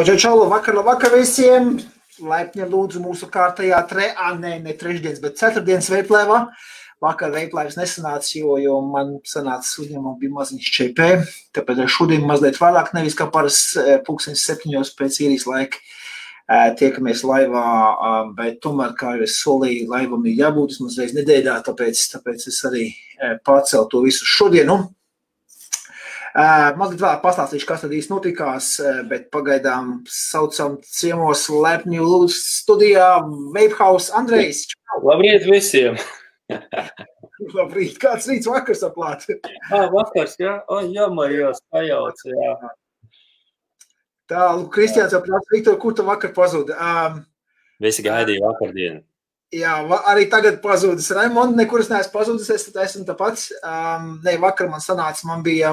[0.00, 1.74] Čau, čau, vakar, vakar visiem!
[2.24, 6.38] Laipni lūdzu mūsu kārtajā tre, a, ne, trešdienas, bet ceturtdienas veiplēvā.
[7.04, 11.08] Vakar veiplēvs nesanāca, jo, jo man sanāca uzņēmumam bija maziņš ČP,
[11.58, 17.66] tāpēc šodien mazliet vairāk, nevis kā parasti pulkstenis septiņos pēc īrijas laika tiekamies laivā,
[18.38, 22.62] bet tomēr, kā jau es solīju, laivam ir jābūt vismaz reiz nedēļā, tāpēc, tāpēc es
[22.70, 22.86] arī
[23.44, 24.80] pārcelu to visu šodienu.
[26.34, 28.70] Mazliet vēl pastāstīšu, kas tad īsti notikās,
[29.10, 33.08] bet pagaidām saucam ciemos lepņu lūdzu studijā
[33.56, 34.68] Vapehouse Andrejs.
[35.02, 35.98] Labrīt visiem!
[37.56, 39.26] Labrīt, kāds rīts vakars aplāt?
[39.72, 40.60] Ā, vakars, jā?
[40.70, 42.54] O, jā, mājās, pajauc, jā.
[44.30, 46.76] Tā, Kristiāns aplāt, Viktor, kur tu vakar pazūdi?
[46.76, 47.22] Um,
[47.82, 49.00] Visi gaidīja vakardienu.
[49.50, 51.56] Jā, arī tagad pazudis Raimonds.
[51.58, 52.50] Nekur es neesmu pazudis.
[52.54, 53.48] Es esmu tāpats.
[53.66, 55.72] Um, ne, vakar man sanāca, man bija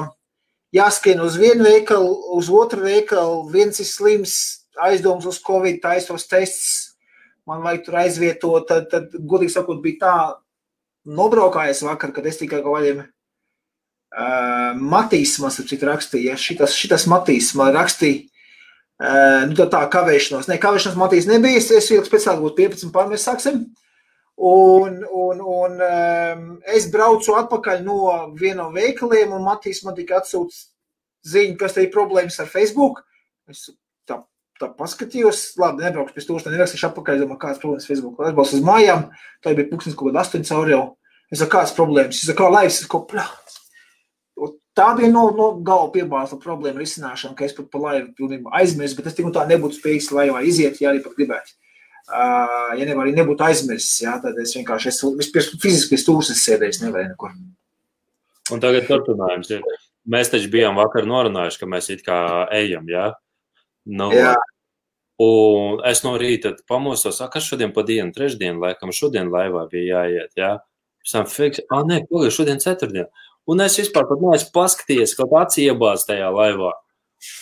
[0.74, 4.34] jāskrien uz vienu veikalu, uz otru veikalu, viens ir slims,
[4.84, 6.94] aizdoms uz covid, taisos tests,
[7.48, 10.16] man vajag tur aizvietot, tad, tad godīgi sakot, bija tā
[11.08, 17.54] nobraukājies vakar, kad es tikai kaut kādiem uh, Matīs, man sapcīt rakstīja, šitas, šitas Matīs
[17.58, 18.26] man rakstīja,
[19.00, 22.94] uh, nu tā tā kavēšanos, ne, kavēšanos Matīs nebija, es, es ilgi speciāli būtu 15
[22.94, 23.64] pār, mēs sāksim,
[24.38, 27.98] Un, un, un um, es braucu atpakaļ no
[28.38, 30.68] viena no veikaliem, un Matīs man tika atsūtīts
[31.26, 33.02] ziņu, kas te ir problēmas ar Facebook.
[33.50, 33.64] Es
[34.06, 34.20] tā,
[34.60, 38.22] tā paskatījos, labi, nebraukšu pie stūra, nerakstīšu atpakaļ, domāju, kādas problēmas Facebook.
[38.22, 39.08] Es braucu uz mājām,
[39.42, 40.84] tā bija pūkstens kaut kāda 8 cauri jau.
[41.28, 42.22] Es saku, kādas problēmas?
[42.22, 43.26] Es saku, laivs, es kaut kā,
[44.78, 48.94] Tā bija no, no galva piebāzta problēma risināšana, ka es pat pa laivu pilnībā aizmirsu,
[48.94, 51.56] bet es tik un tā nebūtu spējīgs laivā iziet, ja arī pat gribētu.
[52.08, 57.34] Ja nevar, nebūtu aizmirsis, jā, tad es vienkārši esmu fiziski pie stūres sēdējis, nevarēju nekur.
[58.54, 59.64] Un tagad turpinājums ir.
[60.08, 62.20] Mēs taču bijām vakar norunājuši, ka mēs it kā
[62.56, 63.10] ejam, jā?
[63.84, 64.32] Nu, Jā.
[65.18, 70.30] Un es no rīta pamosos, kas šodien pa dienu, trešdienu, laikam, šodien laivā bija jāiet,
[70.38, 70.52] jā?
[71.10, 73.08] Tam fiks, ah, nē, pagaid, šodien ceturtdien.
[73.48, 76.70] Un es vispār pat neesmu paskatījies, kaut kāds iebāz tajā laivā.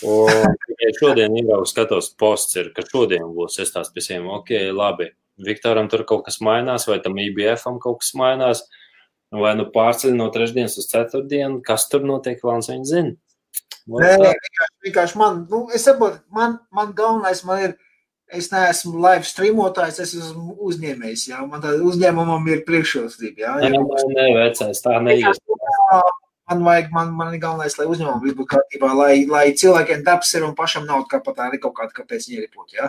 [0.07, 0.27] Un
[0.67, 3.59] tikai šodien jau skatos, posts ir, ka šodien būs.
[3.63, 5.11] Es tās visiem, ok, labi.
[5.37, 8.63] Viktoram tur kaut kas mainās, vai tam IBF-am kaut kas mainās,
[9.33, 13.17] vai nu pārceļ no trešdienas uz ceturtdienu, kas tur notiek, Vāns viņa zina.
[13.87, 17.75] Nē, nē, vienkārši, vienkārši man, nu, es saprotu, man, man galvenais man ir,
[18.35, 23.53] es neesmu live streamotājs, es esmu uzņēmējs, jā, man tāda uzņēmumam ir priekšrocība, jā.
[23.63, 25.39] Nē, nē, nē, vecais, tā neies.
[26.47, 30.29] Man vajag, man, man ir galvenais, lai uzņēmumam viss būtu kārtībā, lai, lai cilvēkiem darbs
[30.37, 32.87] ir un pašam nauda, kā pat ir kaut kāda, kāpēc viņi ripot, jā.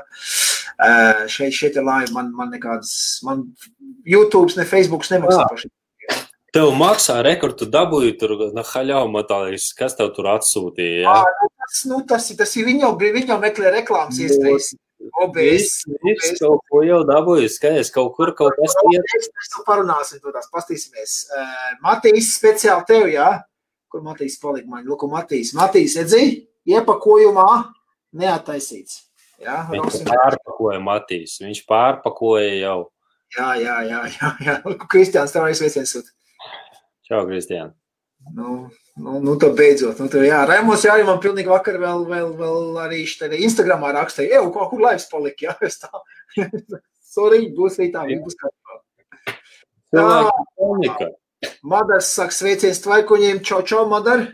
[0.79, 2.93] Uh, šeit, šeit ir laiva, man, man nekādas,
[3.27, 3.49] man
[4.07, 5.49] YouTube, ne Facebooks nemaksā Jā.
[5.51, 5.73] paši.
[6.55, 11.17] Tev maksā rekordu, dabūji tur na haļau matālīs, kas tev tur atsūtīja, jā?
[11.19, 14.77] Ā, nu, tas, nu, tas, ir- tas ir viņi jau meklē reklāmas iespējas.
[15.23, 15.85] OBS.
[16.03, 19.05] Viss kaut ko jau dabūji, skaties, kaut kur kaut kas iet.
[19.15, 21.15] Mēs mēs to parunāsim, tās pastīsimies.
[21.31, 23.29] Uh, Matīs, speciāli tev, jā?
[23.89, 24.85] Kur Matīs palika man?
[24.89, 25.55] Lūk, Matīs.
[25.57, 26.25] Matīs, edzi,
[26.69, 27.49] iepakojumā
[28.19, 29.05] neataisīts.
[29.39, 32.79] Jā, Viņš pārpakoja Matīs, viņš pārpakoja jau.
[33.37, 34.57] jā, jā, jā, jā, jā.
[34.91, 35.95] Kristiāns, tev arī sveiciens.
[37.07, 37.73] Čau, Kristiāna.
[38.35, 40.01] Nu, nu, nu tad beidzot.
[40.03, 43.93] Nu, tad, jā, Raimons, jā, arī man pilnīgi vakar vēl, vēl, vēl arī šitā Instagramā
[43.95, 46.03] rakstīja, jau kaut kur laivs palika, jā, es tā.
[47.15, 48.83] Sorry, būs arī tā, būs kārtībā.
[49.95, 51.11] Cilvēki panika.
[51.63, 54.27] Madars saka sveiciens tvaikuņiem, čau, čau, Madar.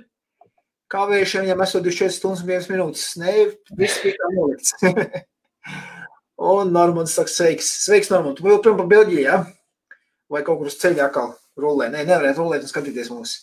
[0.92, 3.04] Kavējušiem, ja mēs jau 24 stundas un 1 minūtes.
[3.20, 3.34] Nē,
[3.78, 4.74] viss bija kā nolikts.
[6.54, 7.70] un Normans saka sveiks.
[7.86, 8.38] Sveiks, Normand.
[8.38, 9.40] Tu vēl prom pa Belģiju, jā?
[10.32, 11.90] Vai kaut kur uz ceļa atkal rulē?
[11.92, 13.36] Nē, nevarētu rulēt un skatīties mūs.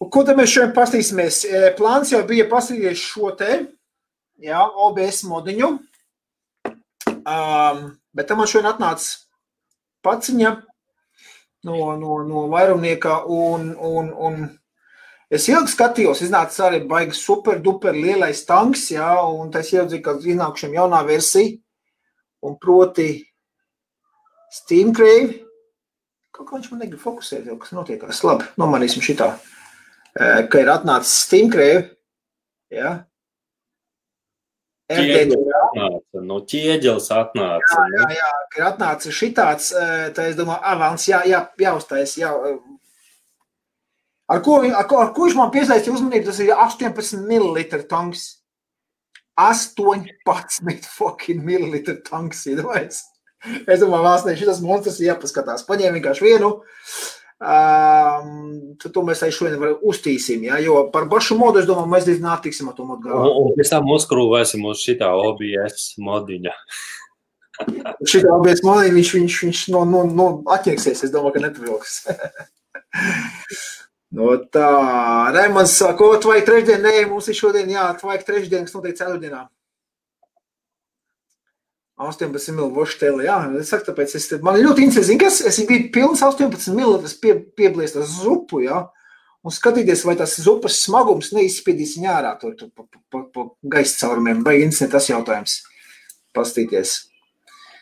[0.00, 1.42] Un Ko tad mēs šodien pastīsimies?
[1.44, 3.58] E, Plāns jau bija pastīties šo te,
[4.40, 5.74] jā, OBS modiņu.
[7.20, 7.82] Um,
[8.16, 9.18] bet tam man šodien atnāca
[10.06, 10.54] paciņa
[11.66, 13.24] no, no, no vairumnieka.
[13.30, 14.40] Un, un, un
[15.30, 20.16] es ilgi skatījos, iznāca arī baigi super, duper lielais tanks, jā, un tas ieraudzīju, ka
[20.20, 21.58] iznākušiem jaunā versija,
[22.46, 23.12] un proti
[24.50, 25.38] Steam Crave.
[26.34, 28.22] Kaut kā viņš man negrib fokusēt, jau kas notiekās.
[28.26, 29.34] Labi, nomanīsim šitā.
[30.16, 31.90] Eh, Ka ir atnācis Steam Crave,
[32.72, 32.96] jā.
[34.90, 37.76] Ķieģelis atnāca, no ķieģelis atnāca.
[37.76, 38.00] Jā, nu.
[38.00, 39.70] jā, jā, ir atnācis šitāds,
[40.16, 42.32] tad es domāju, avans, jā, jā, jāuztais, jā.
[44.30, 48.26] Ar ko, ar ko, ar ko viņš man piesaistīja uzmanību, tas ir 18 ml tanks.
[49.40, 53.04] 18 fucking ml tanks, iedomājies.
[53.64, 55.64] Es domāju, valstī šis monstrs jāpaskatās.
[55.68, 61.62] Paņēma vienkārši vienu, Um, tad to mēs arī šodien uztīsim, ja, jo par pašu modu,
[61.62, 63.30] es domāju, mēs līdz nāktiksim ar to modu galā.
[63.32, 66.52] Un, pēc tam uzkrūvēsim uz šitā OBS modiņa.
[68.12, 71.96] šitā OBS modiņa, viņš, viņš, viņš no, no, no atņeksies, es domāju, ka nepavilks.
[74.20, 74.68] no tā,
[75.32, 76.84] Raimans, ko tu vajag trešdien?
[76.84, 79.46] Nē, mums ir šodien, jā, tu vajag trešdien, kas notiek ceturtdienā.
[82.00, 86.22] 18 mili voštēli, jā, es saku, tāpēc es, man ļoti interesē, kas, es biju pilns
[86.24, 88.86] 18 mili, tas pie, piebliest uz zupu, jā,
[89.44, 94.06] un skatīties, vai tas zupas smagums neizspiedīs viņā ārā tur, tur pa, pa, pa gaisa
[94.06, 95.60] caurumiem, vai interesē tas jautājums,
[96.36, 96.96] pastīties.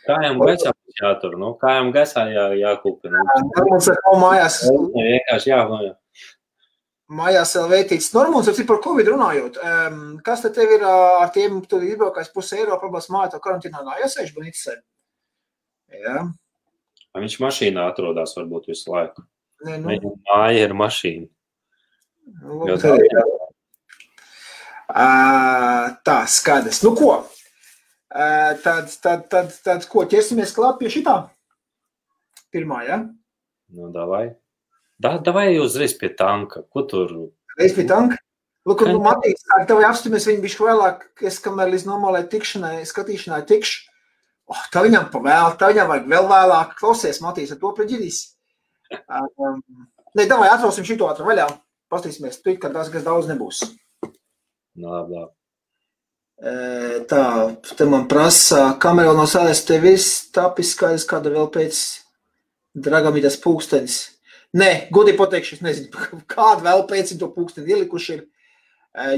[0.08, 3.22] Kājām gaisā jātur, nu, kājām gaisā jā, jākūpina.
[3.22, 4.62] Jā, mums ar ko mājās.
[4.96, 5.94] Vienkārši jā, jā
[7.08, 8.10] mājās vēl veitīts.
[8.14, 9.56] Normāls ir par Covid runājot.
[9.62, 13.98] Um, kas tad tev ir ar tiem, tu izbraukājis pusi eiro, problēmas mājā, to karantīnā
[14.02, 14.76] jāsēž banicē?
[16.04, 16.28] Jā.
[17.18, 19.24] Viņš mašīnā atrodas varbūt visu laiku.
[19.66, 19.90] Ne, nu.
[19.90, 21.26] Viņa māja ir mašīna.
[22.44, 22.92] Nu, tā,
[24.92, 26.82] uh, tā, skaidrs.
[26.84, 27.12] Nu ko?
[28.08, 31.16] Uh, tad, tad, tad, tad, ko, ķersimies klāt pie šitā?
[32.52, 33.00] Pirmā, ja?
[33.72, 34.28] Nu, davai.
[34.98, 36.64] Da, davai uzreiz pie tanka.
[36.72, 37.12] Ko tur?
[37.58, 38.18] Reiz pie tanka?
[38.68, 43.44] Lūk, nu, Matīs, ar tevi apstāmies viņu bišķi vēlāk, es kamēr līdz normālai tikšanai, skatīšanai
[43.48, 43.86] tikšu.
[44.48, 46.74] Oh, tā viņam pavēl, tā viņam vajag vēl vēlāk.
[46.80, 48.20] Klausies, Matīs, ar to preģidīs.
[49.08, 49.62] Um,
[50.16, 51.46] ne, davai atrausim šito ātru vaļā.
[51.92, 53.62] Pastīsimies, tu, ka tās, kas daudz nebūs.
[54.04, 55.34] Nu, labi, labi.
[57.10, 57.22] Tā,
[57.74, 61.80] te man prasa, kamera no sēdes tev viss tapis skaidrs, kāda vēl pēc
[62.78, 63.96] Dragamidas pūkstenis.
[64.56, 68.24] Nē, godīgi pateikšu, es nezinu, kādu vēl pēc to pūksteni ielikuši ir,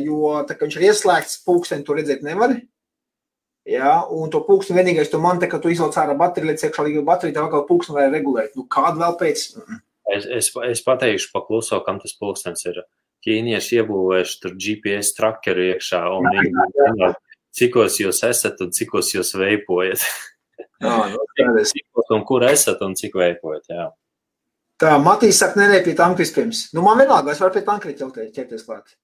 [0.03, 2.57] jo tā kā viņš ir ieslēgts, pūksteni to redzēt nevar.
[3.71, 6.87] Jā, un to pūksteni vienīgais, tu man te, ka tu izlauc ārā bateriju, liec iekšā
[6.87, 8.57] līga bateriju, tā vēl pūksteni var regulēt.
[8.59, 9.45] Nu, kādu vēl pēc?
[10.11, 12.83] Es, es, es pateikšu pakluso, kam tas pūkstens ir.
[13.21, 17.11] Ķīnieši iebūvējuši tur GPS trakeru iekšā un viņi
[17.57, 20.05] cikos jūs esat un cikos jūs veipojat.
[20.81, 21.73] Jā, nu, tādas.
[21.77, 23.91] Cikos un kur esat un cik veipojat, jā.
[24.81, 26.71] Tā, Matīs saka, nē, nē, pie tanka vispirms.
[26.73, 28.95] Nu, man vienalga, es varu pie tanka ķelties, ķerties klāt.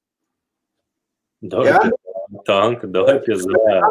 [1.44, 1.82] Jā?
[1.84, 3.90] pie tanka, dori pie zvēra.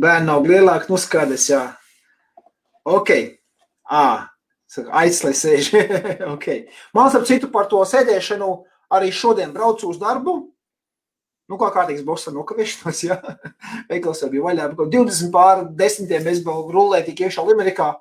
[0.00, 1.60] Bērni nav lielāki, nu skaidrs, jā.
[2.88, 3.12] Ok.
[3.92, 4.06] Ā,
[4.72, 5.70] saka, aizslēj sēž.
[6.34, 6.48] ok.
[6.96, 8.48] Man starp citu par to sēdēšanu
[8.96, 10.38] arī šodien braucu uz darbu.
[11.52, 13.20] Nu, kā kārtīgs bosa nokavēšanos, jā.
[13.92, 14.70] Veikals jau bija vaļā.
[14.72, 17.98] bet kaut 20 pār desmitiem es vēl rulēju tik iekšā Limerikā.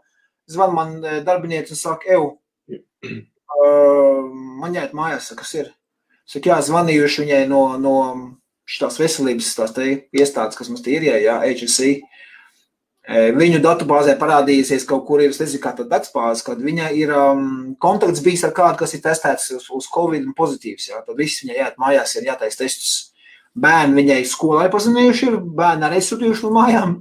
[0.52, 2.41] Zvan man eh, darbinieci un saka, ev, Uh,
[4.62, 5.72] man jāiet mājās, kas ir.
[6.30, 7.96] Saka, jā, zvanījuši viņai no, no
[8.70, 11.98] šīs veselības tās te iestādes, kas mums tie ir, jā, HSC.
[13.36, 17.48] Viņu datubāzē parādījusies kaut kur, es nezinu, kā tā datubāze, kad viņa ir um,
[17.82, 20.92] kontakts bijis ar kādu, kas ir testēts uz, uz Covid un pozitīvs.
[20.92, 22.94] Jā, tad viss viņai jāiet mājās, ir jātais testus.
[23.58, 26.94] Bērni viņai skolai paziņojuši, ir bērni arī sūtījuši no mājām,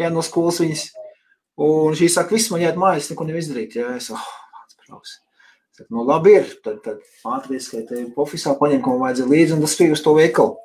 [0.00, 0.86] jā, no skolas viņas.
[1.66, 3.76] Un šī saka, viss man jāiet mājās, neko nevar izdarīt.
[3.76, 4.30] Jā, es, oh,
[4.88, 5.18] Klaus.
[5.76, 6.48] Saka, nu, labi, ir.
[6.64, 7.02] Tad, tad
[7.36, 10.56] ātries, ka te ofisā paņem, ko man vajadzēja līdzi, un tas bija uz to veikalu.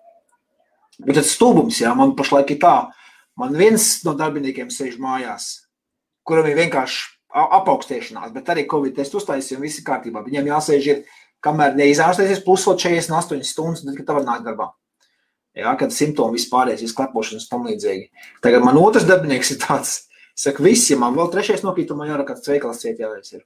[1.03, 2.75] Bet tas stulbums, jā, man pašlaik ir tā.
[3.37, 5.49] Man viens no darbiniekiem sēž mājās,
[6.25, 10.21] kuram ir vienkārši apaugstēšanās, bet arī Covid testu uztaisīja un viss ir kārtībā.
[10.25, 11.03] Viņiem jāsēž ir,
[11.43, 14.69] kamēr neizārstēsies, plus vēl 48 stundas, tad, kad tā var nākt darbā.
[15.57, 18.07] Jā, kad simptomi vispārējais, izklapošanas tam līdzīgi.
[18.45, 19.97] Tagad man otrs darbinieks ir tāds,
[20.37, 23.43] saka, visi, ja man vēl trešais nokrīt, man jāraka kāds veikals ciet jāveic ir.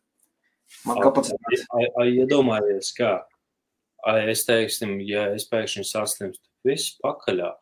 [0.86, 1.64] Man kapacitāte.
[1.98, 3.16] Ai, iedomājies, kā.
[4.08, 7.56] Ai, es teiksim, ja es pēkšņi saslimstu, viss pakaļā.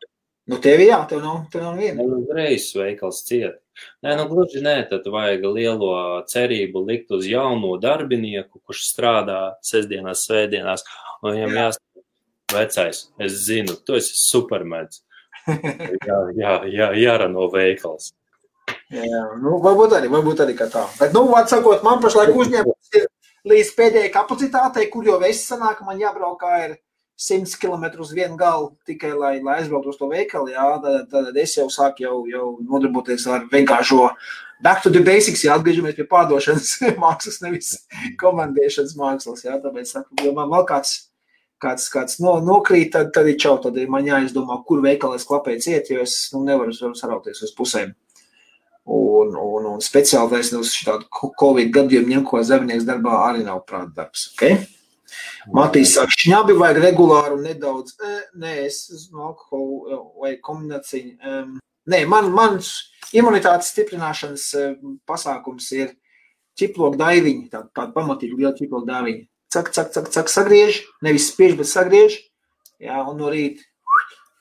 [0.46, 2.04] Nu, tev jā, tev nav, tev nav viena.
[2.06, 3.58] Nu, uzreiz veikals ciet.
[4.04, 5.90] Nē, nu, gluži nē, tad vajag lielo
[6.30, 10.86] cerību likt uz jauno darbinieku, kurš strādā sestdienās, svētdienās,
[11.22, 12.04] un viņam jāsaka,
[12.54, 15.02] vecais, es zinu, tu esi supermens.
[16.08, 18.12] jā, jā, jā, jārano veikals.
[18.94, 20.86] Jā, nu, varbūt arī, varbūt arī tā.
[21.00, 23.08] Bet, nu, atsakot, man pašlaik uzņēmums ir
[23.50, 26.76] līdz pēdējai kapacitātei, kur jau es sanāku, man jābrauk kā ir
[27.18, 30.52] 100 km uz vienu galu tikai, lai, lai aizbrauktu uz to veikalu.
[30.54, 34.10] Jā, tad, tad es jau sāku jau, jau nodarboties ar vienkāršo
[34.62, 37.74] back to the basics, jā, atgriežamies pie pārdošanas mākslas, nevis
[38.20, 39.44] komandēšanas mākslas.
[39.48, 40.94] Jā, tāpēc, saku, ja man vēl kāds,
[41.62, 45.64] kāds, kāds no, nokrīt, tad, tad ir čau, tad man jāizdomā, kur veikalā es klapēju
[45.64, 47.96] ciet, jo es nu, nevaru sarauties uz pusēm.
[48.86, 51.08] Un, un, un speciāli vairs uz šādu
[51.40, 54.28] Covid gadījumu ņem, ko zemnieks darbā arī nav prāta darbs.
[54.34, 54.60] Okay?
[55.54, 61.16] Matīs saka, šņabi vajag regulāri un nedaudz, e, nē, es esmu alkoholu vai kombināciju.
[61.18, 61.56] Um,
[61.90, 62.58] nē, man, man
[63.14, 64.48] imunitātes stiprināšanas
[65.06, 65.94] pasākums ir
[66.58, 69.26] ķiploka daiviņa, tāda tā pamatīga liela ķiploka daiviņa.
[69.52, 72.18] cak, cak, cak, cak, sagriež, nevis spiež, bet sagriež,
[72.82, 73.62] jā, un no rīta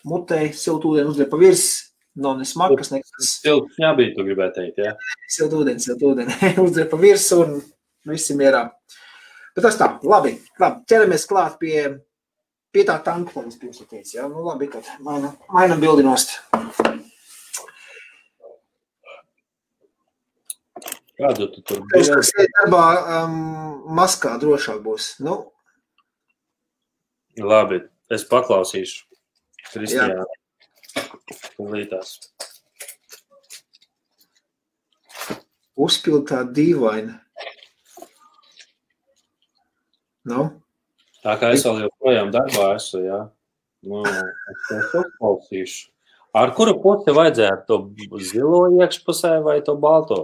[0.05, 1.84] mutē siltūdeni uzliek pa virs,
[2.15, 3.29] nav ne smakas, nekas.
[3.41, 4.93] Silts ņābīt, tu gribēji teikt, jā?
[5.35, 7.57] Siltūdeni, siltūdeni, uzliek pa virs un
[8.07, 8.65] visi mierā.
[9.55, 11.79] Bet tas tā, labi, labi, ķeramies klāt pie,
[12.75, 16.37] pie tā tanka, ko es pirms teicu, jā, nu labi, tad mainam, mainam bildi nost.
[21.15, 22.15] Kādu tu tur Es, biji?
[22.17, 22.85] kas ir darbā,
[23.21, 23.35] um,
[23.95, 25.13] maskā drošāk būs.
[25.23, 25.37] Nu,
[27.39, 27.81] Labi,
[28.11, 29.05] es paklausīšu.
[29.71, 30.05] Kristijā.
[30.11, 30.34] Lītās.
[35.75, 37.15] Uzpild tā dīvaini.
[40.25, 40.45] Nu,
[41.25, 43.19] Tā kā es vēl joprojām darbā esmu, jā.
[43.89, 45.87] Nu, es to uzklausīšu.
[46.37, 50.19] Ar kuru pusi vajadzētu to zilo iekšpusē vai to balto?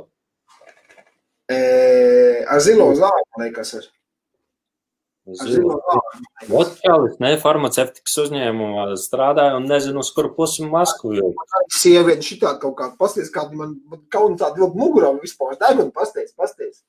[1.49, 3.87] e, ar zilo zāli, man liekas, ir.
[5.39, 5.75] Zāli.
[6.61, 11.31] Otkārt, ne farmaceitikas uzņēmumā strādāju un nezinu, uz kuru pusi masku jau.
[11.73, 13.75] Sieviete šitā kaut kāda pasties, kāda man,
[14.13, 15.57] kaut tāda vilka mugurā vispār.
[15.61, 16.81] Deguna pasties, pasties.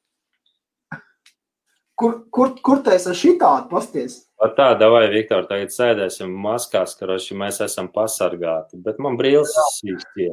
[2.02, 4.22] Kur, kur, kur tais ar šitādu pasties?
[4.42, 10.32] Ar tā, davai, Viktor, tagad sēdēsim maskās, karoši mēs esam pasargāti, bet man brīls sīktie.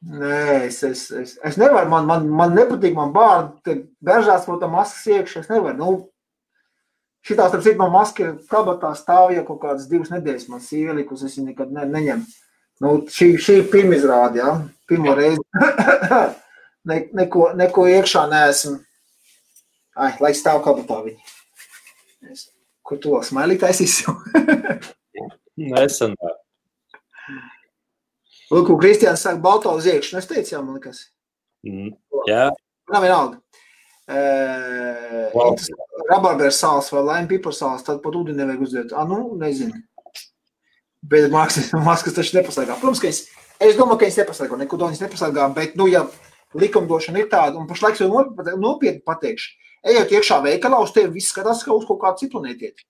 [0.00, 5.10] Nē, es, es, es, es nevaru, man, man, man nepatīk, man bārdi, bežās, protams, maskas
[5.12, 5.76] iekšā, es nevaru.
[5.76, 5.90] Nu,
[7.26, 11.36] šitā, starp citu, man maska kabatā stāv jau kaut kādas divas nedēļas, man ielikusi, es
[11.38, 12.28] viņu nekad ne, neņemu.
[12.80, 14.54] Nu, šī, šī ir pirmā izrāde, jā,
[14.88, 15.42] pirmo reizi.
[16.88, 18.78] ne, neko, neko iekšā neesmu.
[20.00, 21.20] Ai, lai stāv kabatā viņi.
[22.30, 22.46] Es,
[22.86, 24.16] kur to smailīt taisīs jau?
[25.60, 26.16] Nesen.
[28.50, 30.16] Lūk, ko Kristiāns saka, balto uz iekšu.
[30.16, 31.04] Nu, Es teicu, jā, man liekas.
[31.68, 31.92] Mm,
[32.26, 32.48] Jā,
[32.90, 33.38] Nav vienalga.
[34.10, 35.54] Uh, Wow.
[36.10, 38.94] Rabarbēra sāls vai laima pipar sāls, tad pat ūdeni nevajag uzliet.
[38.96, 39.76] Ah, nu, nezinu.
[41.06, 42.76] Bet maskas, maskas taču nepasargā.
[42.80, 43.22] Protams, ka es,
[43.62, 46.02] es domāju, ka es nepasargā, neko daudz nepasargā, bet, nu, ja
[46.58, 49.54] likumdošana ir tāda, un pašlaik jau nop- nopietni pateikšu,
[49.92, 52.82] ejot iekšā veikalā, uz tevi viss skatās, kā uz kaut kādu citu netiet.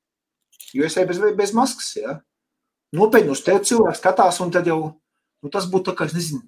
[0.73, 2.17] Jo es eju bez, bez maskas, jā.
[2.97, 4.81] Nopietni uz tevi cilvēks skatās, un tad jau,
[5.45, 6.41] nu, tas būtu tā kā, es nezinu,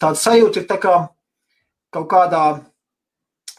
[0.00, 0.94] tāda sajūta ir tā kā
[1.90, 2.44] kaut kādā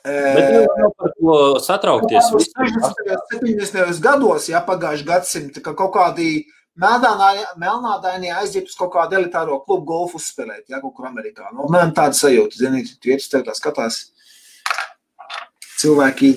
[0.05, 2.31] bet jau par ko satraukties.
[2.31, 3.21] Kādos 60.
[3.35, 4.01] 70.
[4.03, 6.31] gados, ja pagājušā gadsimta, ka kaut kādi
[6.81, 11.51] melnādainie aiziet uz kaut kādu elitāro klubu golfu spēlēt, ja kaut kur Amerikā.
[11.53, 14.03] Nu, man tāda sajūta, ziniet, vietas tev tā skatās.
[15.81, 16.35] Cilvēki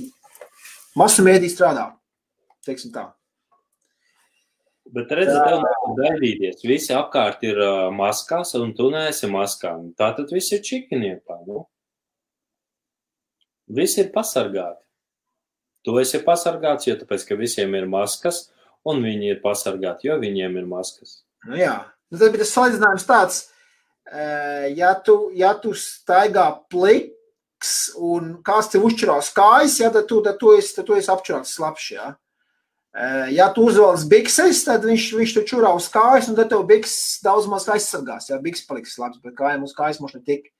[0.96, 1.90] masu mēdī strādā,
[2.66, 3.10] teiksim tā.
[4.94, 6.60] Bet redziet, tev nav gaidīties.
[6.68, 7.58] Visi apkārt ir
[7.96, 9.72] maskās, un tu neesi maskā.
[9.98, 11.40] Tā tad viss ir čikiniekā.
[11.48, 11.64] Nu?
[13.68, 14.82] Visi ir pasargāti.
[15.84, 18.46] Tu esi pasargāts, jo tāpēc, ka visiem ir maskas,
[18.88, 21.18] un viņi ir pasargāti, jo viņiem ir maskas.
[21.44, 21.74] Nu, jā,
[22.08, 23.40] nu, tad bija tas salīdzinājums tāds,
[24.08, 30.22] eh, ja tu, ja tu staigā pliks un kāds tev uzčurās kājas, ja, tad tu,
[30.24, 32.10] tad tu esi, tad tu esi apčurāts slapš, jā.
[32.94, 36.64] Eh, Ja tu uzvelc bikses, tad viņš, viņš tur čurā uz kājas, un tad tev
[36.68, 38.30] biks daudz maz aizsargās.
[38.30, 40.52] Jā, biks paliks labs, bet kājām uz kājas mums netik.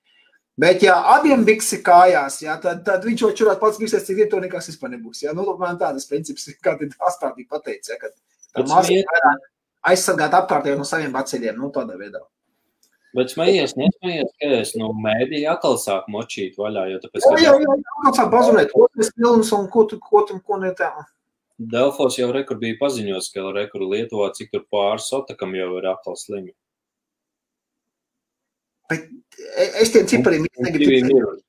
[0.61, 4.29] Bet, ja abiem biksi kājās, jā, tad, tad viņš jau čurāt pats bikses, cik ir
[4.31, 5.25] to nekas vispār nebūs.
[5.25, 8.13] Jā, nu, man tādas princips, kā te astprātīgi pateica, jā, ka
[8.55, 9.51] tā vairāk
[9.91, 12.23] aizsargāt apkārtējo no saviem baceļiem, nu, tādā veidā.
[13.15, 17.43] Bet smējies, nesmējies, ka es no mēdīja atkal sāku močīt vaļā, jo tāpēc, Jā, ka
[17.43, 20.73] jā, jā, kaut kā bazonēt, ko tas pilns un ko tu, ko tu, ko ne
[20.75, 20.91] tā.
[21.55, 26.19] Delfos jau rekur bija paziņots, ka rekur Lietuvā, cik tur pāris sotakam jau ir atkal
[26.19, 26.51] slimi.
[28.89, 29.09] Bet
[29.57, 31.41] e- es tiem cipariem negribu.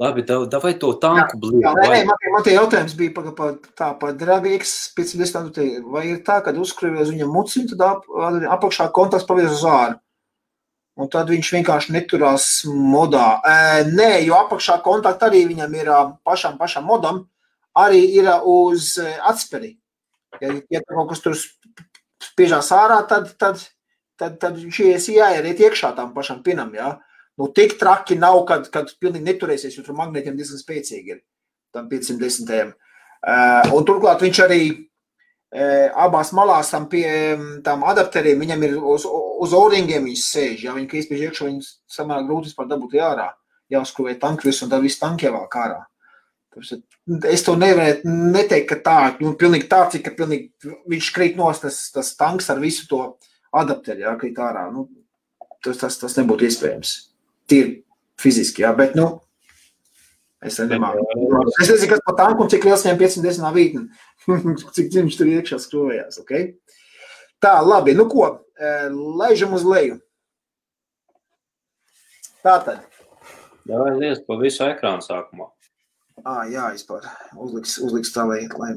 [0.00, 1.62] Labi, da- davai to tanku blīvu.
[1.62, 5.66] Jā, nē, man, man tie jautājums bija par, par, tā, par dragīgs speciālistu.
[5.86, 8.08] Vai ir tā, ka uzkrājas uz viņam muciņu, tad ap,
[8.56, 10.00] apakšā kontakts pavies uz āru?
[10.98, 13.38] Un tad viņš vienkārši neturās modā.
[13.46, 15.90] E, nē, jo apakšā kontakts arī viņam ir
[16.26, 17.24] pašam, pašam modam,
[17.78, 19.76] arī ir uz atsperi.
[20.42, 21.86] Ja, ja kaut kas tur sp-
[22.22, 23.62] spiežās ārā, tad, tad,
[24.20, 26.72] tad, tad viņš ies jāieriet iekšā tam pašam pinam.
[26.76, 26.96] Ja?
[27.40, 31.22] Nu, tik traki nav, kad, kad pilnīgi neturēsies, jo tur magnētiem diezgan spēcīgi ir
[31.74, 32.74] tam 510.
[33.24, 37.06] Uh, un turklāt viņš arī uh, abās malās tam, pie,
[37.66, 40.68] tam adapteriem, viņam ir uz, uz oringiem viņš sēž.
[40.68, 41.64] Ja viņi iespiež iekšā, viņi
[41.96, 43.32] samērā grūti vispār dabūt ārā.
[43.72, 45.80] Jāuzkrūvē tankvis un tad viss tankie vēl kārā.
[46.54, 46.84] Tāpēc
[47.28, 51.60] Es to nevaru neteikt, ka tā nu, pilnīgi tā, cik ka pilnīgi, viņš krīt nos
[51.60, 53.00] tas, tas tanks ar visu to
[53.60, 54.68] adapteri, jā, krīt ārā.
[54.74, 54.88] Nu,
[55.64, 56.94] tas, tas, tas nebūtu iespējams.
[57.50, 57.78] Tīri
[58.20, 59.12] fiziski, jā, bet, nu,
[60.44, 61.04] Es nemāku.
[61.62, 63.84] Es nezinu, kas par tanku un cik liels viņam 510 vītni.
[64.76, 66.18] cik viņš tur iekšā skrūvējās.
[66.20, 66.50] Okay?
[67.40, 67.94] Tā, labi.
[67.96, 68.28] Nu ko,
[69.20, 69.98] laižam uz leju.
[72.44, 72.84] Tātad.
[73.64, 75.48] Jā, lies pa visu ekrānu sākumā.
[76.20, 77.06] Ā, jā, vispār.
[77.40, 78.74] Uzliks, uzliks tā, lai, lai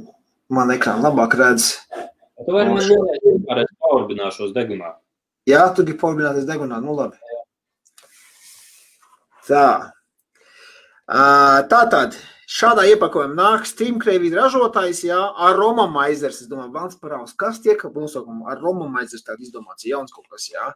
[0.54, 1.74] man ekrānu labāk redz.
[1.92, 4.94] Tu vari man kā es paurbināšos degunā.
[5.48, 6.78] Jā, tu gribi paurbināties degunā.
[6.84, 7.16] Nu, labi.
[9.48, 9.94] Tā.
[11.08, 12.18] Tātad,
[12.52, 16.42] šādā iepakojumā nāk Steamcravī ražotājs, jā, ar Roma maizers.
[16.44, 20.50] Es domāju, Vans Paraus, kas tiek nosaukumu ar Roma maizers tādu izdomāts, jauns kaut kas,
[20.52, 20.68] jā.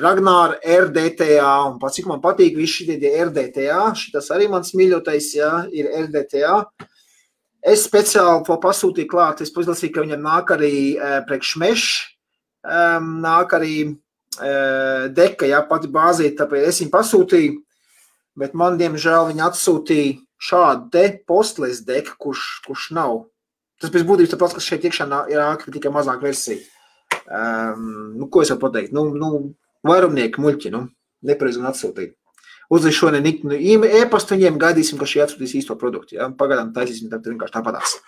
[0.00, 5.50] Ragnāra RDTA, un pats, cik man patīk, visi šitie RDTA, šitas arī mans mīļotais, jā,
[5.74, 6.62] ir RDTA.
[7.66, 10.76] Es speciāli to pasūtīju klāt, es izlasīju, ka viņam nāk arī
[12.66, 13.76] priekšmeš, nāk arī
[15.16, 17.54] deka, jā, pati bāzīta, tāpēc es viņu pasūtīju
[18.38, 23.24] bet man, diemžēl, viņi atsūtīja šādu te postles deku, kurš, kurš nav.
[23.80, 26.60] Tas pēc būtības pats, kas šeit iekšā ir ākri, tikai mazāk versija.
[27.26, 28.94] Um, nu, ko es varu pateikt?
[28.96, 29.32] Nu, nu,
[29.86, 30.86] vairumnieki muļķi, nu,
[31.26, 32.14] nepareizi un atsūtīja.
[32.72, 33.54] Uzliek šodien nu,
[34.00, 36.16] e-pastu viņiem, gaidīsim, ka šie atsūtīs īsto produktu.
[36.18, 36.30] Ja?
[36.34, 37.98] Pagaidām taisīsim, tad vienkārši tāpatās.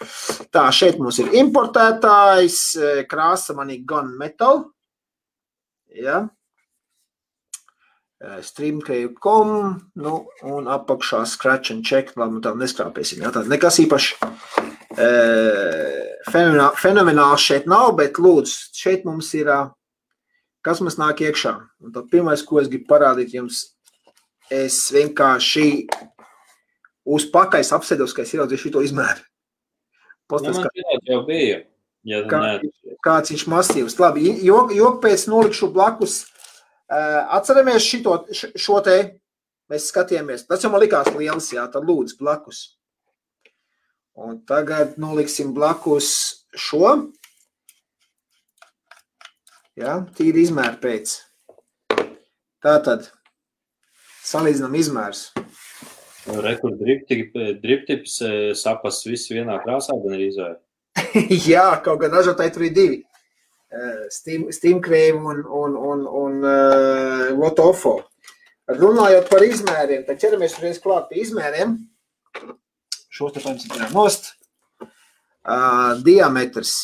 [0.54, 2.58] Tā, šeit mums ir importētājs,
[3.10, 4.66] krāsa man ir gan metal.
[5.94, 6.26] Ja?
[8.42, 9.50] stream.com,
[10.02, 10.12] nu,
[10.42, 14.16] un apakšā scratch and check, labi, nu tā neskrāpēsim, jā, tāda nekas īpaši
[14.98, 15.10] e,
[16.26, 19.52] fenomenāls šeit nav, bet lūdzu, šeit mums ir,
[20.66, 21.54] kas mums nāk iekšā.
[21.84, 23.68] Un tad pirmais, ko es gribu parādīt jums,
[24.54, 25.68] es vienkārši
[27.08, 29.24] uz pakaļs apsēdos, ka es ieraudzīju šito izmēru.
[30.28, 31.62] Postas, nu, kā, jau bija.
[32.08, 32.40] Ja kā,
[33.04, 33.96] kāds viņš masīvs.
[34.00, 36.22] Labi, jok, jok pēc nolikšu blakus
[36.88, 38.96] atceramies šito, šo te,
[39.68, 40.46] mēs skatījāmies.
[40.48, 42.62] Tas jau man likās liels, jā, tad lūdzu blakus.
[44.18, 46.10] Un tagad noliksim blakus
[46.56, 47.12] šo.
[49.78, 51.12] Jā, tīri izmēri pēc.
[52.64, 53.12] Tātad
[54.28, 55.22] salīdzinām izmērs.
[56.28, 60.58] Rekur driptips eh, sapas viss vienā krāsā, gan arī izvēr.
[61.50, 62.98] Jā, kaut gan ražotāji tur ir divi.
[64.08, 67.98] Steam, Steam Crave un, un, un, un uh, Lotofo.
[68.68, 71.74] Runājot par izmēriem, tad ķeramies uzreiz klāt pie izmēriem.
[73.12, 74.32] Šos te paņemsim nost.
[75.48, 76.74] Uh, diametrs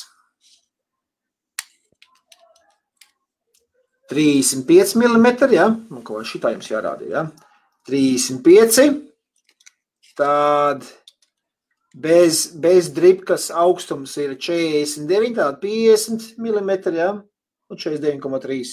[4.13, 5.71] 35 mm, ja?
[5.91, 7.25] Un ko šitā jums jārāda, ja?
[7.89, 8.91] 35.
[10.15, 10.85] Tad
[11.95, 17.13] Bez, bez dripkas augstums ir 49, tāda 50 mm, ja?
[17.71, 18.73] un 49,3.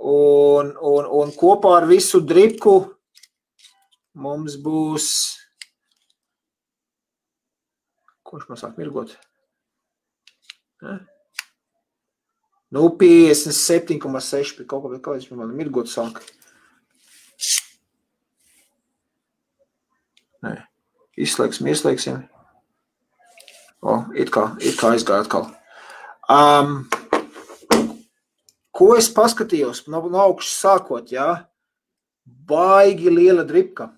[0.00, 2.78] Un, un, un kopā ar visu dripku
[4.16, 5.10] mums būs.
[8.24, 9.12] Kurš man sāk mirgot?
[10.80, 10.96] Ja?
[12.70, 16.20] Nu, 57,6 kaut kā, kā viņš man mirgot sāk.
[20.46, 20.54] Nē.
[21.20, 22.22] Izslēgsim, ieslēgsim.
[23.82, 25.48] O, it kā, it kā aizgāja atkal.
[26.30, 26.84] Um,
[28.76, 31.28] ko es paskatījos no, no augšas sākot, jā?
[32.24, 33.90] Baigi liela dripka.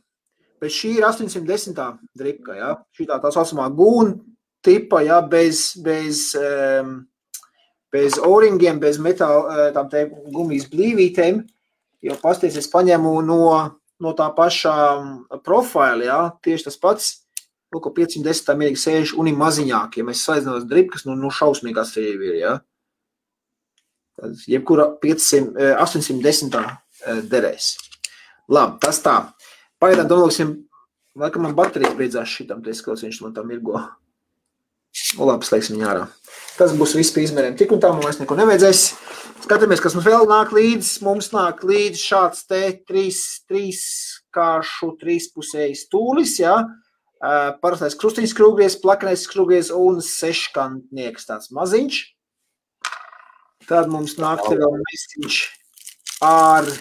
[0.62, 1.76] Bet šī ir 810.
[2.16, 2.74] dripka, jā?
[2.96, 4.16] Šī tā tā saucamā gūna
[4.64, 7.02] tipa, jā, bez, bez, um,
[7.92, 9.90] bez oringiem, bez metāla, tām
[10.32, 11.42] gumijas blīvītēm,
[12.02, 13.42] jo pasties es paņemu no
[14.02, 14.74] no tā paša
[15.46, 17.10] profila, ja, tieši tas pats.
[17.72, 21.30] Lūk, 510 tā mierīgi sēž un ir maziņāk, ja mēs salīdzinām ar dripkas, nu, nu
[21.32, 22.50] šausmīgās sevi ir, ja.
[24.20, 27.70] Tad jebkura 500, 810 derēs.
[28.52, 29.14] Labi, tas tā.
[29.80, 30.52] Pagaidām domāsim,
[31.16, 33.80] laikam man baterijas beidzās šitam, te skatos, viņš man tam mirgo.
[35.16, 36.04] Nu, labi, slēgsim viņu ārā.
[36.58, 37.56] Tas būs viss pie izmēriem.
[37.56, 38.84] Tik un tā mums neko nevajadzēs.
[39.42, 41.00] Skatāmies, kas mums vēl nāk līdzi.
[41.06, 43.82] Mums nāk līdzi šāds te trīs, trīs
[44.34, 46.56] kāršu, trīspusējs tūlis, jā.
[46.60, 47.58] Ja?
[47.62, 52.00] Parastais krustiņš skrūgries, plakanais skrūgries un seškantnieks tāds maziņš.
[53.68, 55.36] Tad mums nāk te vēl mestiņš
[56.26, 56.80] ar uh,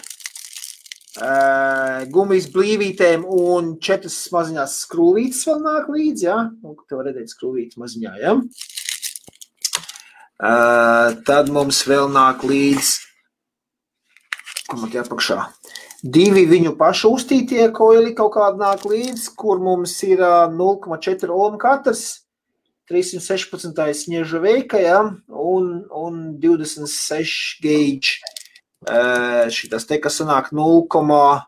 [2.14, 6.26] gumijas blīvītēm un četras maziņās skrūvītes vēl nāk līdzi.
[6.26, 6.38] Ja?
[6.66, 8.12] Un te var redzēt skrūvītes maziņā.
[8.22, 8.34] Ja?
[10.41, 12.95] Uh, tad mums vēl nāk līdzi,
[14.65, 15.38] kur man tie apakšā,
[16.01, 20.23] divi viņu pašu uztītie koili kaut kādi nāk līdzi, kur mums ir
[20.56, 22.23] 0,4 ohm katrs,
[22.89, 23.77] 316.
[24.01, 28.17] snieža veika, ja, un, un 26 gauge.
[28.82, 31.45] Uh, šitas te, kas sanāk 0,3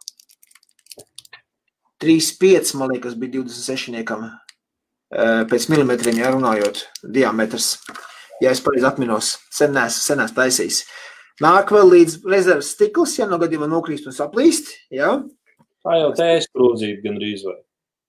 [2.04, 4.28] 3,5 man liekas, bija 26 niekam
[5.14, 7.78] pēc milimetriem, ja runājot, diametrs.
[8.42, 10.84] Ja es pareizi atminos, sen neesmu, taisījis.
[11.44, 14.70] Nāk vēl līdz rezerves stikls, ja no gadījumā nokrīst un saplīst.
[14.94, 15.16] Ja?
[15.84, 17.58] Tā jau tā ir sprūdzīta gandrīz vai.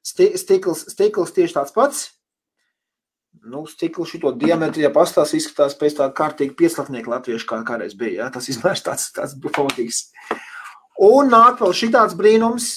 [0.04, 2.04] Sti, stikls, stikls tieši tāds pats.
[3.44, 8.24] Nu, stikls šito diametru, ja pastāstās, izskatās pēc tāda kārtīga pieclatnieka latviešu, kā kādreiz bija.
[8.24, 8.30] Ja?
[8.32, 10.04] Tas izmērs tāds, tāds pamatīgs.
[11.04, 12.68] Un nāk vēl šitāds brīnums,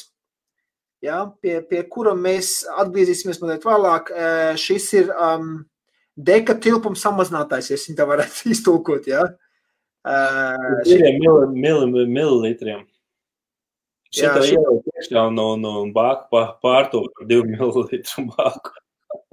[1.06, 4.10] ja, pie, pie kura mēs atgriezīsimies mazliet vēlāk.
[4.58, 5.52] Šis ir um,
[6.18, 9.08] deka tilpuma samazinātājs, ja tā varētu iztulkot.
[9.10, 9.28] Ja.
[10.08, 12.86] Uh, šitiem mil, mil, mililitriem.
[14.08, 18.76] Šitā jā, jau tiešā no, no bāka pārto par divu mililitru bāku.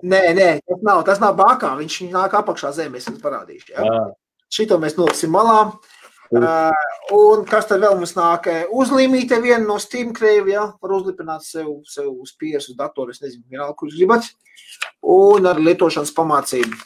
[0.05, 3.71] Nē, nē, tas nav, tas nav bākā, viņš nāk apakšā zemē, es jums parādīšu.
[3.73, 4.01] Ja.
[4.53, 5.61] Šito mēs noliksim malā.
[5.71, 5.94] Uh,
[6.33, 6.73] Uh,
[7.13, 8.49] un kas tad vēl mums nāk?
[8.73, 13.21] Uzlīmīte viena no Steam krēvi, ja, var uzlipināt sev, sev uz pieres, uz datoru, es
[13.21, 14.31] nezinu, vienalga, kurš gribat.
[15.05, 16.79] Un ar lietošanas pamācību,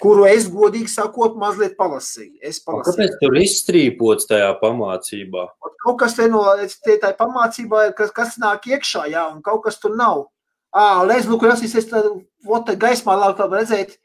[0.00, 2.40] kuru es godīgi sakot, mazliet palasīju.
[2.40, 2.96] Es palasīju.
[2.96, 5.46] Kāpēc tur izstrīpots tajā pamācībā?
[5.84, 6.42] Kaut kas te no
[6.84, 10.26] tie tā pamācībā ir, kas, kas nāk iekšā, jā, un kaut kas tur nav.
[10.72, 12.08] Ā, lēs, lūk, es tad,
[12.46, 13.96] vot, te gaismā labi redzēt,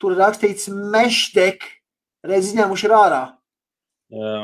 [0.00, 1.64] tur rakstīts mešdek,
[2.24, 3.24] reiz izņēmuši ir ārā.
[4.12, 4.34] Jā.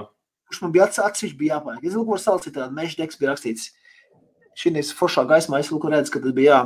[0.51, 1.85] Kurš man bija atsevišķi bija jāpērk.
[1.87, 3.71] Es lūko ar savu citādi, meža deks bija rakstīts.
[4.59, 6.63] Šī ir foršā gaismā, es lūko redzu, ka tas bija jā.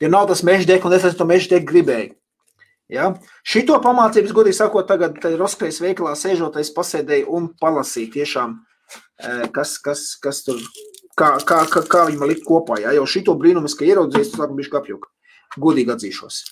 [0.00, 2.14] Ja nav tas meža deks, un es to meža deku gribēju.
[2.90, 3.12] Ja?
[3.46, 8.56] Šito pamācības, godīgi sakot, tagad Roskais veikalā sēžoties pasēdēju un palasīju tiešām,
[9.54, 10.58] kas, kas, kas tur,
[11.14, 12.80] kā, kā, kā, kā viņi man likt kopā.
[12.82, 12.96] Ja?
[12.96, 15.12] Jo šito brīnumu ka ieraudzījis, tas bija kapjuka.
[15.60, 16.42] Godīgi atzīšos.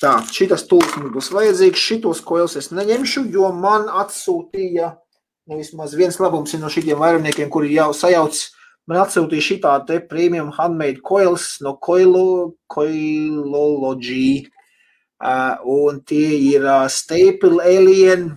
[0.00, 1.80] Tā, šitas tūlis mums būs vajadzīgs.
[1.90, 4.94] Šitos koils es neņemšu, jo man atsūtīja,
[5.50, 8.38] nu vismaz viens labums ir no šitiem vairumniekiem, kuri jau sajauc,
[8.88, 14.48] man atsūtīja šitā te premium handmade coils no Coilo, Coilology.
[15.20, 18.30] Uh, un tie ir uh, Staple Alien,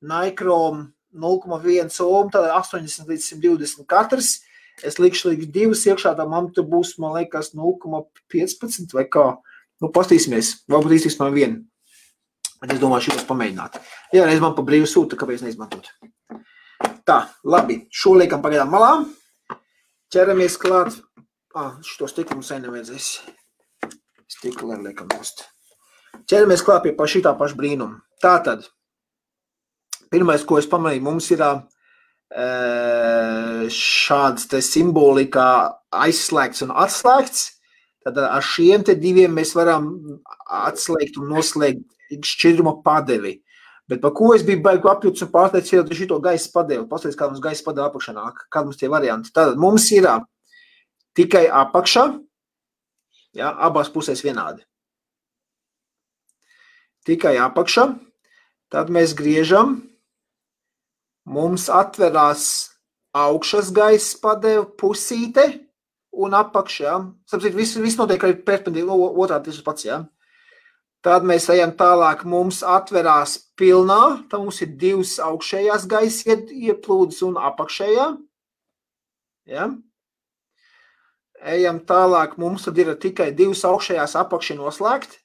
[0.00, 4.38] Nicrom 0,1 ohm, tad 80 līdz 120 katrs.
[4.80, 9.34] Es likšu līdz divas iekšā, tā man tur būs, man liekas, 0,15 vai kā.
[9.82, 11.64] Nu, pastīsimies, varbūt īstenībā vienu.
[12.62, 13.80] Bet es domāju, šī būs pamēģināt.
[14.16, 15.90] Jā, reiz man pa brīvu sūta, kāpēc neizmantot.
[17.06, 18.92] Tā, labi, šo liekam pagaidām malā.
[20.12, 20.96] Ķeramies klāt.
[21.56, 23.10] Ah, šito stiklu mums nevajadzēs.
[24.32, 25.44] Stiklu ar liekam nost.
[26.26, 28.00] Ķeramies klāt pie pa šitā paša brīnuma.
[28.22, 28.64] Tātad,
[30.10, 31.44] pirmais, ko es pamanīju, mums ir
[33.72, 35.50] šāds te simbolikā
[35.94, 37.55] aizslēgts un atslēgts.
[38.06, 39.88] Tad ar šiem diviem mēs varam
[40.46, 41.82] atslēgt un noslēgt
[42.22, 43.40] šķidruma padevi.
[43.90, 46.86] Bet par ko es biju baigi apjūts un pārteicis, ir šito gaisa padevi.
[46.90, 49.32] Paskatieties, kā mums gaisa padeva apakšā nāk, kāda mums tie varianti.
[49.34, 50.06] Tad mums ir
[51.18, 52.06] tikai apakšā,
[53.38, 54.62] ja, abās pusēs vienādi.
[57.06, 57.88] Tikai apakšā,
[58.74, 59.80] tad mēs griežam,
[61.26, 62.48] mums atverās
[63.14, 65.65] augšas gaisa padeva pusīte,
[66.16, 66.98] un apakšā.
[67.28, 69.86] Sapratu, viss, viss notiek arī perpendikulāri, otrādi tas pats.
[69.86, 69.98] Ja?
[71.04, 77.36] Tad mēs ejam tālāk, mums atverās pilnā, tad mums ir divas augšējās gaisa ieplūdes un
[77.50, 78.08] apakšējā.
[79.52, 79.68] Ja?
[81.46, 85.20] Ejam tālāk, mums tad ir tikai divas augšējās apakšē noslēgt.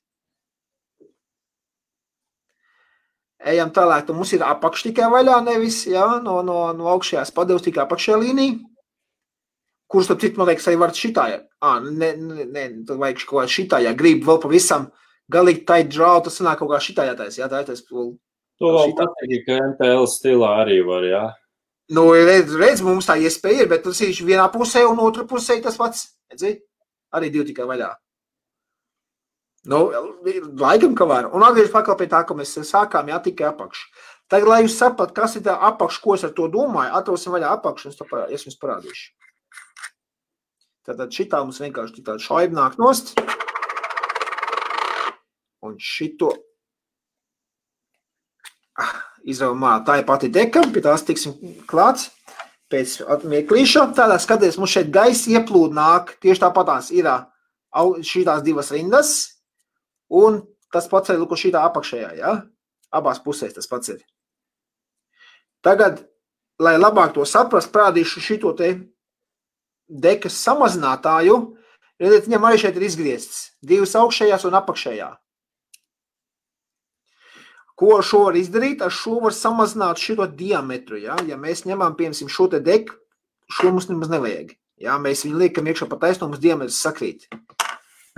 [3.41, 6.19] Ejam tālāk, tad mums ir apakš tikai vaļā, nevis ja?
[6.21, 8.59] no, no, no augšējās padevs tikai apakšējā līnija
[9.91, 11.27] kurš, starp citu, man liekas, arī var šitā,
[11.67, 14.89] ah, ne, ne, tad vajag kaut kā šitā, ja grib vēl pavisam
[15.31, 17.83] galīgi tai drau, tas sanāk kaut kā šitā jātais, jā, tā jātais.
[17.87, 21.23] To vēl patīk, ka MTL stilā arī var, jā.
[21.91, 25.57] Nu, redz, redz, mums tā iespēja ir, bet tas ir vienā pusē un otrā pusē
[25.63, 26.53] tas pats, redzi,
[27.17, 27.89] arī divi tikai vaļā.
[29.71, 29.81] Nu,
[30.57, 31.27] laikam, ka var.
[31.35, 33.83] Un atgriežas pakal pie tā, ka mēs sākām, jā, tikai apakš.
[34.31, 37.51] Tagad, lai jūs sapat, kas ir tā apakš, ko es ar to domāju, atrosim vaļā
[37.57, 39.11] apakš, un es jums parādīšu.
[40.87, 43.13] Tātad šitā mums vienkārši tāda šaiba nāk nost.
[45.61, 46.31] Un šito
[48.81, 48.95] ah,
[49.29, 51.35] izraumā tā ir pati deka, pie tās tiksim
[51.69, 52.09] klāts
[52.71, 53.91] pēc atmieklīša.
[53.97, 57.09] Tādā skaties, mums šeit gaisa ieplūd nāk, tieši tāpatās ir
[58.01, 59.11] šīs divas rindas,
[60.09, 60.41] un
[60.73, 62.39] tas pats ir, lūk, šitā apakšējā, ja?
[62.91, 64.01] Abās pusēs tas pats ir.
[65.63, 66.01] Tagad,
[66.59, 68.73] lai labāk to saprast, prādīšu šito te
[69.91, 71.37] dekas samazinātāju,
[72.01, 75.09] redziet, viņam arī šeit ir izgriezts divas augšējās un apakšējā.
[77.81, 78.81] Ko ar šo var izdarīt?
[78.85, 80.99] Ar šo var samazināt šo diametru.
[81.01, 82.93] Ja, ja mēs ņemam, piemēram, šo te deku,
[83.49, 84.53] šo mums nemaz nevajag.
[84.81, 87.25] Jā, mēs viņu liekam iekšā pa taisno, mums diametrs sakrīt.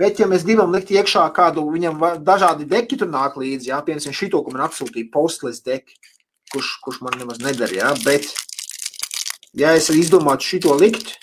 [0.00, 4.16] Bet, ja mēs gribam likt iekšā kādu, viņam dažādi deki tur nāk līdzi, jā, piemēram,
[4.16, 5.94] šito, ko man atsūtīja postless deki,
[6.50, 8.26] kurš, kurš man nemaz nedara, jā, bet,
[9.54, 11.14] ja es izdomātu šito likt,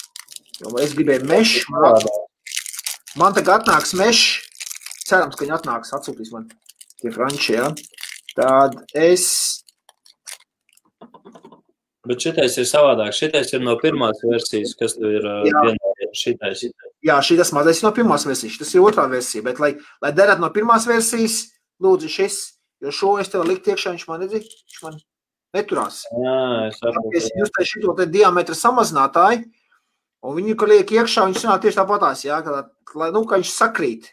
[0.62, 2.06] jo es gribēju mešu, man,
[3.19, 4.28] man tagad atnāks mešs,
[5.08, 6.47] cerams, ka viņi atnāks, atsūtīs man
[7.02, 7.71] tie franči, jā,
[8.38, 9.28] tad es,
[12.02, 13.13] Bet šitais ir savādāk.
[13.13, 15.60] Šitais ir no pirmās versijas, kas tur ir uh, Jā.
[15.67, 16.63] vienā šitais.
[17.06, 20.41] jā, šis mazais ir no pirmās versijas, tas ir otrā versija, bet, lai, lai derētu
[20.41, 22.39] no pirmās versijas, lūdzu šis,
[22.82, 24.97] jo šo es tev likt iekšā, viņš man, nedzi, viņš man
[25.54, 26.02] neturās.
[26.10, 26.38] Jā,
[26.71, 27.13] es saprotu.
[27.21, 29.45] Es justēju šito te diametra samazinātāju,
[30.25, 32.65] un viņu, ka liek iekšā, viņš sanāk tieši tāpatās, jā, ka,
[32.99, 34.12] lai, nu, ka viņš sakrīt.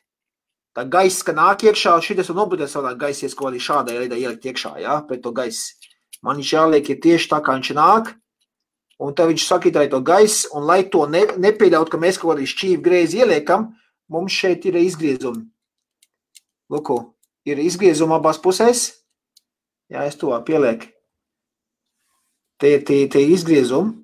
[0.76, 4.46] Tā gaisa, ka nāk iekšā, šitas un nobudēt savādāk gaisies, ko arī šādai veidai ielikt
[4.46, 5.74] iekšā, jā, pret to gaisu.
[6.22, 8.12] Man viņš jāliek ir tieši tā, kā viņš nāk,
[9.02, 12.46] un tad viņš arī to gaisu, un lai to ne, nepieļaut, ka mēs kaut kādā
[12.46, 13.72] šķīvi greizi ieliekam,
[14.08, 15.46] mums šeit ir izgriezumi.
[16.68, 16.98] Lūku,
[17.48, 18.90] ir izgriezumi abās pusēs.
[19.88, 20.90] Jā, es to pielieku.
[22.58, 23.94] Tie ir tie, tie izgriezumi.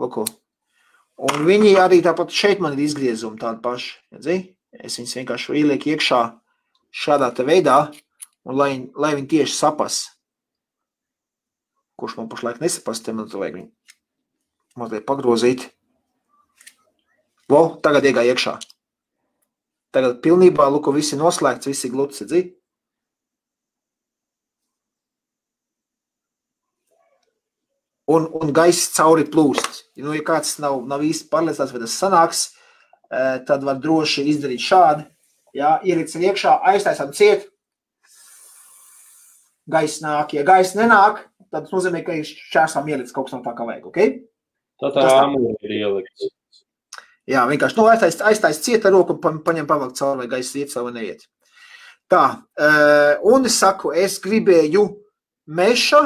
[0.00, 0.24] Lūku.
[1.16, 3.94] Un viņi arī tāpat šeit man ir izgriezumi tādi paši.
[4.12, 4.36] Redzi?
[4.76, 6.20] Es viņus vienkārši ielieku iekšā
[6.92, 7.78] šādā veidā,
[8.44, 10.02] un lai, lai viņi tieši sapas.
[11.96, 13.72] Kurš man pašlaik nesapas, te man to vajag viņu
[14.76, 15.70] mazliet pagrozīt.
[17.50, 18.56] Vo, tagad iegāja iekšā.
[19.94, 22.42] Tagad pilnībā, lūk, viss ir noslēgts, viss ir gluds, redzi?
[28.06, 29.82] Un, un gaiss cauri plūst.
[29.98, 32.42] Nu, ja kāds nav, nav īsti pārliecināts, vai tas sanāks,
[33.10, 35.06] eh, tad var droši izdarīt šādi.
[35.56, 37.48] Ielikt sev iekšā, aiztaisām ciet.
[39.66, 40.36] Gaiss nāk.
[40.36, 43.66] Ja gaiss nenāk, tad tas nozīmē, ka ir šķērsām ielikts kaut kas no tā, kā
[43.66, 43.88] vajag.
[43.90, 44.12] Okay?
[44.78, 46.28] Tā tā āmura ir ielikts.
[47.26, 50.92] Jā, vienkārši nu, aiztaisīt aiztais cieta roku, pa, paņem pavilkt cauri, vai gaisa iet savu
[50.92, 51.24] vai neiet.
[52.06, 52.22] Tā,
[52.54, 54.84] eh, un es saku, es gribēju
[55.58, 56.04] meša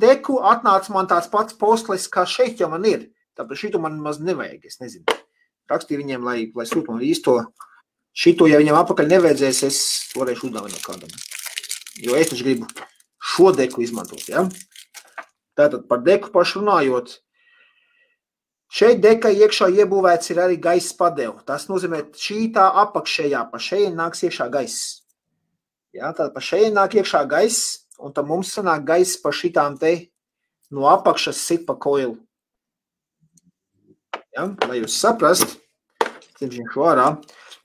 [0.00, 3.08] deku, atnāca man tāds pats postlis, kā šeit jau man ir.
[3.38, 5.18] Tāpēc šito man maz nevajag, es nezinu.
[5.70, 7.36] Rakstīju viņiem, lai, lai sūtu man īsto.
[8.16, 9.80] Šito, ja viņam apakaļ nevajadzēs, es
[10.18, 11.12] varēšu uzdāvināt kādam.
[12.02, 12.66] Jo es taču gribu
[13.18, 14.46] šo deku izmantot, ja?
[15.58, 17.18] Tātad par deku pašu runājot,
[18.68, 21.40] Šeit dekai iekšā iebūvēts ir arī gaisa padeva.
[21.48, 24.98] Tas nozīmē, ka šī tā apakšējā pa šeit nāks iekšā gaiss.
[25.96, 29.92] Jā, tad pa šeit nāk iekšā gaiss, un tad mums sanāk gaiss pa šitām te
[30.74, 32.16] no apakšas sit pa koilu.
[34.36, 35.58] Ja, lai jūs saprast,
[36.38, 37.10] ņemsim šo ārā.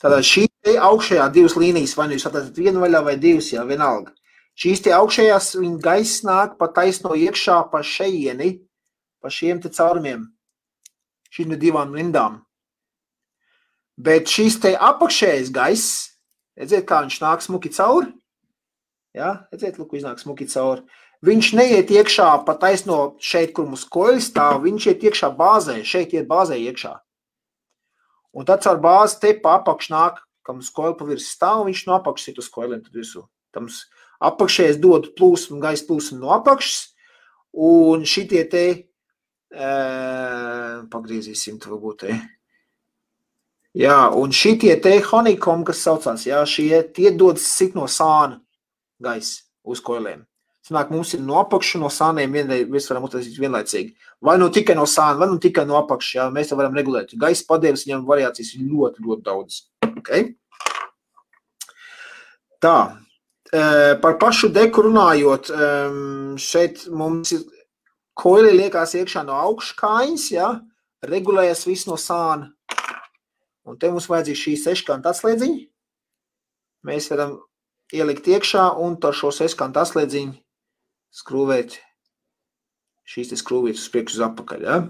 [0.02, 3.64] Tātad šī te augšējā divas līnijas, vai nu jūs atradat vienu vaļā vai divas, jā,
[3.68, 4.16] vienalga.
[4.60, 8.56] Šīs te augšējās, viņa gaiss nāk pa taisno iekšā pa šeieni,
[9.22, 10.28] pa šiem te caurumiem
[11.34, 12.42] šīm divām lindām.
[13.98, 15.94] Bet šīs te apakšējais gaiss,
[16.58, 18.12] redziet, kā viņš nāk smuki cauri.
[19.14, 19.48] Ja?
[19.54, 20.86] Redziet, lūk, iznāk smuki cauri.
[21.24, 26.16] Viņš neiet iekšā pa taisno šeit, kur mums koļi stāv, viņš iet iekšā bāzē, šeit
[26.18, 26.94] iet bāzē iekšā.
[28.34, 31.86] Un tad caur bāzi te pa apakš nāk, kam uz koļi pa virs stāv, viņš
[31.88, 33.24] no apakšas sit uz koļiem tad visu.
[33.56, 33.70] Tam
[34.24, 36.90] apakšējais dod plūsmu, gaisa plūsmu no apakšas,
[37.54, 38.66] un šitie te
[39.54, 42.08] Uh, pagriezīsim to varbūt.
[42.08, 42.16] Te.
[43.78, 48.40] Jā, un šitie te honeycomb, kas saucās, jā, šie tie dod sit no sāna
[49.04, 50.24] gaisa uz koiliem.
[50.64, 52.38] Sanāk, mums ir no apakšas, no sāniem
[52.72, 53.98] mēs varam uztaisīt vienlaicīgi.
[54.24, 57.12] Vai nu tikai no sāna, vai nu tikai no apakšas, jā, mēs to varam regulēt.
[57.20, 59.58] Gaisa padevas, viņam variācijas ir ļoti, ļoti daudz.
[59.90, 60.30] Okay?
[62.64, 67.44] Tā, uh, par pašu deku runājot, um, šeit mums ir
[68.16, 70.54] koili liekas iekšā no augškājas, ja,
[71.04, 72.54] regulējas viss no sāna.
[73.68, 75.60] Un te mums vajadzīga šī seškanta atslēdziņa.
[76.88, 77.42] Mēs varam
[77.94, 80.36] ielikt iekšā un ar šo seškanta atslēdziņu
[81.14, 81.78] skrūvēt
[83.14, 84.82] šīs te skrūvītas uz priekšu uz apakaļ, ja.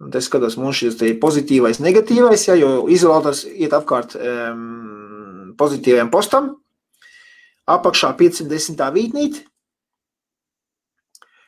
[0.00, 6.08] Un te skatos, mums šis ir pozitīvais, negatīvais, ja, jo izolators iet apkārt um, pozitīvajam
[6.14, 6.54] postam.
[7.68, 8.80] Apakšā 510.
[8.94, 9.42] vītnīt,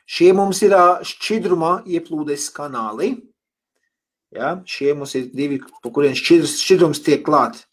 [0.03, 0.75] Šie mums ir
[1.07, 3.15] šķidruma ieplūdes kanāli.
[4.33, 7.63] Ja, šie mums ir divi, pa kuriem šķidrums tiek klāt.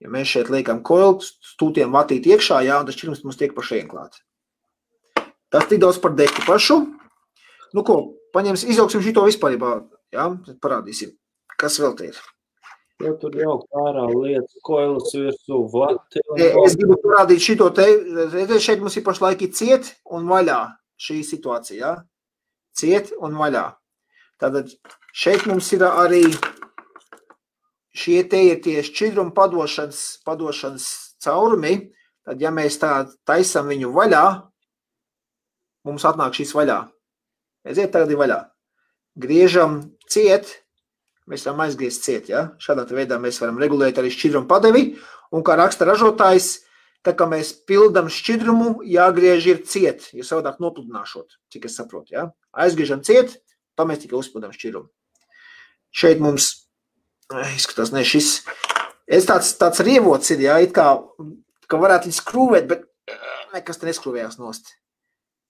[0.00, 3.64] Ja mēs šeit liekam koilu, stūtiem vatīt iekšā, jā, un tas šķidrums mums tiek pa
[3.66, 4.16] šeit klāt.
[5.52, 6.78] Tas tik daudz par deku pašu.
[7.76, 8.00] Nu ko,
[8.34, 9.74] paņems, izaugsim šito vispārībā,
[10.14, 10.26] jā,
[10.62, 11.12] parādīsim,
[11.60, 12.20] kas vēl te ir.
[13.00, 16.20] Ja tur jau ārā lietas, koilas virsū, vati.
[16.36, 17.86] Es gribu parādīt šito te,
[18.34, 20.58] redziet, šeit mums ir pašlaik ciet un vaļā
[21.00, 21.78] šī situācija.
[21.80, 21.92] Ja?
[22.76, 23.64] Ciet un vaļā.
[24.40, 24.68] Tātad
[25.16, 26.26] šeit mums ir arī
[28.00, 30.86] šie te ir tie šķidruma padošanas, padošanas
[31.22, 31.90] caurumi.
[32.26, 32.92] Tad, ja mēs tā
[33.28, 34.24] taisam viņu vaļā,
[35.88, 36.80] mums atnāk šīs vaļā.
[37.66, 38.40] Redziet, tagad ir vaļā.
[39.20, 40.52] Griežam ciet,
[41.30, 42.28] mēs varam aizgriezt ciet.
[42.30, 42.50] Ja?
[42.62, 44.84] Šādā veidā mēs varam regulēt arī šķidrumu padevi.
[45.34, 46.60] Un kā raksta ražotājs,
[47.06, 52.14] tā kā mēs pildām šķidrumu, jāgriež ir ciet, jo savādāk nopludināšot, cik es saprotu.
[52.16, 52.28] Ja?
[52.52, 53.38] Aizgriežam ciet,
[53.78, 54.90] tā mēs tikai uzpildām šķidrumu.
[55.90, 56.52] Šeit mums
[57.54, 58.40] izskatās, ne šis.
[59.10, 60.86] Es tāds, tāds rievots ir, jā, it kā,
[61.70, 62.86] ka varētu viņu skrūvēt, bet
[63.54, 64.74] nekas te neskrūvējās nost.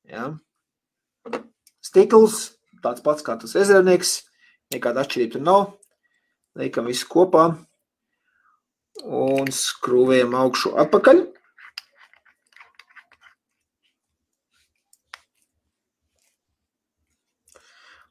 [0.08, 0.30] Jā.
[1.84, 2.52] Stikls,
[2.84, 4.20] tāds pats kā tas ezernieks,
[4.74, 5.66] nekāda atšķirība tur nav.
[6.58, 7.44] Liekam visu kopā
[9.04, 11.22] un skrūvējam augšu atpakaļ.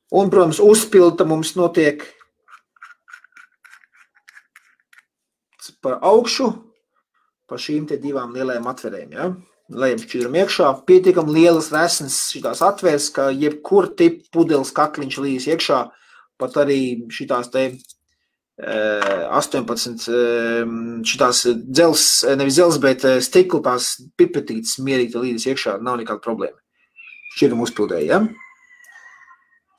[0.10, 2.02] Un, protams, uzpilta mums notiek
[5.84, 6.50] pa augšu,
[7.50, 9.14] pa šīm divām lielajām atverēm.
[9.16, 9.30] Ja?
[9.70, 15.84] Lejam šķidram iekšā, pietiekam lielas resnes šitās atvērs, ka jebkur tip pudeles kakliņš līs iekšā,
[16.42, 16.82] pat arī
[17.14, 17.70] šitās te
[18.60, 20.10] 18
[21.08, 26.58] šitās dzels, nevis dzels, bet stikla tās pipetītes mierīgi līdz iekšā, nav nekāda problēma.
[27.38, 28.20] Šķiram uzpildēja, ja?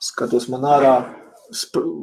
[0.01, 0.95] Skatos man ārā,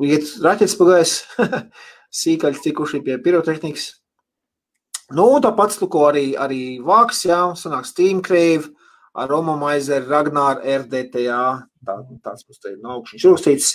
[0.06, 1.16] iet raķets pagājis,
[2.18, 3.88] sīkaļi tikuši pie pirotehnikas.
[5.16, 8.68] Nu, tāpat stuko arī, arī Vāks, jā, sanāk Steam Crave,
[9.16, 11.44] ar Romo Maizer, Ragnar, RDT, jā,
[11.84, 13.70] tā, tāds mums te ir no augšņš rakstīts.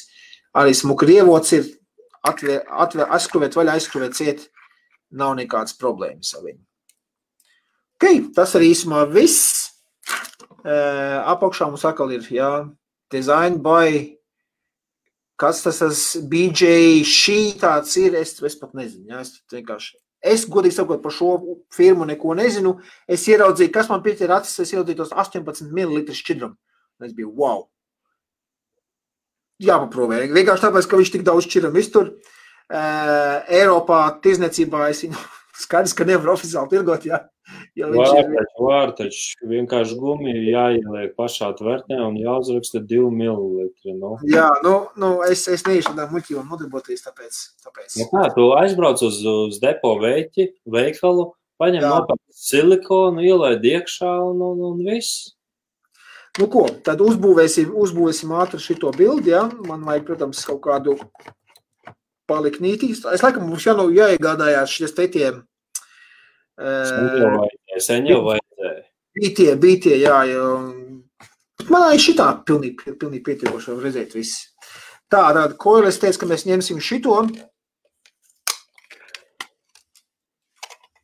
[0.62, 1.71] Arī smuka rievots ir,
[2.29, 4.45] atvēr, atvēr, aizskruvēt vaļā, aizskruvēt ciet,
[5.13, 6.62] nav nekādas problēmas ar viņu.
[7.97, 9.71] Ok, tas arī īsumā viss.
[10.63, 12.51] Uh, apakšā mums atkal ir, jā,
[13.12, 14.13] design by
[15.43, 16.23] Kas tas ir?
[16.32, 16.71] BJ,
[17.03, 18.15] šī tāds ir.
[18.15, 19.10] Es, es pat nezinu.
[19.12, 19.19] Ja?
[19.25, 19.97] Es vienkārši.
[20.23, 21.34] Es, godīgi sakot, par šo
[21.75, 22.77] firmu neko nezinu.
[23.12, 24.62] Es ieraudzīju, kas man pieķēra acis.
[24.63, 26.56] Es ieraudzīju tos 18 ml šķidrumu.
[27.03, 27.65] Es biju wow.
[29.63, 30.23] Jāpaprovē.
[30.32, 32.13] Vienkārši tāpēc, ka viņš tik daudz šķidrumu iztur.
[32.71, 35.19] Uh, Eiropā tirzniecībā es viņu
[35.58, 37.06] skaidrs, ka nevar oficiāli tirgot.
[37.08, 37.24] Ja?
[37.76, 38.94] Ja var, ir...
[38.98, 43.68] taču vienkārši gumiju jāieliek pašā tvertnē un jāuzraksta 2 ml.
[44.00, 44.16] Nu.
[44.30, 47.39] Jā, nu, nu es, es neiešu tādā muļķībā nodarboties, tāpēc.
[47.66, 48.00] tāpēc.
[48.00, 51.30] Nu, kā, tu aizbrauc uz, uz depo veiķi, veikalu,
[51.62, 55.34] paņem nopērk silikonu, ielaid iekšā un, un, un viss.
[56.39, 59.44] Nu ko, tad uzbūvēsim, uzbūvēsim ātri šito bildi, ja?
[59.68, 60.96] Man vajag, protams, kaut kādu
[62.29, 62.93] paliknītī.
[62.93, 65.31] Es laikam mums jau jāiegādājās šis te tie
[67.81, 68.81] Sen jau vajadzēja.
[69.13, 70.45] Bija tie, bija tie, jā, jo
[71.69, 74.47] man arī šitā pilnīgi, pilnīgi pietiekoši var redzēt viss.
[75.09, 77.17] Tā, tāda koila, es teicu, ka mēs ņemsim šito.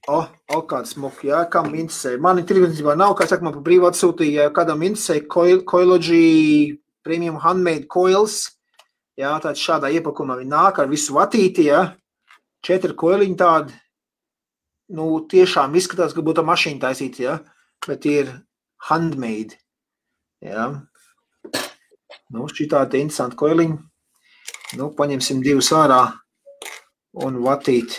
[0.10, 2.16] O, o kāds smuki, jā, kam interesē.
[2.22, 6.80] Man ir tirdzniecībā nav, kā saka, man pa brīvu atsūtīja, ja kādam interesē coil, Coilogy
[7.06, 8.48] Premium Handmade Coils.
[9.20, 11.82] Jā, tāds šādā iepakumā viņi nāk ar visu vatīti, jā.
[12.64, 13.76] Četri koiliņi tādi,
[14.96, 17.34] nu, tiešām izskatās, ka būtu mašīna taisīta, ja?
[17.88, 18.32] bet ir
[18.90, 19.58] handmade.
[20.44, 20.70] Ja?
[22.32, 23.80] Nu, šī tāda interesanta koiliņa.
[24.80, 26.04] Nu, paņemsim divus ārā
[27.26, 27.98] un vatīt.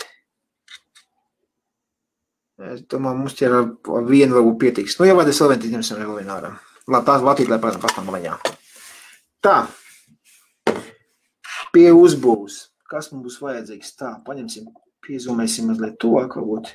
[2.71, 3.67] Es domāju, mums tie ar
[4.07, 4.97] vienu varbūt pietiks.
[4.97, 6.53] Nu, ja vajadzēs vēl vienu, ņemsim vēl vienu ārā.
[6.87, 8.37] Labi, tās vatīt, lai pēc tam maliņā.
[9.45, 9.57] Tā.
[11.71, 12.67] Pie uzbūves.
[12.91, 13.93] Kas mums būs vajadzīgs?
[13.99, 14.67] Tā, paņemsim
[15.01, 16.67] Piezumēsim mazliet tuvāk, varbūt.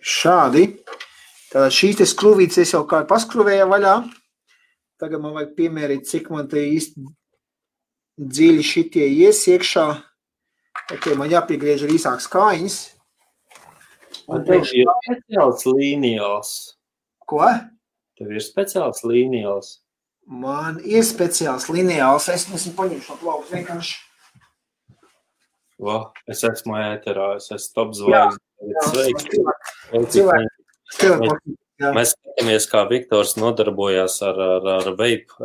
[0.00, 0.66] Šādi.
[1.50, 3.94] Tātad šīs te skrūvītes es jau kā paskrūvēju vaļā.
[5.00, 7.06] Tagad man vajag piemērīt, cik man te īsti
[8.20, 9.86] dziļi šitie ies iekšā.
[10.92, 12.78] Ok, man jāpiegriež ar īsāks kājiņas.
[14.28, 16.52] Man tev ir speciāls līnijās.
[17.24, 17.40] Ko?
[18.20, 19.79] Tev ir speciāls līnijās.
[20.30, 22.28] Man ir speciāls līnijās.
[22.30, 23.96] Es nesmu paņemšu šo plauku vienkārši.
[25.80, 25.96] Va,
[26.30, 28.38] es esmu ēterā, es esmu top zvaigznes.
[28.90, 29.40] Sveiki!
[30.14, 30.50] Cilvēki!
[31.00, 31.56] Cilvēki!
[31.96, 35.38] Mēs skatāmies, kā Viktors nodarbojās ar, ar, ar vape.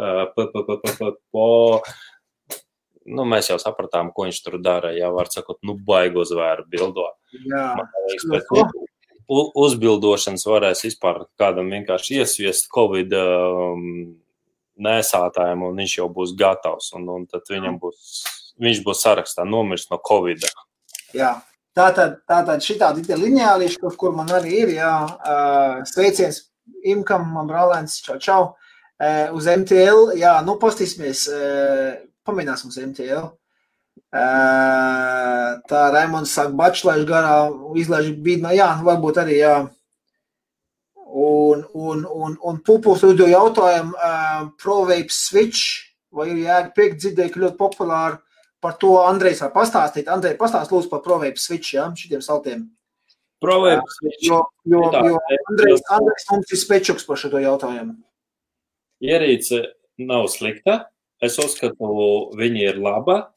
[3.05, 4.91] Nu, mēs jau sapratām, ko viņš tur dara.
[4.97, 7.07] Jā, var sakot, nu, baigo zvēru bildo.
[7.47, 7.71] Jā.
[8.09, 8.45] Liekas, pēc
[9.65, 13.85] uzbildošanas varēs vispār kādam vienkārši iesviest Covid um,
[14.77, 16.91] nesātājiem, un viņš jau būs gatavs.
[16.97, 18.23] Un, un tad viņam būs
[18.61, 20.47] viņš būs sarakstā nomirst no Covid.
[21.15, 21.35] Jā.
[21.75, 24.91] Tātad, tātad šitādi ir lineālīši, kur, kur man arī ir, jā,
[25.91, 26.45] sveiciens
[26.87, 28.43] Imkam, man brālēns, čau, čau.
[29.35, 33.27] Uz MTL, jā, nu, pastīsimies, uh, pamēģināsim uz MTL.
[35.67, 37.35] Tā Raimons saka, bačlaiž garā,
[37.75, 39.57] izlaiž bīdnā, jā, varbūt arī, jā.
[41.15, 46.73] Un, un, un, un Pupuls uzdod jautājumu, uh, ProVape Switch, vai jēga
[47.31, 48.19] ka ļoti populāri
[48.65, 50.09] par to Andrejs var pastāstīt.
[50.11, 52.65] Andrej, pastāst lūdzu par ProVape Switch, jā, šitiem saltiem.
[53.43, 54.27] ProVape Switch.
[54.27, 55.19] Jo, jo, jo
[55.51, 57.95] Andrejs, Andrejs mums ir spečuks par šo jautājumu.
[59.05, 59.61] Ierīce
[60.01, 60.85] nav slikta.
[61.23, 61.89] Es uzskatu,
[62.35, 63.29] viņa ir laba.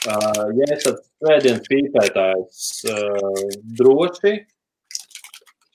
[0.00, 3.42] Uh, ja esat svētdienas pīpētājs, uh,
[3.76, 4.32] droši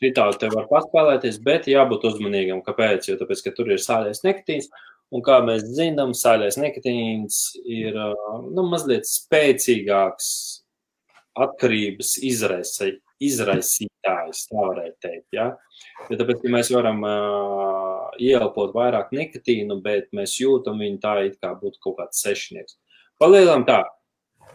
[0.01, 2.63] šitā te var paspēlēties, bet jābūt uzmanīgam.
[2.65, 3.09] Kāpēc?
[3.09, 4.69] Jo tāpēc, ka tur ir sāļais nikotīns,
[5.15, 10.29] un kā mēs zinām, sāļais nikotīns ir nu, mazliet spēcīgāks
[11.45, 12.91] atkarības izraisa,
[13.23, 15.27] izraisītājs, tā varētu teikt.
[15.35, 15.49] Ja?
[16.09, 21.39] Jo tāpēc, ka mēs varam uh, ieelpot vairāk nikotīnu, bet mēs jūtam viņu tā, it
[21.43, 22.77] kā būtu kaut kāds sešnieks.
[23.21, 23.81] Palielam tā,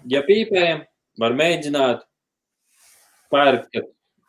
[0.09, 0.85] ja pīpējam,
[1.21, 2.05] var mēģināt
[3.33, 3.81] pērkt,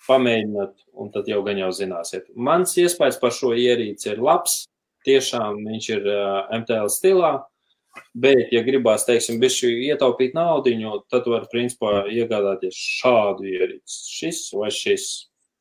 [0.08, 2.28] pamēģināt, un tad jau gan jau zināsiet.
[2.36, 4.66] Mans iespējas par šo ierīci ir labs.
[5.06, 7.32] Tiešām viņš ir uh, MTL stilā,
[8.14, 14.02] bet, ja gribās, teiksim, bišķi ietaupīt naudiņu, tad var, principā, iegādāties šādu ierīci.
[14.20, 15.08] Šis vai šis.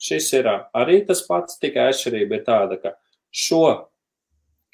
[0.01, 2.95] Šis ir arī tas pats, tikai atšķirība ir tāda, ka
[3.33, 3.65] šo,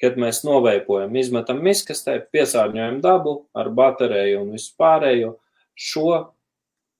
[0.01, 5.33] kad mēs noveipojam, izmetam miskastē, piesārņojam dabu ar bateriju un visu pārējo,
[5.75, 6.13] šo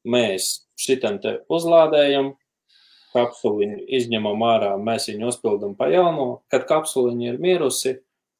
[0.07, 0.49] mēs
[0.80, 2.34] šitam te uzlādējam,
[3.18, 6.43] kapsuliņu izņemam ārā, mēs viņu uzpildām pa jauno.
[6.53, 7.97] Kad kapsuliņa ir mirusi,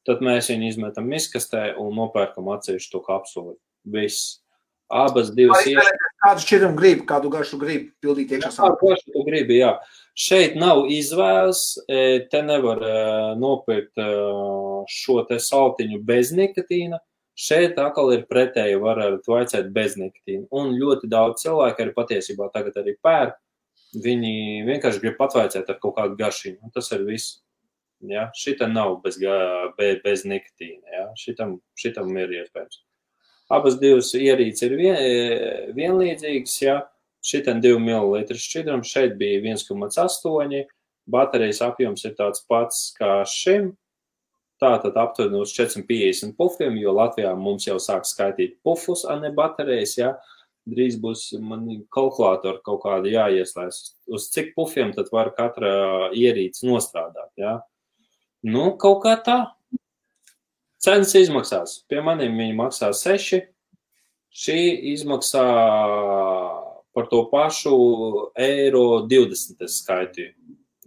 [0.08, 3.58] tad mēs viņu izmetam miskastē un nopērkam atsevišķu to kapsuli.
[3.92, 4.38] Viss.
[4.88, 6.14] Abas divas iespējas.
[6.24, 8.70] Kādu šķirumu gribi, kādu garšu gribi pildīt iekšā savā?
[8.78, 9.74] Kādu garšu tu gribi, jā.
[10.16, 11.64] Šeit nav izvēles,
[12.32, 12.80] te nevar
[13.36, 14.00] nopirkt
[14.88, 17.02] šo te saltiņu bez nikotīna.
[17.38, 20.48] Šeit atkal ir pretēji, var vaicāt bez nikotīna.
[20.56, 23.36] Un ļoti daudz cilvēku arī patiesībā tagad arī pērk
[23.96, 26.72] Viņi vienkārši grib patvaicāt ar kaut kādu garšību.
[26.76, 27.40] Tas ir viss.
[28.04, 28.28] Ja?
[28.36, 29.18] Šitam nav bez,
[29.78, 30.84] bez, bez nikotīna.
[30.92, 31.08] Ja?
[31.18, 32.84] Šitam, šitam ir iespējams.
[33.54, 35.00] Abas divas ierīces ir vien,
[35.78, 36.60] vienlīdzīgas.
[36.66, 36.78] Ja?
[37.24, 40.64] Šitam 2 ml šķidrums, šeit bija 1,8.
[41.08, 43.72] Baterijas apjoms ir tāds pats kā šim.
[44.62, 49.94] Tātad aptuveni uz 450 pufiem, jo Latvijā mums jau sāk skaitīt pufus, a ne baterijas.
[50.00, 50.16] Ja?
[50.18, 50.37] Uh,
[50.68, 53.80] drīz būs man kalkulātori kaut kādi jāieslēdz.
[54.14, 57.32] Uz cik pufiem tad var katra ierīce nostrādāt?
[57.40, 57.60] Ja?
[58.46, 59.38] Nu, kaut kā tā.
[60.84, 61.82] Cenas izmaksās.
[61.90, 63.42] Pie maniem viņi maksā 6.
[64.38, 64.60] Šī
[64.94, 65.46] izmaksā
[66.94, 67.78] par to pašu
[68.38, 70.34] eiro 20 skaitīju.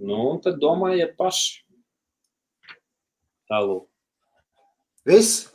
[0.00, 1.60] Nu, tad domājiet paši.
[3.50, 3.84] Tālūk.
[5.08, 5.48] Viss?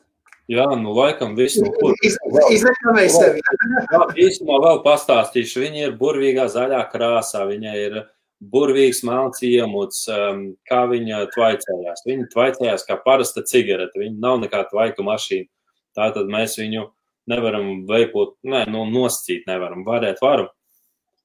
[0.51, 2.17] Jā, nu, laikam, viss no kuras.
[2.53, 3.41] Izreklamēju sevi.
[3.41, 5.63] Jā, īsumā vēl pastāstīšu.
[5.63, 7.97] Viņa ir burvīgā zaļā krāsā, viņa ir
[8.53, 12.05] burvīgs melns iemuts, um, kā viņa tvaicējās.
[12.05, 15.49] Viņa tvaicējās kā parasta cigarete, viņa nav nekāda tvaika mašīna.
[15.97, 16.85] Tātad mēs viņu
[17.31, 20.51] nevaram veipot, nē, nu, noscīt nevaram, varēt varam,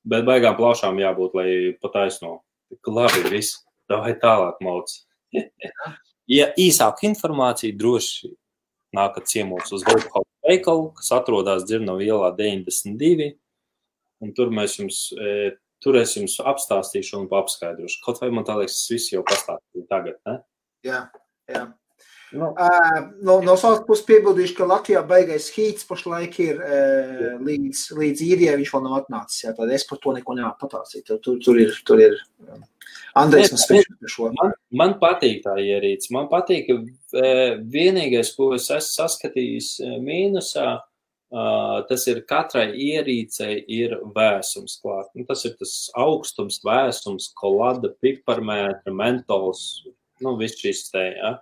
[0.08, 1.48] bet baigām plaušām jābūt, lai
[1.82, 2.38] pataisno.
[2.86, 4.94] Labi, viss, davai tālāk mauc.
[6.38, 8.30] ja īsāka informācija droši
[8.97, 13.32] nākat ciemos uz Volkhausa veikalu, kas atrodas Dzirnava ielā 92.
[14.20, 18.01] Un tur mēs jums, e, tur es jums apstāstīšu un apskaidrošu.
[18.05, 20.41] Kaut vai man tā liekas, tas viss jau pastāstīja tagad, ne?
[20.84, 21.05] Jā,
[21.49, 21.68] jā.
[22.32, 22.53] Nu.
[22.55, 28.22] Uh, no, no savas puses piebildīšu, ka Latvijā baigais hīts pašlaik ir uh, līdz, līdz
[28.22, 29.41] īrijai, viņš vēl nav atnācis.
[29.49, 31.11] Jā, tad es par to neko nevaru patāstīt.
[31.11, 32.14] Tur, tur, ir, tur ir
[33.20, 34.28] Andrejs man spēj par šo.
[34.36, 36.12] Man, man patīk tā ierīce.
[36.14, 39.72] Man patīk, ka uh, vienīgais, ko es esmu saskatījis
[40.05, 45.11] mīnusā, uh, tas ir katrai ierīcei ir vēsums klāt.
[45.14, 49.84] Nu, tas ir tas augstums, vēsums, kolada, piparmētra, mentols,
[50.24, 51.07] nu, viss šis te.
[51.16, 51.36] Ja?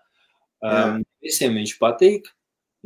[0.64, 2.28] Um, visiem viņš patīk.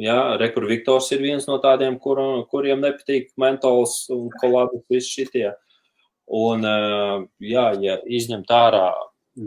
[0.01, 2.19] Jā, Rekur Viktors ir viens no tādiem, kur,
[2.49, 5.51] kuriem nepatīk mentols un kolādes visi šitie.
[6.33, 8.89] Un, uh, jā, ja izņemt ārā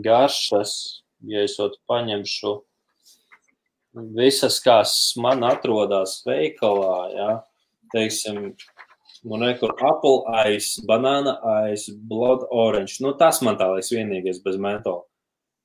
[0.04, 0.76] garšas,
[1.26, 2.52] ja es to paņemšu
[4.14, 7.32] visas, kas man atrodas veikalā, jā,
[7.94, 8.40] teiksim,
[9.24, 10.22] nu, nekur apple
[10.52, 11.38] ice, banana
[11.72, 15.06] ice, blood orange, nu, tas man tā liekas vienīgais bez mentola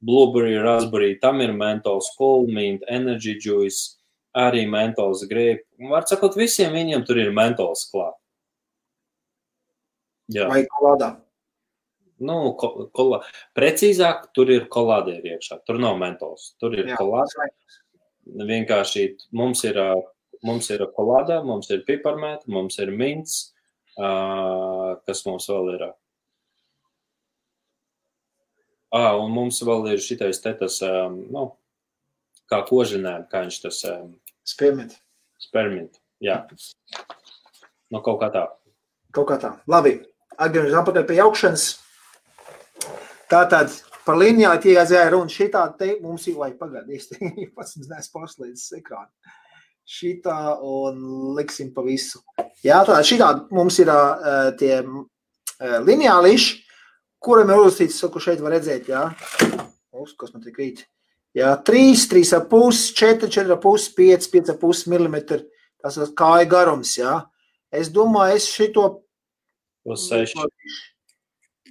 [0.01, 3.97] blueberry, raspberry, tam ir mentols, coolmint, energy juice,
[4.35, 5.67] arī mentols grape.
[5.91, 8.17] Var sakot, visiem viņiem tur ir mentols klāt.
[10.31, 10.47] Jā.
[10.51, 11.15] Vai kolādā?
[12.21, 13.21] Nu, ko, kola,
[13.57, 15.61] precīzāk, tur ir kolādēri iekšā.
[15.65, 16.51] Tur nav mentols.
[16.61, 17.53] Tur ir kolādēri.
[18.51, 19.79] Vienkārši mums ir,
[20.45, 23.39] mums ir kolādā, mums ir piparmēta, mums ir mints,
[23.97, 25.87] kas mums vēl ir.
[28.91, 31.47] Ah, un mums vēl ir šitais te tas, nu,
[32.51, 33.81] kā kožinēm, kā viņš tas.
[34.45, 34.99] Spermint.
[35.41, 36.43] Spermint, jā.
[37.89, 38.45] Nu, kaut kā tā.
[39.15, 39.55] Kaut kā tā.
[39.71, 39.97] Labi.
[40.37, 41.65] Atgriežamies atpakaļ pie jaukšanas.
[43.31, 43.73] Tātad
[44.05, 47.09] par līnijā tie aizēja runa šitā te mums ir, vai pagadies,
[47.55, 49.11] pats nes pārslēdzis ekrānu.
[49.91, 51.01] Šitā un
[51.35, 52.21] liksim pa visu.
[52.63, 56.61] Jā, tātad šitā mums ir uh, tie uh, lineāliši,
[57.21, 59.09] kuram ir uzstīts, ko šeit var redzēt, jā.
[59.91, 60.85] Uz, kas man tik rīt.
[61.37, 65.19] Jā, 3, 3,5, 4, 4,5, 5, 5,5 mm.
[65.81, 67.21] Tas ir kāja garums, jā.
[67.71, 69.00] Es domāju, es šito...
[69.85, 70.37] Uz 6.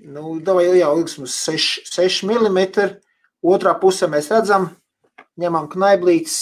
[0.01, 2.61] Nu, davai jau ilgsmu 6, 6 mm.
[3.41, 4.69] Otrā pusē mēs redzam,
[5.41, 6.39] ņemam knaiblītes.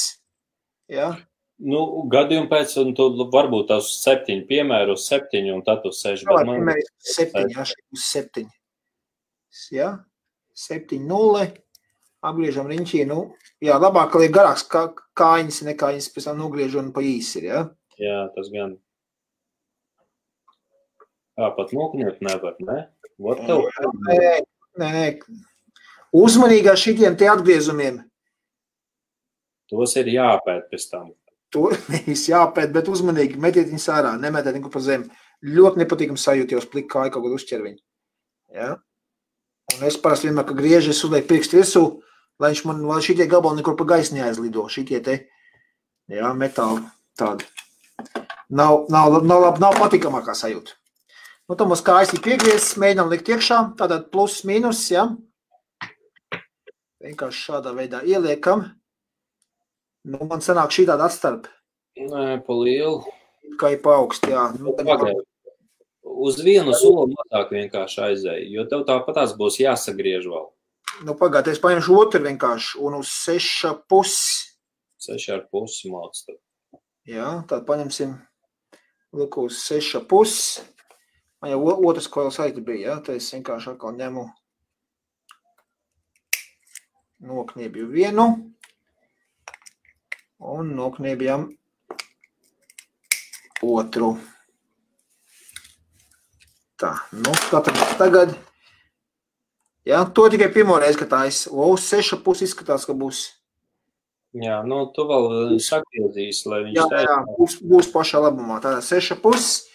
[0.91, 1.13] Ja?
[1.59, 6.27] Nu, gadījumu pēc, un tu varbūt tās septiņi, piemēru uz septiņu, un tad uz seši.
[6.27, 6.71] Jā, man...
[7.15, 8.53] septiņi, jā, šeit uz septiņi.
[9.75, 9.89] Jā,
[10.67, 11.49] septiņi, nulle.
[12.29, 13.21] Apgriežam riņķī, nu,
[13.63, 14.89] jā, labāk, ka ir garāks kā,
[15.19, 17.61] kājiņas, nekā viņas pēc tam nogriež un pa īsi ir, jā?
[18.03, 18.75] Jā, tas gan.
[21.39, 22.81] Pat nokniet nevar, ne?
[24.09, 24.31] Nē,
[24.79, 25.05] nē,
[26.19, 28.01] uzmanīgi ar šitiem te atgriezumiem.
[29.71, 31.13] Tos ir jāpēt pēc tam.
[31.55, 35.09] To nevis jāpēt, bet uzmanīgi metiet viņus ārā, nemetiet viņu pa zemi.
[35.47, 37.79] Ļoti nepatīkam sajūt, jau splik kāju kaut kādu uzķer viņu.
[38.57, 38.73] Ja?
[39.77, 41.85] Un es parasti vienmēr, ka griežu, es uzlieku pirkstu virsū,
[42.41, 44.65] lai viņš man, lai šitie gabali nekur pa gaisu neaizlido.
[44.73, 45.19] Šitie te,
[46.11, 46.83] jā, metāli
[47.21, 47.47] tādi.
[48.49, 50.75] Nav, nav, nav, nav, nav patīkamākā sajūta.
[51.49, 55.07] Nu, tam uz kājas ir piegriezts, mēģinām likt iekšā, tātad plus, mīnus, ja.
[57.01, 58.67] Vienkārši šādā veidā ieliekam.
[60.05, 61.49] Nu, man sanāk šī tāda atstarp.
[61.97, 63.01] Nē, pa lielu.
[63.59, 64.45] Kā ir pa augstu, jā.
[64.61, 65.25] Nu, Pagaid.
[66.09, 70.49] Uz vienu soli mazāk vienkārši aizēja, jo tev tāpatās būs jāsagriež vēl.
[71.07, 74.49] Nu, pagaid, es paņemšu otru vienkārši un uz seša pusi.
[74.99, 76.25] Seši ar pusi māc.
[77.09, 78.17] Jā, tad paņemsim,
[79.15, 80.65] lūk, uz seša pusi.
[81.39, 82.97] Man jau otrs koils arī bija, ja?
[82.99, 84.25] Tad es vienkārši atkal ņemu
[87.29, 88.27] nokniebju vienu
[90.39, 91.49] un nokniebjam
[93.63, 94.13] otru.
[96.79, 98.35] Tā, nu, skatām tagad.
[99.89, 103.25] Jā, to tikai pirmo reizi, ka tā es, o, seša pusi izskatās, ka būs.
[104.39, 108.61] Jā, nu, tu vēl sakriezīs, lai viņš jā, jā, būs, būs pašā labumā.
[108.63, 109.67] Tātad seša pusi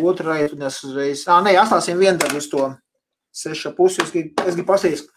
[0.00, 2.68] otrai, un es uzreiz, ā, nē, atstāsim vienu daļu uz to
[3.32, 5.10] seša pusi, es gribu, es gribu pasīst,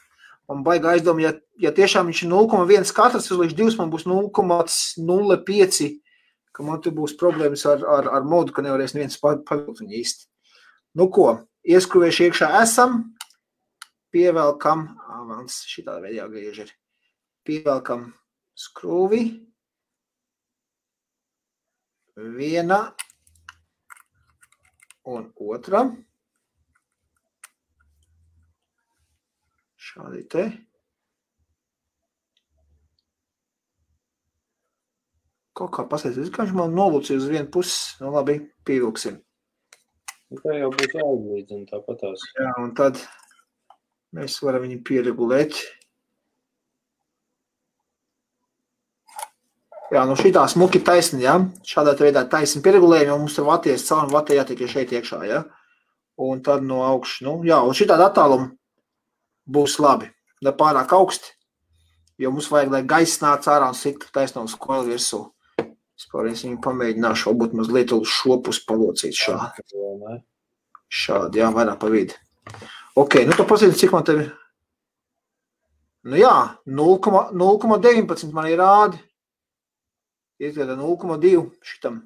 [0.49, 5.89] man baigā aizdomu, ja, ja tiešām viņš ir 0,1 katrs līdz 2, man būs 0,05,
[6.55, 10.29] ka man tur būs problēmas ar, ar, ar modu, ka nevarēs neviens pavilkt viņu īsti.
[10.95, 11.27] Nu ko,
[11.67, 13.01] ieskruvējuši iekšā esam,
[14.15, 16.71] pievelkam, ā, mans šitā veidā jāgriež ir,
[17.43, 18.07] pievelkam
[18.55, 19.25] skrūvi,
[22.15, 22.95] viena
[25.05, 25.85] un otra.
[29.85, 30.45] Šādi te.
[35.55, 37.95] Kaut kā pasēties, ka viņš man nolucīja uz vienu pusi.
[38.01, 39.21] Nu labi, pievilksim.
[40.33, 42.25] Nu, tā jau būtu jāizlīdzina tāpatās.
[42.35, 42.99] Jā, un tad
[44.17, 45.61] mēs varam viņu pieregulēt.
[49.93, 51.35] Jā, nu šī tā smuki taisni, ja?
[51.67, 55.43] šādā veidā taisni pieregulējumi, un mums tur vaties caur un vatē jātiek šeit iekšā, ja?
[56.17, 58.49] Un tad no augšas, nu, jā, un šī tāda attāluma
[59.45, 60.09] būs labi,
[60.41, 61.35] ne pārāk augsti,
[62.17, 65.21] jo mums vajag, lai gaiss nāc ārā un siktu taisno uz koelu virsū.
[65.95, 69.63] Es viņu pamēģināšu, varbūt mazliet šo pusi palocīt šādi.
[70.89, 72.17] Šādi, jā, vairāk pa vidi.
[72.97, 74.25] Ok, nu tu pazīsti, cik man tevi?
[76.09, 76.33] Nu jā,
[76.67, 78.99] 0,19 man ir rādi
[80.41, 82.03] ir 0,2 šitam.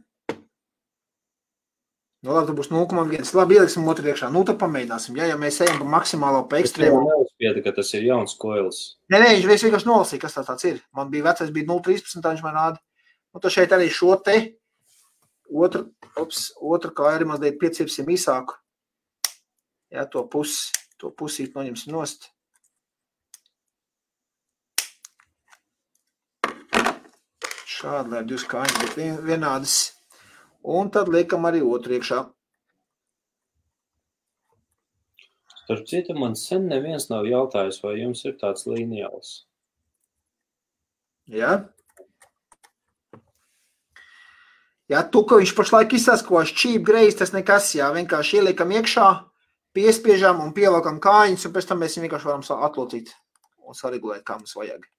[2.20, 3.30] Nu, labi, tur būs 0,1.
[3.40, 4.28] Labi, ieliksim otru iekšā.
[4.34, 5.16] Nu, tad pamēģināsim.
[5.16, 6.98] Ja, ja mēs ejam pa maksimālo, pa ekstrēmu.
[7.00, 8.80] Es neuzspieda, ka tas ir jauns koils.
[9.08, 10.82] Nē, nē, viņš vienkārši nolasīja, kas tā tāds ir.
[10.96, 12.84] Man bija vecais, bija 0,13, tā viņš man rāda.
[13.32, 14.36] Nu, tad šeit arī šo te
[15.48, 15.86] otru,
[16.20, 18.58] ops, otru kā arī mazliet piecipsim īsāku.
[19.96, 22.34] Jā, to pusi, to pusīt noņemsim nost.
[27.80, 29.76] Šādi, lai divas kājas būtu vienādas.
[30.68, 32.26] Un tad liekam arī otru iekšā.
[35.62, 39.32] Starp citu, man sen neviens nav jautājis, vai jums ir tāds līnijāls.
[41.30, 41.54] Ja?
[44.90, 49.10] Ja tu, ka viņš pašlaik izsaka, ko šķīp greiz, tas nekas, jā, vienkārši ieliekam iekšā,
[49.78, 53.14] piespiežam un pieliekam kājiņas, un pēc tam mēs viņu vienkārši varam atlocīt
[53.62, 54.90] un saregulēt, kā mums vajag.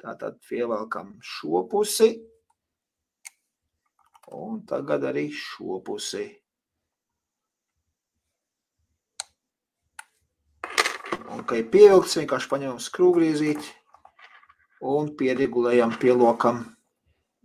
[0.00, 2.14] Tātad pievelkam šo pusi,
[4.32, 6.24] un tagad arī šo pusi.
[11.30, 13.68] Un, kad ir pievilkts, vienkārši paņemam skrūvgriezīti
[14.90, 16.64] un pieregulējam, pielokam.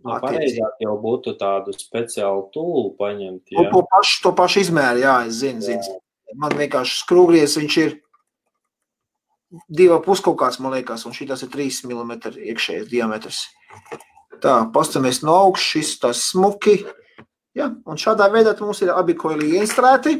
[0.06, 3.52] Nu, pareizāk jau būtu tādu speciālu tūlu paņemt.
[3.52, 3.66] Jā.
[3.68, 6.00] To, to, pašu, to pašu izmēru, jā, es zinu, zinu.
[6.40, 7.96] Man vienkārši skrūvgriezis, viņš ir
[9.68, 12.12] divi pus kaut kāds, man liekas, un šī tas ir 3 mm
[12.52, 13.44] iekšējais diametrs.
[14.42, 16.80] Tā, pastamies no augšas, šis tas smuki.
[17.56, 20.18] Ja, un šādā veidā mums ir abi koili iestrēti.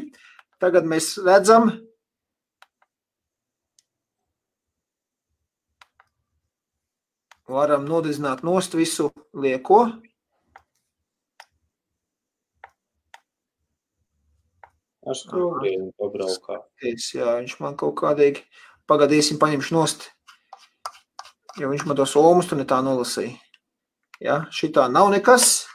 [0.57, 1.69] Tagad mēs redzam,
[7.47, 9.85] varam nodedzināt nost visu lieko.
[15.07, 16.57] Ar skrūvgriezu pabraukā.
[16.83, 18.43] Jā, viņš man kaut kādīgi
[18.87, 20.07] pagadīsim paņemšu nost,
[21.59, 23.35] jo viņš man tos omus tur ne tā nolasīja.
[24.23, 25.67] Ja, šitā nav nekas,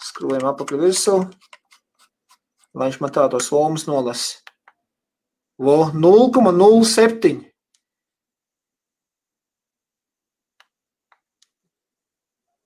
[0.00, 1.18] skrūvējam apakļu virsū,
[2.72, 4.40] lai viņš man tā tos omus nolasa.
[5.60, 7.50] 0,07.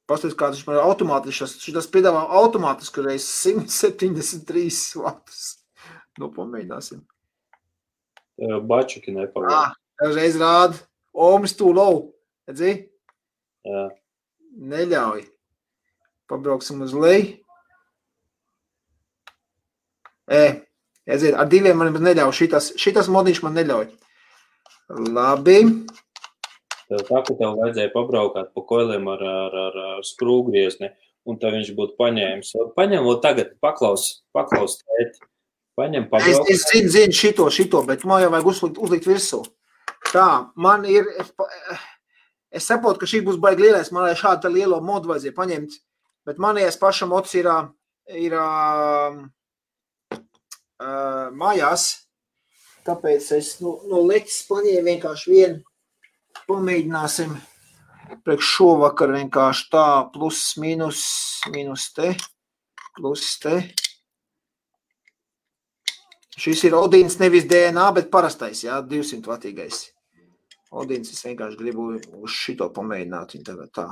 [0.05, 1.49] Pastāstiet, kā viņš man ir automātiski.
[1.65, 5.41] Šis piedāvā automātiski reiz 173 vatus.
[6.21, 7.01] Nu, pamēģināsim.
[8.69, 9.75] Bačuki nepagaidām.
[10.03, 10.81] Ah, reiz rāda.
[11.15, 12.11] Omas tūlau.
[12.49, 12.75] Redzi?
[13.65, 13.87] Jā.
[14.59, 15.25] Neļauj.
[16.31, 17.39] Pabrauksim uz leju.
[20.25, 20.45] E,
[21.07, 22.33] aiziet, ar diviem man neļauj.
[22.37, 23.91] Šitas, šitas modiņš man neļauj.
[25.15, 25.59] Labi.
[26.89, 30.91] Tev tā, ka tev vajadzēja pabraukāt pa koiliem ar, ar, ar, ar skrūvgriezni,
[31.29, 32.53] un tad viņš būtu paņēmis.
[32.77, 35.23] Paņem, un tagad paklaus, paklaus tēt.
[35.79, 36.51] Paņem, pabraukāt.
[36.53, 39.41] Es, es zinu, zinu šito, šito, bet man jau vajag uzlikt, uzlikt virsū.
[40.15, 41.33] Tā, man ir, es,
[42.61, 45.77] es saprotu, ka šī būs baigi lielais, man lai šādu lielo modu vajadzēja paņemt,
[46.29, 47.51] bet manējais pašam ots ir,
[48.15, 49.21] ir uh,
[50.15, 51.89] uh, mājās,
[52.87, 55.62] tāpēc es no, no leķis paņēmu vienkārši vienu
[56.45, 57.31] Pamēģināsim
[58.27, 61.01] priekš šovakar vienkārši tā, plus, mīnus,
[61.53, 62.11] mīnus te,
[62.99, 63.62] plus te.
[66.37, 69.87] Šis ir Odīns nevis DNA, bet parastais, jā, 200 vatīgais.
[70.75, 73.87] Odīns es vienkārši gribu uz šito pamēģināt viņu tagad tā.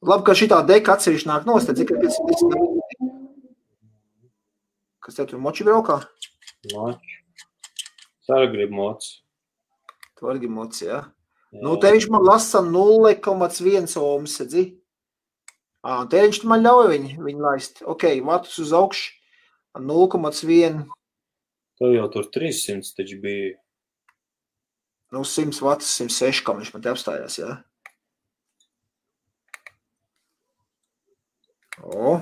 [0.00, 3.10] Labi, ka šitā deka atsevišķi nāk nost, tad cik ir 510.
[5.04, 5.98] Kas tev tur moči braukā?
[6.72, 7.18] Moči.
[8.24, 9.18] Sara grib moci.
[10.16, 11.00] Tu arī grib moci, jā?
[11.02, 11.60] Ja?
[11.64, 14.64] Nu, te viņš man lasa 0,1 ohms, redzi?
[15.82, 17.80] Ā, te viņš man ļauj viņu, viņu laist.
[17.82, 19.16] Ok, vatus uz augšu,
[19.80, 20.84] 0,1.
[21.80, 23.56] Tev jau tur 300 taču bija.
[25.10, 27.56] Nu, 100 vatus, 106, kā viņš man te apstājās, jā.
[31.80, 32.20] O,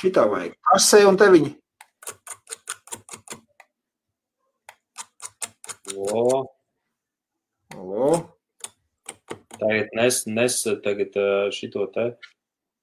[0.00, 0.56] šitā vajag.
[0.72, 1.54] Kasē un te viņi.
[5.96, 6.42] O.
[7.78, 8.12] O.
[9.56, 11.16] Tagad nes, nes tagad
[11.54, 12.10] šito te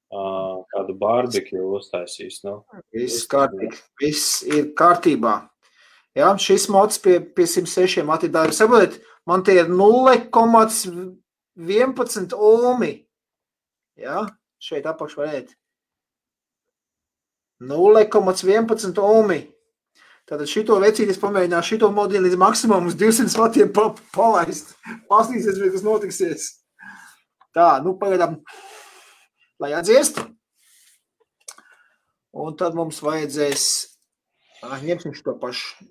[0.09, 2.41] kādu barbekju uztaisīs.
[2.45, 2.63] Nu.
[2.95, 5.35] Viss, kārtīgi, viss ir kārtībā.
[6.17, 8.55] Jā, šis mods pie, pie 106 atidāri.
[8.55, 8.97] Saprotiet,
[9.29, 12.93] man tie ir 0,11 ohmi.
[13.99, 14.25] Jā,
[14.63, 15.53] šeit apakš varēt.
[17.61, 19.39] 0,11 ohmi.
[20.29, 24.75] Tātad šito vecīti es pamēģināšu šito modeli līdz maksimumam uz 200 vatiem pa, palaist.
[25.09, 26.49] Pastīsies, vai tas notiksies.
[27.57, 28.37] Tā, nu pagaidām,
[29.59, 30.21] lai atdziest.
[32.29, 33.63] Un tad mums vajadzēs,
[34.85, 35.87] ņemsim šo pašu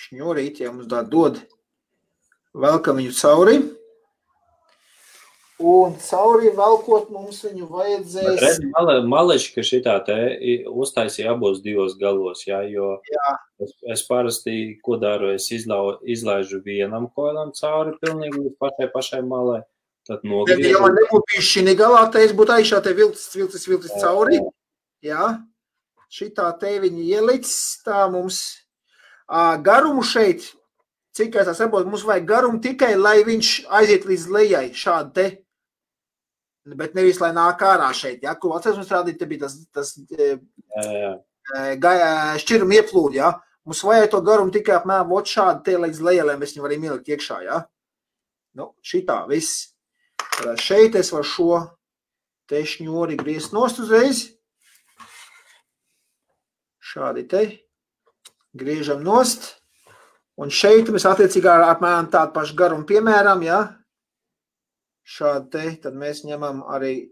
[0.00, 1.38] šņurīt, ja mums tā dod,
[2.54, 3.58] velkam viņu cauri.
[5.60, 8.38] Un cauri velkot mums viņu vajadzēs.
[8.40, 10.16] Redz, male, maleši, ka šitā te
[10.72, 13.34] uztaisīja abos divos galos, jā, jo jā.
[13.60, 19.20] Es, es parasti, ko daru, es izlau, izlaižu vienam koilam cauri pilnīgi līdz pašai pašai
[19.26, 19.60] malai.
[20.08, 20.64] Tad nogriezt.
[20.64, 24.40] Ja man nebūtu bijis šī galā, tad es būtu aizšā te vilcis, vilcis, vilcis cauri.
[25.04, 25.26] Jā,
[26.08, 28.40] šitā te viņi ielicis, tā mums
[29.60, 30.54] garumu šeit,
[31.20, 35.26] cik es saprotu, mums vajag garumu tikai, lai viņš aiziet līdz lejai šādi te.
[36.80, 39.94] Bet nevis, lai nāk ārā šeit, ja, ko atceros mums rādīt, te bija tas, tas
[40.12, 40.36] jā,
[40.94, 41.12] jā.
[42.42, 43.34] šķirum ieplūdi, ja.
[43.68, 47.10] Mums vajag to garumu tikai apmēram ot šādi te līdz lejelē mēs viņu varam ielikt
[47.12, 47.60] iekšā, ja?
[48.56, 49.70] Nu, šitā viss.
[50.40, 51.60] Tad šeit es varu šo
[52.50, 54.24] te šņori griezt nost uzreiz.
[56.80, 57.44] Šādi te.
[58.56, 59.59] Griežam nost.
[60.40, 63.60] Un šeit mēs attiecīgā apmēram tādu pašu garumu piemēram, ja?
[65.04, 67.10] Šādi te, tad mēs ņemam arī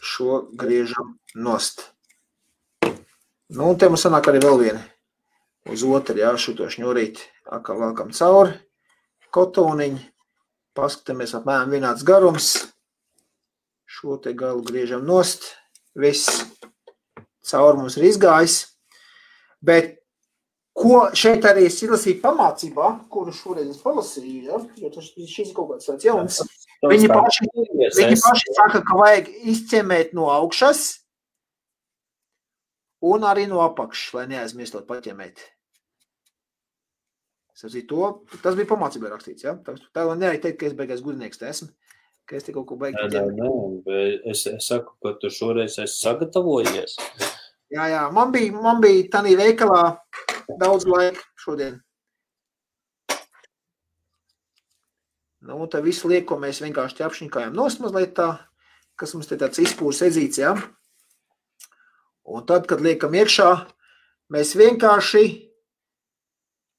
[0.00, 1.90] šo griežam nost.
[3.52, 4.82] Nu, un te mums sanāk arī vēl viena
[5.70, 7.20] uz otru, jā, šito šņurīt,
[7.52, 8.54] atkal valkam cauri,
[9.34, 10.00] kotoniņu,
[10.78, 12.50] paskatāmies apmēram vienāds garums,
[13.86, 15.50] šo te galu griežam nost,
[15.98, 16.46] viss
[17.46, 18.58] cauri mums ir izgājis,
[19.64, 19.98] bet
[20.76, 25.72] ko šeit arī es izlasīju pamācībā, kuru šoreiz es palasīju, ja, jo tas šis kaut
[25.72, 26.42] kāds tāds jauns,
[26.84, 27.48] viņi paši,
[27.96, 30.84] viņi paši saka, ka vajag izķemēt no augšas,
[33.06, 35.44] un arī no apakšas, lai neaizmirstot paķemēt.
[37.88, 38.08] To,
[38.44, 39.46] tas bija pamācībā rakstīts.
[39.46, 39.54] Ja?
[39.64, 41.70] Tā jau nevar teikt, ka es beigās gudrinieks esmu,
[42.28, 43.06] ka es te kaut ko beigtu.
[43.08, 43.48] Nē, nē,
[43.86, 44.02] nē,
[44.32, 46.98] es, es saku, ka tu šoreiz esi sagatavojies.
[47.74, 49.80] Jā, jā, man bija, man bija tādā veikalā
[50.60, 51.80] daudz laika šodien.
[55.46, 58.28] Nu, tā visu lieku, ko mēs vienkārši ķepšņikājam nost mazliet tā,
[58.98, 60.54] kas mums te tāds izpūs edzīts, ja?
[62.26, 63.50] Un tad, kad liekam iekšā,
[64.34, 65.24] mēs vienkārši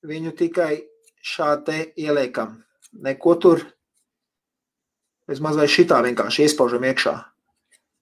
[0.08, 0.72] viņu tikai
[1.24, 2.58] šādi te ieliekam.
[3.04, 3.64] Neko tur.
[5.28, 7.16] Mēs mazliet šitā vienkārši iespaužam iekšā.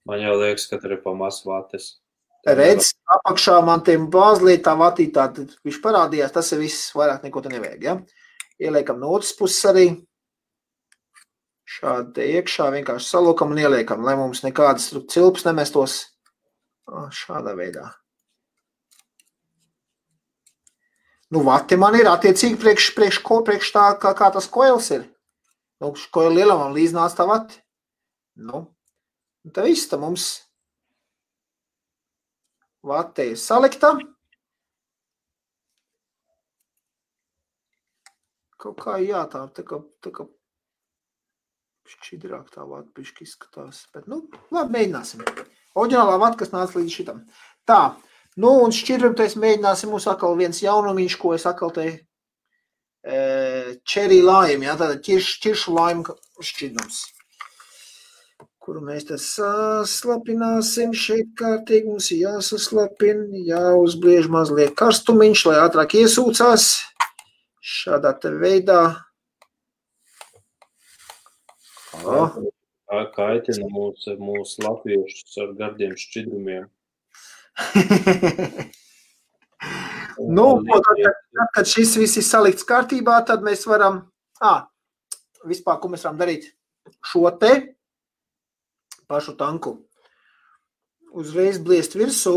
[0.06, 1.96] Man jau liekas, ka tur ir pamats vates.
[2.46, 7.42] Redz, apakšā man tiem bāzlīt tā vatītā, tad viņš parādījās, tas ir viss, vairāk neko
[7.42, 7.96] te nevajag, ja?
[8.62, 9.86] Ieliekam no otras puses arī.
[11.66, 15.98] Šādi te iekšā vienkārši salokam un ieliekam, lai mums nekādas cilpas nemestos
[17.18, 17.90] šādā veidā.
[21.34, 25.08] Nu, vati man ir attiecīgi priekš, priekš, ko, priekš tā, kā, kā tas koils ir.
[25.82, 27.58] Nu, ko ir lielam un līdznāc tā vati.
[28.38, 28.68] Nu,
[29.50, 30.46] tā viss tā mums
[33.32, 33.96] ir salikta.
[38.62, 40.26] Kaut kā jā, tā, tā kā, tā kā
[41.86, 43.86] šķidrāk tā vata bišķi izskatās.
[43.94, 44.24] Bet, nu,
[44.56, 45.22] labi, mēģināsim.
[45.78, 47.26] Oģinālā vata, kas nāca līdz šitam.
[47.68, 47.98] Tā,
[48.36, 51.86] Nu, un šķirumtais mēģināsim mums atkal viens jaunumiņš, ko es atkal te
[53.88, 56.98] čerī laimu, jā, tāda ķirš, ķiršu laimu šķidrums.
[58.66, 66.66] Kuru mēs te saslapināsim šeit kārtīgi, mums ir jāsaslapina, jāuzbliež mazliet karstumiņš, lai ātrāk iesūcās.
[67.62, 68.80] Šādā te veidā.
[72.02, 72.40] Oh.
[73.14, 76.66] Kaitina mūs, mūs latviešus ar gardiem šķidrumiem
[80.38, 84.02] nu, tad, tad, kad šis viss ir salikts kārtībā, tad mēs varam,
[84.42, 84.68] à,
[85.46, 86.50] vispār, ko mēs varam darīt,
[87.06, 87.75] šo te
[89.10, 89.78] pašu tanku
[91.16, 92.36] uzreiz bliest virsū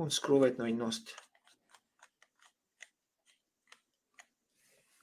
[0.00, 1.14] un skrūvēt no viņa nost.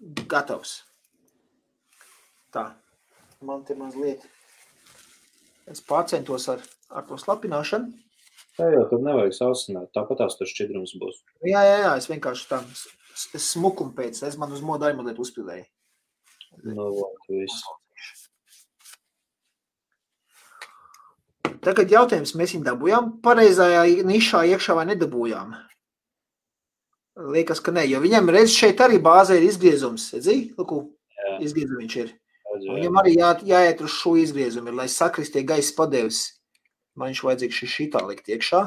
[0.02, 0.82] Gatavs.
[2.52, 2.66] Tā,
[3.46, 4.24] man te mazliet.
[5.70, 7.92] Es pārcentos ar ar to slapināšanu.
[8.58, 9.92] Tā jau tur nevajag sausināt.
[9.96, 11.22] Tāpat tās tur šķidrums būs.
[11.48, 14.20] Jā, jā, jā es vienkārši tā es smukumu pēc.
[14.28, 15.68] Es man uz modu arī mazliet uzpildēju.
[16.68, 17.64] Nu, labi, viss.
[21.62, 25.54] Tagad jautājums, mēs viņu dabūjām pareizajā nišā iekšā vai nedabūjām?
[27.32, 30.08] Liekas, ka ne, jo viņam redz šeit arī bāzē ir izgriezums.
[30.16, 30.38] Redzi?
[30.58, 30.84] Lūku,
[31.44, 32.14] izgriezums viņš ir.
[32.52, 36.24] Un viņam arī jā, jāiet uz šo izgriezumu, lai sakristie gaisa padevis.
[36.98, 38.64] Man viņš vajadzīgs šī šitā likt iekšā.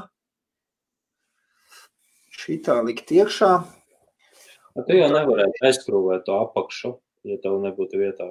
[2.44, 3.50] Šitā likt iekšā.
[4.86, 6.94] Tu jau nevarētu aizskrūvēt to apakšu,
[7.28, 8.30] ja tev nebūtu vietā.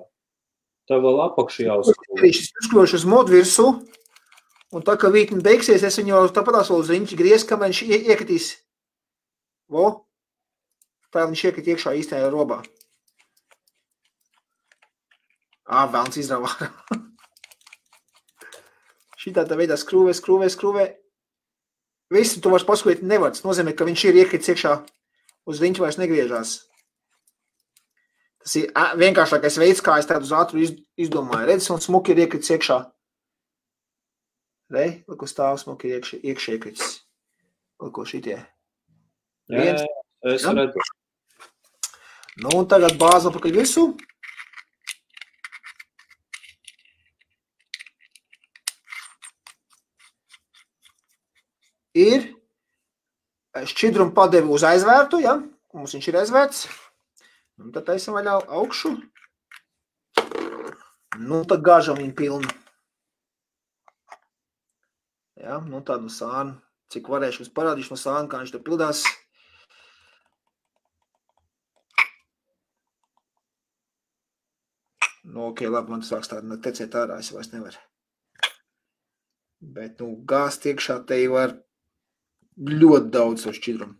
[0.89, 2.23] Tev vēl apakšu jāuzskrūvē.
[2.25, 3.67] Viņš uzskrūvēšu uz modu virsū,
[4.73, 8.49] un tā, ka vītni beigsies, es viņu tāpatās vēl uz riņķi griez, kamēr viņš iekatīs.
[9.71, 9.87] Vo?
[11.13, 12.63] Tā viņš iekat iekšā īstajā robā.
[15.69, 16.49] Ā, vēlns izrāvā.
[19.23, 20.89] Šitā tā veidā skrūvē, skrūvē, skrūvē.
[22.13, 23.31] Visu tu vairs paskatīt nevar.
[23.31, 24.73] Tas nozīmē, ka viņš ir iekrits iekšā
[25.49, 26.51] uz riņķi vairs negriežās.
[28.43, 30.65] Tas ir vienkāršākais veids, kā es tādu uz ātru
[30.99, 31.47] izdomāju.
[31.47, 32.81] Redz, un smuki ir iekrits iekšā.
[34.71, 36.95] Rei, lūk, uz tālu smuki iekš, iekš iekrits.
[37.83, 38.39] Lūk, šitie.
[39.51, 39.83] Viens.
[39.83, 40.87] Jā, es redzu.
[42.39, 43.91] Nu, un tagad bāza pakaļ visu.
[51.93, 52.31] ir
[53.53, 55.37] šķidrumu padevi uz aizvērtu, ja?
[55.73, 56.65] Mums viņš ir aizvērts.
[57.61, 58.95] Un tad taisam vaļā augšu.
[61.21, 62.53] Nu, tad gāžam viņu pilnu.
[65.41, 66.59] Ja, nu tādu sānu,
[66.93, 69.01] cik varēšu, es parādīšu no sāna, kā viņš te pildās.
[75.23, 77.79] Nu, ok, labi, man sāks tādu tecēt ārā, es vairs nevaru.
[79.63, 81.55] Bet, nu, gāzt iekšā te var
[82.59, 83.95] ļoti daudz to šķidrumu.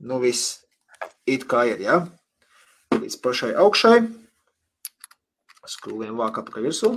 [0.00, 0.60] Nu, viss
[1.28, 1.96] it kā ir, ja?
[2.94, 3.98] Līdz pašai augšai.
[5.68, 6.94] Skrūviem vāk apakaļ virsū.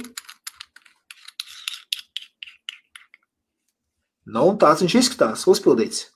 [4.24, 6.07] Nu, tāds viņš izskatās, uzpildīts.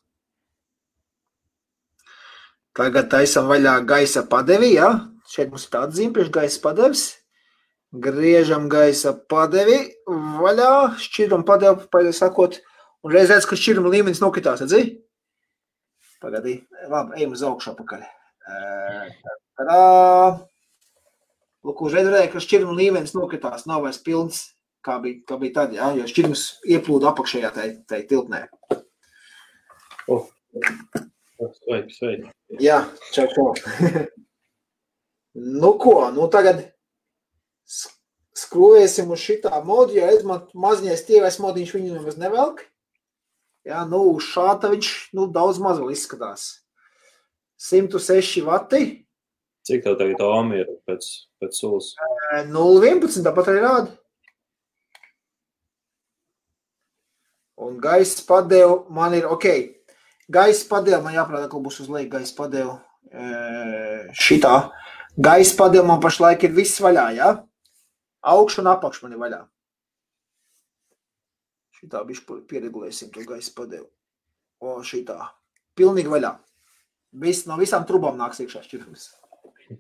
[2.77, 4.91] Tagad taisam vaļā gaisa padevi, ja?
[5.27, 7.07] Šeit mums ir tāds zīme priekš gaisa padevis.
[8.03, 12.59] Griežam gaisa padevi vaļā, šķiram padevi, paļai sakot,
[13.03, 14.99] un reiz redz, ka šķiruma līmenis nokritās, redzi?
[16.23, 16.59] Pagaidī,
[16.91, 18.05] labi, ejam uz augšu apakaļ.
[19.57, 19.81] Tadā!
[21.67, 24.43] Lūk, uzreiz redzēja, ka šķiruma līmenis nokritās, nav vairs pilns,
[24.87, 28.45] kā bija, kā bija tad, jā, jo šķirums ieplūda apakšējā tai, tai tiltnē.
[30.07, 30.29] Oh.
[31.59, 32.31] Sveiki, sveiki.
[32.63, 32.79] Jā,
[33.13, 33.51] čau, čau.
[35.61, 36.63] nu ko, nu tagad
[38.37, 42.63] skrūvēsim uz šitā modu, jo es man mazņais tievais modiņš viņu nemaz nevelk.
[43.67, 46.47] Jā, nu uz šāta viņš, nu, daudz maz vēl izskatās.
[47.59, 48.81] 106 vati.
[49.67, 51.07] Cik tev tagad omi ir pēc,
[51.41, 51.91] pēc sulas?
[52.47, 53.97] 0,11 tāpat arī rāda.
[57.57, 59.47] Un gaisa padeva man ir ok.
[60.29, 62.77] Gaisa padeva man jāprāt, ka būs uz leju gaisa padeva
[64.13, 64.55] šitā.
[65.17, 67.05] Gaisa padeva man pašlaik ir viss vaļā?
[67.17, 67.29] Ja?
[68.27, 69.41] Augšu un apakšu man ir vaļā.
[71.77, 73.87] Šitā bišķi pieregulēsim to gaisa padevu.
[74.61, 75.17] O, šitā.
[75.77, 76.33] Pilnīgi vaļā.
[77.21, 79.09] Viss, no visām trubām nāks iekšā šķirums.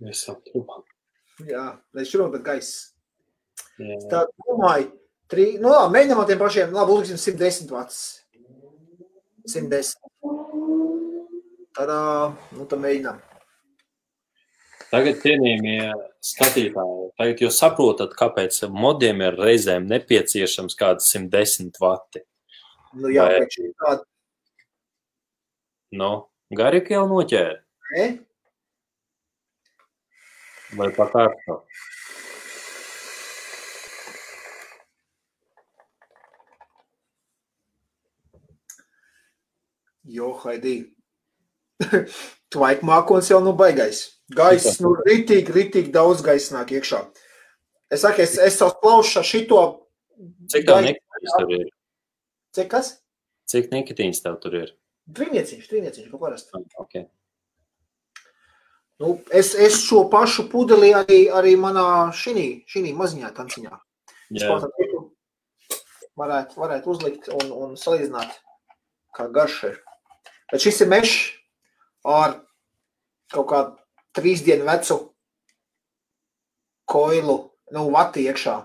[0.01, 0.85] Visām trubām.
[1.45, 2.93] Jā, līdz šuram, bet gaiss.
[4.09, 4.89] Tā domāju,
[5.31, 8.01] tri, nu labi, mēģinām ar tiem pašiem, labi, uzliksim 110 vats.
[9.47, 9.95] 110.
[11.77, 11.99] Tadā,
[12.57, 13.19] nu tad mēģinām.
[14.87, 15.91] Tagad, cienījamie
[16.23, 22.23] skatītāji, tagad jūs saprotat, kāpēc modiem ir reizēm nepieciešams kāds 110 vati.
[22.95, 24.03] Nu jā, Vai- šī tāda,
[25.91, 27.61] Nu, Garīgi jau noķēra.
[27.95, 28.19] ne?
[30.75, 31.13] Vai pat
[40.07, 40.77] Jo, Haidī.
[42.53, 44.05] Tvaik mākons jau nu baigais.
[44.35, 47.03] Gaiss, nu, ritīgi, ritīgi daudz gaisa nāk iekšā.
[47.91, 49.61] Es saku, es, es savus plaušas ar šito.
[50.51, 51.67] Cik tā nikotīns tur ir?
[52.57, 52.89] Cik kas?
[53.47, 54.73] Cik nikotīns tev tur ir?
[55.15, 56.63] Trīnieciņš, trīnieciņš, kā parasti.
[56.83, 57.05] Okay.
[58.99, 63.77] Nu, es, es šo pašu pudeli arī, arī manā šī, šī maziņā tanciņā.
[64.41, 65.03] Kaut tiku,
[66.19, 68.33] varētu, varētu uzlikt un, un salīdzināt,
[69.15, 69.77] kā garš ir.
[70.51, 71.15] Bet šis ir mešs
[72.07, 72.37] ar
[73.33, 73.75] kaut kādu
[74.15, 74.97] trīs dienu vecu
[76.87, 77.37] koilu,
[77.75, 78.55] nu, vati iekšā.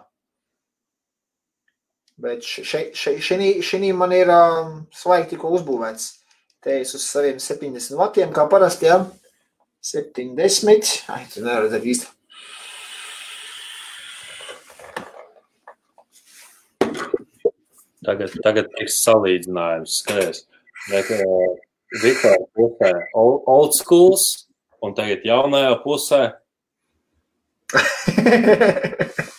[2.23, 6.09] Bet šī man ir um, svaigi tikko uzbūvēts.
[6.63, 9.01] Te es uz saviem 70 vatiem, kā parasti, jā.
[9.83, 10.93] 70.
[11.11, 12.13] Ai, tu nevar redzēt īsti.
[18.07, 19.99] tagad, tagad tiks salīdzinājums.
[20.03, 20.45] Skaties,
[20.91, 21.59] bet uh,
[22.01, 24.49] Viktora pusē old, old schools
[24.83, 26.23] un tagad jaunajā pusē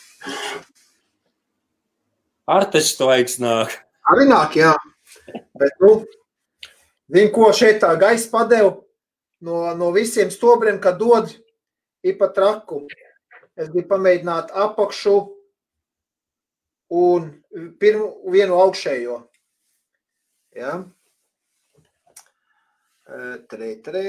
[2.53, 3.69] Arteņš to aicināk.
[4.11, 4.73] Arī nāk, jā.
[5.55, 5.91] Bet, nu,
[7.07, 8.71] zini, ko šeit tā gaisa padeva
[9.43, 11.31] no, no visiem stobriem, kad dod
[12.03, 12.87] ir pa traku.
[13.55, 15.15] Es gribu pamēģināt apakšu
[16.93, 17.31] un
[17.79, 19.15] pirmu vienu augšējo.
[20.57, 20.83] Ja?
[23.03, 24.01] Tre, tre,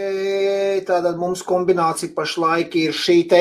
[0.86, 3.40] tātad mums kombinācija pašlaik ir šī te.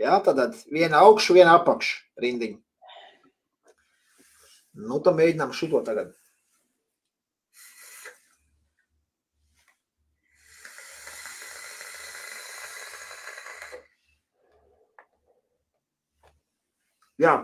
[0.00, 0.16] Ja?
[0.24, 2.56] Tātad viena augšu, viena apakšu rindiņa.
[4.88, 6.14] Nu, tad mēģinām šito tagad.
[17.18, 17.34] Jā,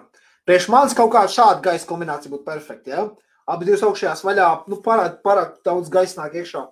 [0.47, 2.95] priekš manis kaut kāda šāda gaisa kombinācija būtu perfekta.
[2.95, 3.05] Ja?
[3.51, 6.65] Abi divas augšējās vaļā, nu, pārāk, pārāk daudz gaisa nāk iekšā.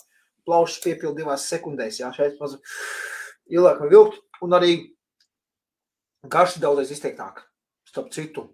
[0.49, 2.01] Plaušas piepildu divās sekundēs.
[2.01, 2.57] Jā, šeit maz
[3.51, 4.19] ilgāk var vilkt.
[4.43, 4.73] Un arī
[6.27, 7.45] garši daudzreiz izteiktāk.
[7.87, 8.49] Starp citu.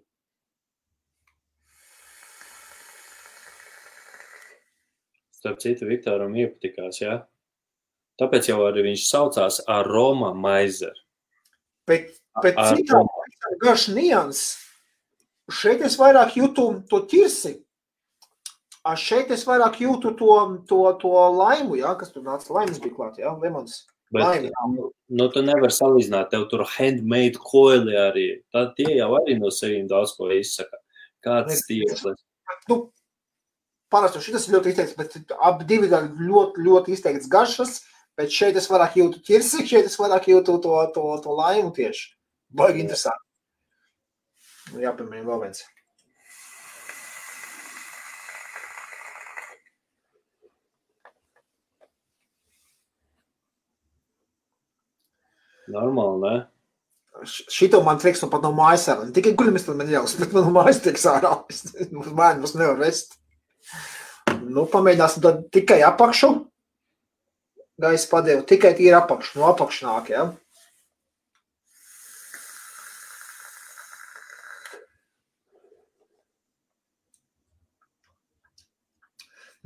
[5.39, 7.21] Starp citu, Viktoram iepatikās, jā.
[8.19, 10.97] Tāpēc jau arī viņš saucās Aroma Maizer.
[11.87, 12.11] Bet,
[12.43, 12.99] bet citā
[13.63, 14.41] garš nians.
[15.49, 17.55] Šeit es vairāk jūtu to ķirsi.
[18.99, 20.35] Šeit es vairāk jūtu to,
[20.69, 22.47] to, to laimu, jā, kas tur nāca.
[22.55, 23.83] Laimas bija klāt, jā, lemons.
[24.09, 24.49] Bet, Laimi.
[24.73, 28.27] nu, nu, tu nevari salīdzināt, tev tur handmade koili arī.
[28.55, 30.79] Tad tie jau arī no sevīm daudz ko izsaka.
[31.25, 32.01] Kāds stils.
[32.71, 32.79] Nu,
[33.93, 37.81] parasti šis ir ļoti izteikts, bet abi divi gan ļoti, ļoti izteikts garšas.
[38.17, 42.09] Bet šeit es vairāk jūtu ķirsi, šeit es vairāk jūtu to, to, to laimu tieši.
[42.57, 43.25] Baigi interesanti.
[44.73, 45.61] Nu, Jāpiemēr vēl viens.
[55.73, 56.35] Normāli, ne?
[57.25, 59.05] Š- Šito man triks nu pat no mājas ārā.
[59.09, 61.33] Ne tikai guļamies, tad man ļaus, bet man no mājas triks ārā.
[61.95, 63.17] Mums bērni mums nevar vest.
[64.49, 66.31] Nu, pamēģināsim tad tikai apakšu.
[67.79, 69.39] Gaisa padevu tikai tīri apakšu.
[69.39, 70.23] No apakšu nāk, jā.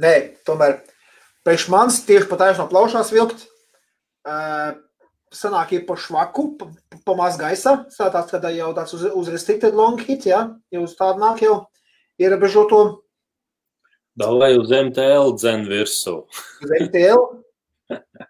[0.02, 0.14] Nē,
[0.48, 0.80] tomēr
[1.46, 3.46] priekš manis tieši pa taisno plaušās vilkt.
[4.26, 4.74] Uh,
[5.34, 6.70] sanāk ir pa švaku, pa,
[7.06, 7.80] pa maz gaisa.
[7.94, 11.64] Tāds, kad jau tāds uz, uz restricted long hit, jā, jau uz tādu nāk jau
[12.22, 12.84] ierobežoto
[14.14, 16.20] Davai uz MTL dzen virsū.
[16.62, 17.26] uz MTL.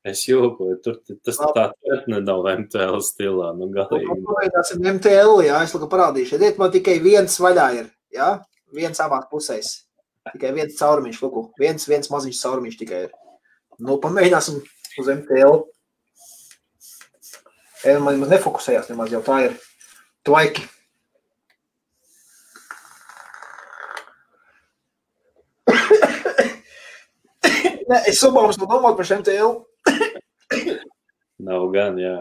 [0.00, 4.06] Es jokoju, tur tas tā tērtne nav MTL stilā, nu galīgi.
[4.08, 6.38] Pamēģināsim MTL, jā, es lūk parādīšu.
[6.38, 8.30] Ediet, man tikai viens vaļā ir, jā,
[8.72, 9.74] viens abās pusēs.
[10.30, 13.12] Tikai viens caurumiņš, lūk, viens, viens maziņš caurumiņš tikai ir.
[13.76, 14.62] Nu, pamēģināsim
[15.02, 15.62] uz MTL.
[17.80, 19.56] E, man nemaz nefokusējās nemaz, jau tā ir
[20.28, 20.66] tvaiki.
[27.90, 29.56] Nē, es sobāmas no domāt par šiem TL.
[31.46, 32.14] Nav gan, jā.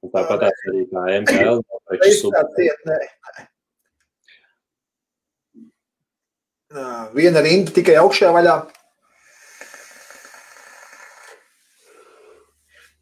[0.00, 1.60] Un tāpat arī kā MTL.
[1.60, 2.48] nav taču Es super.
[2.48, 2.98] tā ciet, nē.
[6.74, 8.56] Nā, Viena rinda tikai augšējā vaļā.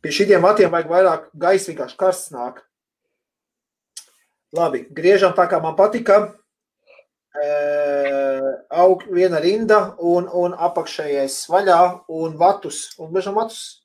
[0.03, 2.61] Pie šitiem matiem vajag vairāk gaisa, vienkārši karsts nāk.
[4.55, 6.21] Labi, griežam tā, kā man patika.
[7.39, 7.49] E,
[8.73, 11.81] aug viena rinda un, un apakšējais vaļā
[12.15, 12.85] un vatus.
[13.03, 13.83] Un bežam vatus.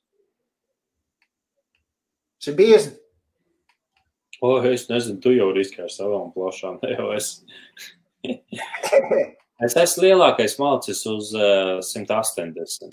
[2.38, 2.94] Tas ir biezi.
[4.44, 6.78] O, es nezinu, tu jau riskē ar savām plašām.
[6.82, 7.30] ne Jau es.
[9.66, 12.88] es esmu lielākais malcis uz uh, 180.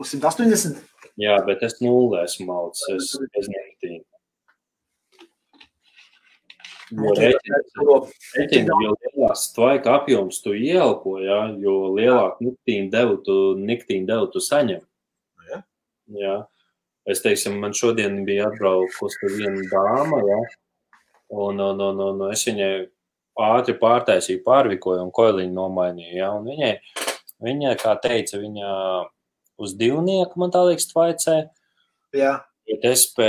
[0.00, 0.93] Uz 180.
[1.20, 3.12] Jā, bet es nulle esmu malcis.
[3.14, 4.02] Es bezņemtīju.
[6.94, 8.00] Jo rēķini-
[8.36, 14.28] rēķini, jo lielāks tvaika apjoms tu ieelpo, jā, jo lielāku niktīnu devu tu, niktīnu devu
[14.32, 14.82] tu saņem.
[15.50, 15.62] Jā.
[16.20, 16.34] Jā.
[17.06, 20.38] Es teiksim, man šodien bija atbraukusi viena dāma, jā,
[21.30, 22.70] un, un, un, un es viņai
[23.44, 26.72] ātri pārtaisīju, pārvikoju un koiliņu nomainīju, jā, un viņai,
[27.44, 28.70] viņai, kā teica, viņa
[29.64, 31.38] uz divnieku, man tā liekas, tvaicē,
[32.14, 32.34] Jā,
[32.64, 33.26] Bet es, pē,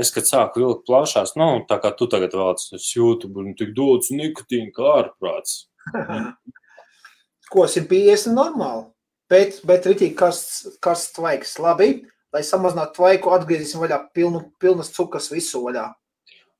[0.00, 3.74] es, kad sāku vilkt plašās, nu, tā kā tu tagad vēlaties, es jūtu, ka tik
[3.76, 5.68] daudz nikotīna kā ārprāts.
[7.52, 8.88] ko 150 normāli.
[9.30, 11.54] Bet, bet rītīgi karsts, karsts tvaiks.
[11.62, 11.92] Labi,
[12.34, 15.86] lai samazinātu tvaiku, atgriezīsim vaļā pilnu, pilnas cukas visu vaļā.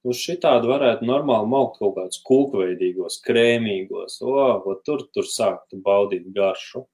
[0.07, 4.21] Uz šitādu varētu normāli maukt kaut kādus kūkveidīgos, krēmīgos.
[4.23, 6.85] O, tur, tur sāktu baudīt garšu.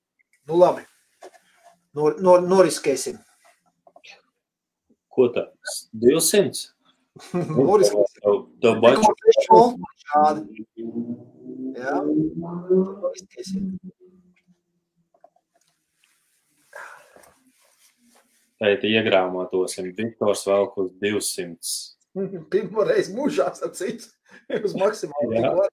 [0.49, 0.87] Nu labi,
[1.99, 3.19] Nor, nor, noriskēsim.
[5.13, 5.47] Ko tā?
[6.05, 6.63] 200?
[7.59, 8.21] noriskēsim.
[8.23, 9.11] Tev, tev baču.
[9.11, 10.67] 1,6 volti šādi.
[11.77, 13.75] Jā, noriskēsim.
[18.63, 19.91] Teikt, iegrāmatosim.
[19.99, 21.73] Viktors velk uz 200.
[22.53, 24.07] Pirmo reizi mūžā, ap citu,
[24.53, 25.49] uz maksimāli Jā.
[25.49, 25.71] tik var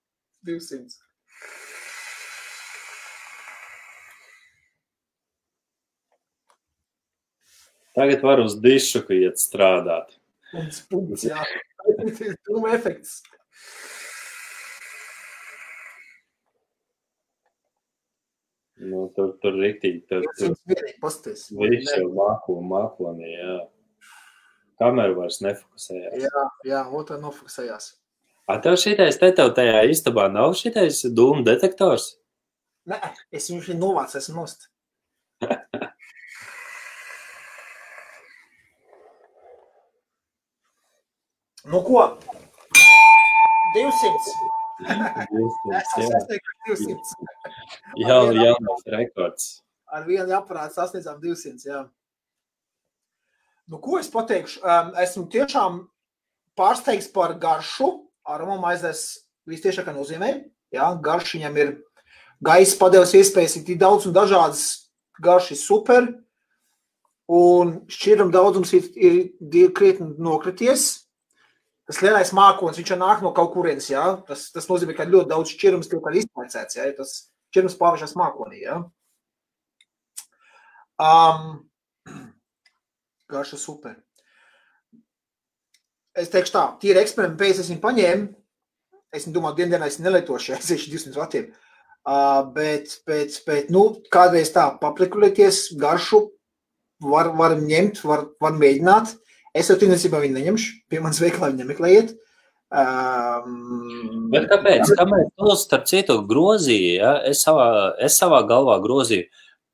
[0.48, 0.98] 200.
[8.00, 10.14] Tagad var uz dišu, iet strādāt.
[10.56, 11.42] Un spunds, jā.
[11.84, 12.38] Tas ir
[12.72, 13.18] efekts.
[18.80, 20.06] Nu, tur, tur riktīgi.
[20.08, 21.44] Tur, tur 200 vienīgi pasties.
[21.60, 23.58] viss jau māko, mākonī, jā.
[24.80, 26.24] Kamera vairs nefokusējās.
[26.24, 27.90] Jā, jā, otrā nofokusējās.
[28.48, 32.14] A tev šitais te tev tajā istabā nav šitais dūmu detektors?
[32.88, 33.02] Nē,
[33.36, 34.70] es viņu novācu, esmu nost.
[41.66, 42.18] Nu ko?
[43.76, 44.16] 200.
[44.80, 47.26] Es esmu sasnieguši 200.
[48.00, 49.48] Jā, jaunas rekords.
[49.90, 51.82] Ar vienu aparātu sasniedzām 200, jā.
[53.70, 54.62] Nu, ko es pateikšu?
[54.64, 55.84] Um, esmu tiešām
[56.58, 57.92] pārsteigts par garšu.
[58.30, 60.32] Aroma maizes vistiešākā nozīmē.
[60.74, 61.76] Jā, garš viņam ir
[62.46, 64.64] gaisa padeves iespējas, ir tik daudz un dažādas
[65.22, 66.10] garš ir super.
[67.30, 69.20] Un šķiram daudzums ir, ir,
[69.54, 71.09] ir krietni nokrities.
[71.90, 73.88] Tas lielais mākslinieks, viņš nāk no kaut kurienes.
[73.90, 74.04] Ja?
[74.28, 76.78] Tas, tas nozīmē, ka ļoti daudz šķirums tiek izpēcēts.
[76.78, 76.86] Ja?
[76.94, 77.16] Tas
[77.50, 78.62] šķirums pārvēršas mākonī.
[78.62, 78.76] Ja?
[81.02, 81.64] Um,
[83.32, 83.96] garša super.
[86.20, 88.30] Es teikšu tā, tīri eksperimenti pēc es viņu paņēmu.
[89.16, 91.50] Es domāju, dienā es nelietošu, es esmu 200 vatiem.
[92.10, 96.22] Uh, bet, bet, bet, nu, kādreiz tā paplikulēties, garšu
[97.02, 99.16] var, var ņemt, var, var mēģināt.
[99.58, 102.16] Es jau tīrniecībā viņu neņemšu, pie manas veikalā viņa nemeklējiet.
[102.70, 104.92] Um, bet kāpēc?
[105.00, 106.92] Kāpēc to starp citu grozīju?
[107.00, 107.16] Ja?
[107.26, 107.70] Es, savā,
[108.06, 109.26] es savā galvā grozīju.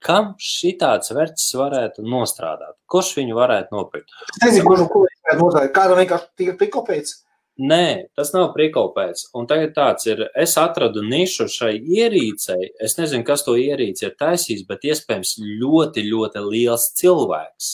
[0.05, 2.75] Kam šitāds vērts varētu nostrādāt?
[2.91, 4.11] Kurš viņu varētu nopirkt?
[4.35, 5.75] Es nezinu, kurš ko viņš varētu nostrādāt.
[5.75, 7.15] Kādam vienkārši tika prikopēts?
[7.55, 9.29] Nē, tas nav prikopēts.
[9.39, 12.73] Un tagad tāds ir, es atradu nišu šai ierīcei.
[12.83, 17.71] Es nezinu, kas to ierīci ir taisījis, bet iespējams ļoti, ļoti liels cilvēks.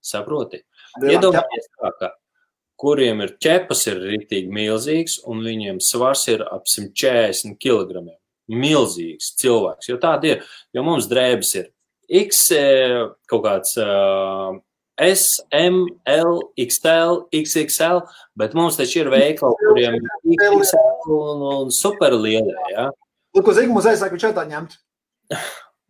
[0.00, 0.62] Saproti?
[0.98, 2.12] Iedomājieties tā, ka
[2.80, 8.06] kuriem ir ķepas ir ritīgi milzīgs un viņiem svars ir ap 140 kg
[8.50, 9.90] milzīgs cilvēks.
[9.92, 11.68] Jo tāda ir, jo mums drēbes ir
[12.22, 12.48] X
[13.30, 14.56] kaut kāds uh,
[15.00, 18.02] S, M, L, XL, XXL,
[18.36, 22.56] bet mums taču ir veikali, kuriem ir XXL un, un super lielie.
[22.74, 22.90] Ja?
[23.36, 24.76] Ko Zigmunds aizsaka, viņš tā ņemt?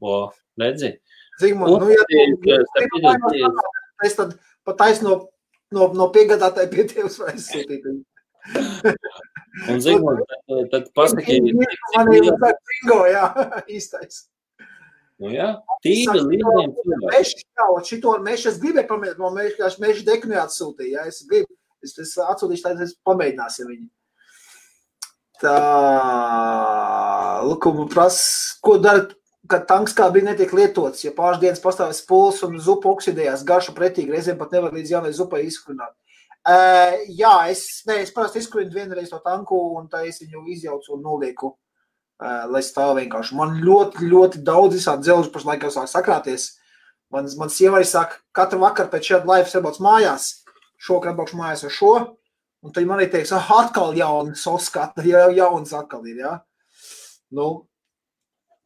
[0.05, 0.21] O,
[0.61, 0.95] redzi?
[1.41, 2.61] Zigmunds, nu, ja tu,
[4.05, 5.17] es tad pat taisno
[5.75, 7.87] no, no piegādātāja pie tevis vairs sūtīt.
[7.91, 11.51] Un, Zigmund, tad, tad pasakiet,
[11.97, 13.25] man ir bingo, jā,
[13.77, 14.27] īstais.
[15.21, 15.51] Nu, jā,
[15.85, 17.41] tīri lieliem cilvēkiem.
[17.61, 21.53] Jā, šito mešu es gribēju pamēģināt, no mešu, mešu deku neatsūtīju, jā, es gribu,
[21.85, 23.89] es, es atsūtīšu, tad es pamēģināsim viņu.
[25.41, 25.57] Tā,
[27.49, 29.13] lūk, prasa, ko darat,
[29.51, 33.75] kad tanks kā bija netiek lietots, ja pāris dienas pastāvēs puls un zupa oksidējās, garša
[33.77, 35.95] pretīgi, reizēm pat nevar līdz jaunai zupai izkurināt.
[36.41, 40.95] Uh, jā, es, ne, es parasti izkurinu vienreiz to tanku, un tā es viņu izjaucu
[40.95, 43.37] un nolieku, uh, lai stāv vienkārši.
[43.37, 46.47] Man ļoti, ļoti daudz visādi dzelži pašlaik jau sāk sakrāties.
[47.13, 50.31] Man, man sieva arī saka, katru vakaru pēc šāda laiva sabrauc mājās,
[50.81, 51.93] šokar atbraukšu mājās ar šo,
[52.65, 56.39] un tad man arī teiks, ah, atkal jauns oskata, ja jauns atkal ir, jā.
[57.37, 57.51] Nu,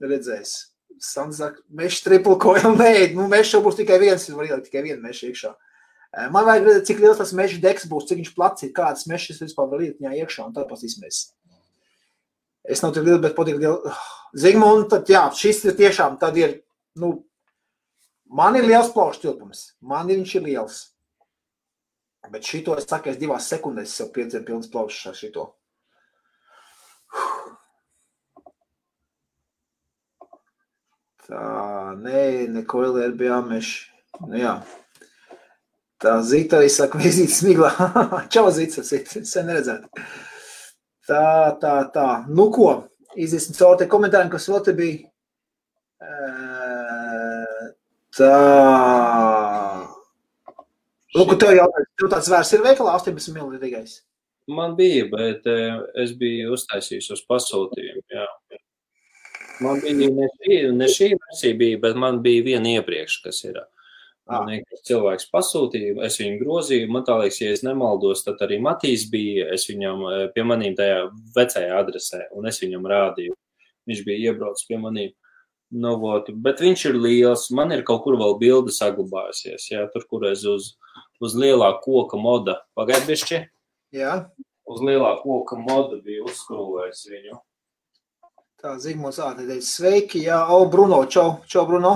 [0.05, 0.74] redzēs.
[1.03, 5.03] Sandra saka, meša triple coil, nē, nu, meša būs tikai viens, var ielikt tikai vienu
[5.05, 5.55] mešu iekšā.
[6.31, 9.41] Man vajag redzēt, cik liels tas meža deks būs, cik viņš plats ir, kādas mešas
[9.43, 11.25] vispār var iet viņā iekšā, un tad paskatīsimies.
[12.71, 13.99] Es nav tik liels, bet patīk liels.
[14.45, 16.61] Zigmund, tad jā, šis ir tiešām, tad ir,
[16.99, 17.17] nu,
[18.31, 20.81] man ir liels plaušu tilpums, man ir viņš ir liels.
[22.33, 25.49] Bet šito es saku, es divās sekundēs sev piedzēru pilnas plaušas ar šito.
[31.25, 31.43] Tā,
[32.05, 32.23] nē,
[32.53, 33.79] neko vēl ir bijāmeši.
[34.29, 34.59] Nu jā.
[36.05, 37.71] Tā zita arī saka, vizīt smiglā.
[38.33, 39.87] Čau, zita, sen neredzēt.
[41.09, 41.25] Tā,
[41.63, 42.09] tā, tā.
[42.29, 42.69] Nu ko,
[43.17, 45.09] iziesim caur te komentāriem, kas vēl te bija.
[48.15, 48.33] Tā.
[51.15, 53.97] Lūk, tev jautājums, tev tāds vērs ir veikalā 18 milītīgais?
[54.55, 55.47] Man bija, bet
[56.03, 58.04] es biju uztaisījis uz pasūtījumu.
[59.63, 63.61] Man bija ne šī, ne šī versija bija, bet man bija viena iepriekš, kas ir.
[64.25, 66.89] Man liekas, cilvēks pasūtīja, es viņu grozīju.
[66.93, 69.51] Man liekas, ja es nemaldos, tad arī Matīs bija.
[69.53, 73.37] Es viņam pie maniem tajā vecajā adresē, un es viņam rādīju.
[73.85, 75.13] Viņš bija iebraucis pie maniem.
[75.75, 77.49] Nu, vot, bet viņš ir liels.
[77.53, 79.69] Man ir kaut kur vēl bilde saglabājusies.
[79.73, 80.75] Jā, tur, kur es uz,
[81.21, 83.41] uz lielā koka moda pagaidiešķi.
[83.99, 84.15] Jā.
[84.71, 87.41] Uz lielā koka moda bija uzskrūvējis viņu.
[88.65, 91.91] Tā, Zigmunds, ātri, sveiki, jā, o, Bruno, čau, čau, Bruno.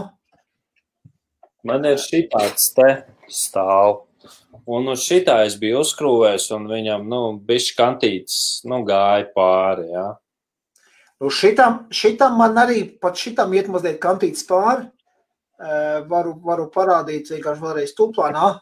[1.64, 2.88] Man ir šitāds te
[3.32, 4.02] stāv.
[4.68, 8.36] Un uz šitā es biju uzkrūvējis, un viņam, nu, bišķi kantīts,
[8.68, 10.04] nu, gāja pāri, jā.
[11.24, 14.90] Nu, šitam, šitam man arī, pat šitam iet mazliet kantīts pāri.
[15.56, 18.58] Uh, varu, varu parādīt vienkārši vēlreiz tuplānā.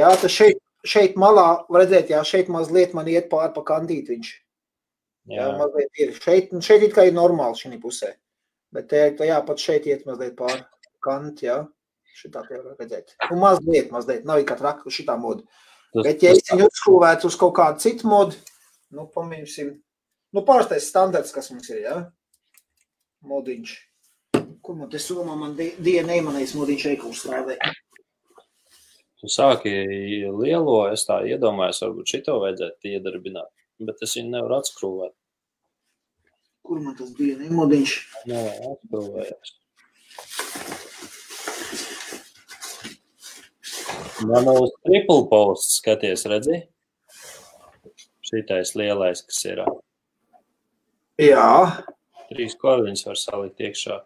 [0.00, 4.36] Jā, tas šeit, šeit malā, redzēt, jā, šeit mazliet man iet pāri pa kantīt viņš.
[5.28, 6.14] Jā, jā mazliet ir.
[6.16, 8.14] Šeit, šeit it kā ir normāli šī pusē.
[8.72, 10.62] Bet, jā, pat šeit iet mazliet pāri
[11.04, 11.62] kanti, jā.
[12.18, 13.14] Šitā tie var redzēt.
[13.30, 14.24] Nu, mazliet, mazliet.
[14.26, 15.44] Nav kā traka šitā moda.
[15.94, 18.36] Tas, Bet, ja es viņu uzskrūvētu uz kaut kādu citu modu,
[18.92, 19.76] nu, pamīsim.
[20.34, 21.98] Nu, parastais standarts, kas mums ir, jā.
[23.28, 23.76] Modiņš.
[24.62, 27.56] Kur man te somā man di- DNA manais modiņš eikums strādē?
[29.18, 29.72] Tu sāki
[30.28, 33.48] lielo, es tā iedomājos, varbūt šito vajadzētu iedarbināt,
[33.80, 35.14] bet es viņu nevaru atskrūvēt.
[36.68, 37.92] Kur man tas DNA modiņš?
[38.28, 39.54] Nē, atskrūvējās.
[44.28, 46.58] Man uz triple post skaties, redzi?
[48.28, 49.62] Šitais lielais, kas ir
[51.22, 51.46] Jā.
[52.28, 54.00] trīs korviņas var salikt iekšā.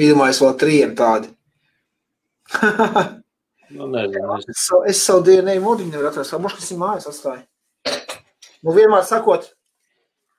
[0.00, 1.34] Iedomājos vēl trījiem tādi.
[3.72, 6.34] Nu, nezinu, es es, savu- savu DNA modiņu nevaru atrast.
[6.34, 7.40] Varbūt kas ir mājās atstāja.
[8.60, 9.46] Nu, vienmēr sakot,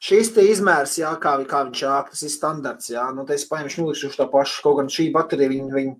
[0.03, 3.05] šis te izmērs, jā, kā, vi- kā viņš āk, tas ir standarts, jā.
[3.15, 5.93] Nu, te es paņemšu nulikšu tā pašu, kaut gan šī baterija viņu, viņu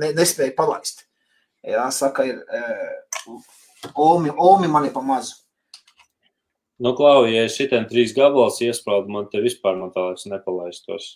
[0.00, 1.04] ne, nespēja palaist.
[1.64, 2.62] Jā, saka, ir, e,
[3.96, 5.34] omi, omi man ir pa mazu.
[6.80, 11.06] Nu, Klau, ja es šitien trīs gabalus iesprādu, man te vispār man tā liekas nepalaistos.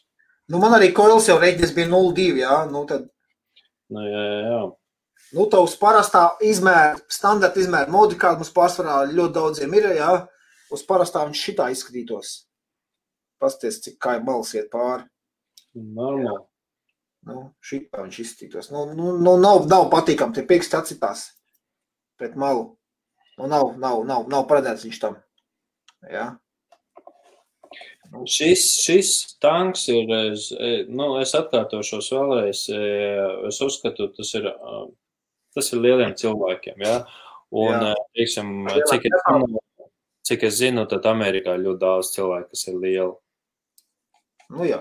[0.48, 3.08] Nu, man arī koils jau reiķis bija 0,2, jā, nu, tad,
[3.90, 4.62] Nu, jā, jā, jā.
[5.32, 10.10] nu, tavs parastā izmēra, standarta izmēra modi, kāda mums pārsvarā ļoti daudziem ir, jā,
[10.74, 12.34] uz parastā viņš šitā izskatītos.
[13.38, 15.06] Pasties, cik kā balss iet pāri.
[15.78, 16.42] Normāli.
[17.28, 18.72] Nu, šitā viņš izskatītos.
[18.74, 21.28] Nu, nu, nu nav, nav patīkami, tie pieksti atcitās
[22.18, 22.72] pret malu.
[23.38, 25.18] Nu, nav, nav, nav, nav paredzēts viņš tam.
[26.10, 26.28] Jā.
[28.08, 29.08] Šis, šis
[29.42, 32.84] tanks ir, es, e, nu, es atkārtošos vēlreiz, e,
[33.50, 34.78] es uzskatu, tas ir, ā,
[35.54, 37.02] tas ir lieliem cilvēkiem, jā.
[37.48, 37.92] Un, Jā.
[38.16, 38.48] teiksim,
[38.90, 39.60] cik es, zinu,
[40.28, 43.14] cik es zinu, tad Amerikā ir ļoti daudz cilvēku, kas ir lieli,
[44.48, 44.78] Nu, jā.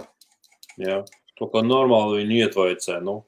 [0.79, 1.01] jā.
[1.37, 3.21] To, ko normāli viņi ietvojicē, nu,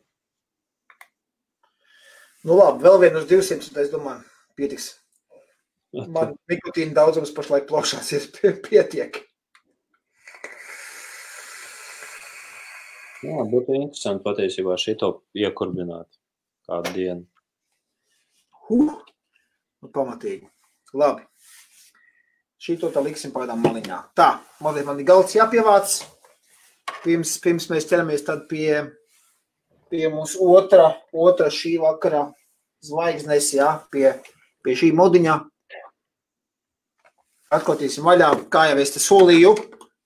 [2.47, 4.21] Nu, labi, vēl vienu uz 200, tad es domāju,
[4.55, 4.85] pietiks.
[6.15, 7.65] Man nikotīna daudzums pašlaik
[8.15, 9.19] ir pie- pietiek.
[13.27, 16.07] jā, būtu interesanti patiesībā šito iekurbināt
[16.69, 17.25] kādu dienu.
[18.69, 18.95] Huh!
[19.81, 20.47] Nu, pamatīgi.
[20.93, 21.25] Labi.
[22.59, 23.97] Šito tā liksim pagaidām maliņā.
[24.19, 25.93] Tā, mazliet man ir galds jāpievāc.
[27.05, 28.81] Pirms, pirms mēs ķeramies tad pie,
[29.87, 32.25] pie mūsu otra, otra šī vakara
[32.83, 34.11] zvaigznes, jā, pie,
[34.65, 35.37] pie šī modiņa.
[37.55, 39.55] Atkotīsim vaļā, kā jau es te solīju.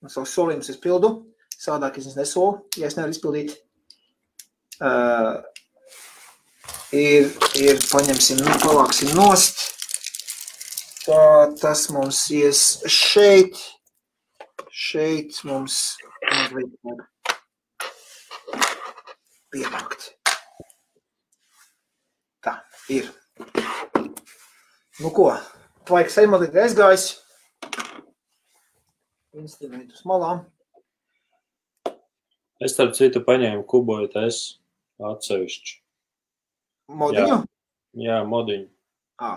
[0.03, 1.13] Un savus solījumus es pildu.
[1.57, 3.57] Sādāk es nesolu, ja es nevaru izpildīt.
[4.83, 5.41] Uh,
[6.93, 9.72] ir, ir paņemsim, nu, pavāksim nost.
[11.03, 13.57] Tā, tas mums ies šeit.
[14.71, 15.75] Šeit mums
[16.23, 17.01] mazliet vajag
[19.51, 20.05] piemākt.
[22.43, 22.53] Tā,
[22.87, 23.09] ir.
[25.03, 25.25] Nu ko,
[25.89, 27.07] vajag sejmalīt aizgājis.
[29.35, 30.45] Instrumentus malām.
[32.63, 34.39] Es starp citu paņēmu kuboju es
[35.03, 35.75] atsevišķu.
[37.01, 37.41] Modiņu?
[37.99, 38.69] Jā, modiņu.
[39.19, 39.33] Ā,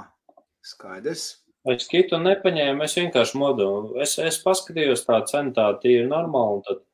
[0.63, 1.27] skaidrs.
[1.67, 3.69] Es kitu nepaņēmu, es vienkārši modu.
[4.03, 6.85] Es, es paskatījos tā cena, tā tīri normāli, un tad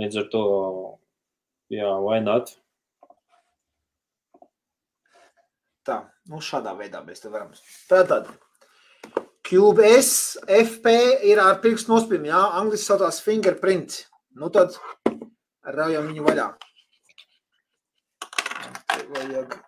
[0.00, 0.42] līdz ar to,
[1.70, 2.50] jā, vai not?
[5.86, 7.54] Tā, nu šādā veidā mēs te varam.
[7.88, 8.26] Tātad,
[9.46, 10.96] Cube S, FP
[11.30, 14.02] ir ar pirkstu nospīm, jā, angliski saucās fingerprint.
[14.34, 14.74] Nu tad
[15.62, 16.50] raujam viņu vaļā.
[19.14, 19.58] Vajag.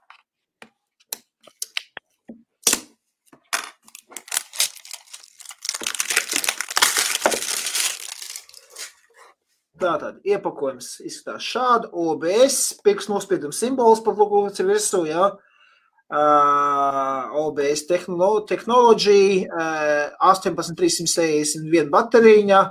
[9.81, 11.89] Tātad iepakojums izskatās šādi.
[11.97, 15.31] OBS, pirkstu nospieduma simbols, pat lūkots ir virsū, jā.
[16.11, 22.65] Uh, OBS tehnolo tehnoloģija, uh, 18361 baterīņa,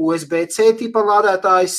[0.00, 1.76] USB-C tipa lādētājs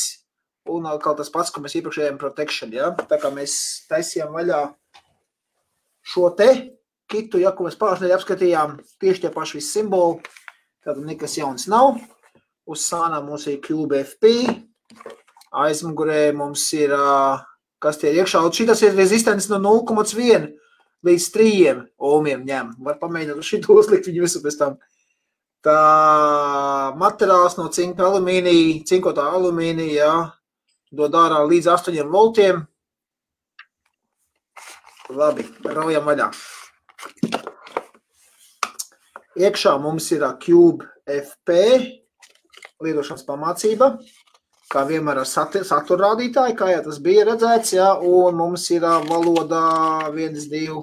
[0.70, 2.74] un atkal tas pats, ko mēs iepriekšējām protection.
[2.76, 2.92] Ja?
[3.10, 3.58] Tā kā mēs
[3.90, 4.62] taisījām vaļā
[6.08, 6.50] šo te
[7.12, 10.22] kitu, ja, ko mēs nedēļā apskatījām, tieši tie paši visi simboli,
[10.86, 11.98] tad nekas jauns nav.
[12.68, 14.34] Uz sānā mums ir QBFP,
[15.52, 16.94] aizmugurē mums ir,
[17.82, 20.52] kas tie ir iekšā, un šitas ir rezistents no 0,1
[21.08, 22.74] līdz 3 ohmiem ņem.
[22.84, 24.78] Var pamēģināt šito uzlikt viņu visu pēc tam.
[25.66, 30.12] Tā materiāls no cinka alumīnija, cinkotā alumīnija, jā,
[30.96, 32.62] dod ārā līdz 8 voltiem.
[35.18, 36.32] Labi, raujam vaļā.
[39.38, 41.58] Iekšā mums ir Cube FP
[42.84, 43.96] lietošanas pamācība,
[44.72, 49.64] kā vienmēr ar satura rādītāju, kā jau tas bija redzēts, jā, un mums ir valodā
[50.16, 50.82] viens, divi,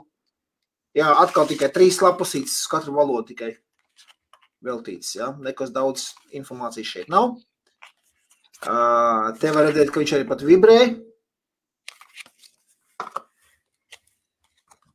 [0.97, 3.53] jā, atkal tikai trīs lapusītes uz katru valodu tikai.
[4.65, 5.11] veltīts.
[5.19, 5.35] Ja?
[5.45, 7.35] Nekas daudz informācijas šeit nav.
[8.65, 10.79] Te var redzēt, ka viņš arī pat vibrē.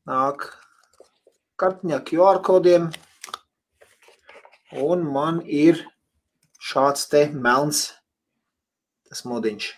[0.10, 0.48] Nāk
[1.62, 2.90] kartiņā QR kodiem.
[4.74, 5.84] Un man ir
[6.72, 7.99] šāds te melns
[9.10, 9.70] tas modiņš.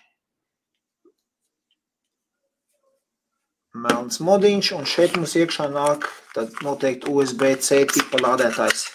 [3.82, 8.90] Melns modiņš, un šeit mums iekšā nāk tad noteikti USB-C tipa lādētājs.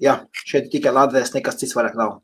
[0.00, 2.16] Jā, šeit tikai lādēs, nekas cits vairāk nav.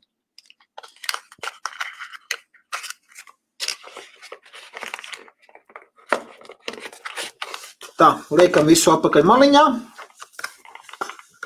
[7.93, 9.63] Tā, liekam visu apakaļ maliņā.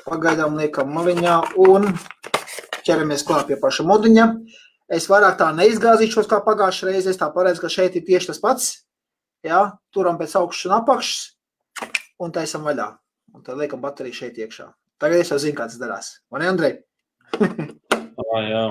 [0.08, 1.34] Pagaidām liekam maliņā
[1.68, 1.90] un
[2.88, 4.24] ķeramies klāt pie paša modiņa.
[4.88, 7.12] Es vairāk tā neizgāzīšos kā pagājušajā reizē.
[7.12, 8.68] Es tā paredzu, ka šeit ir tieši tas pats.
[9.44, 9.60] Jā,
[9.94, 11.18] turam pēc augšas un apakšas
[12.24, 12.88] un taisam vaļā.
[13.36, 14.70] Un tad liekam bateriju šeit iekšā.
[14.98, 16.12] Tagad es jau zinu, kā tas darās.
[16.32, 16.78] Vai ne, Andrej?
[17.44, 18.64] ah, jā.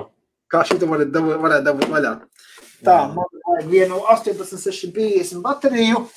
[0.52, 2.14] Kā šī varētu dabūt, varētu dabūt vaļā.
[2.84, 6.08] Tā, man vajag vienu 18650 bateriju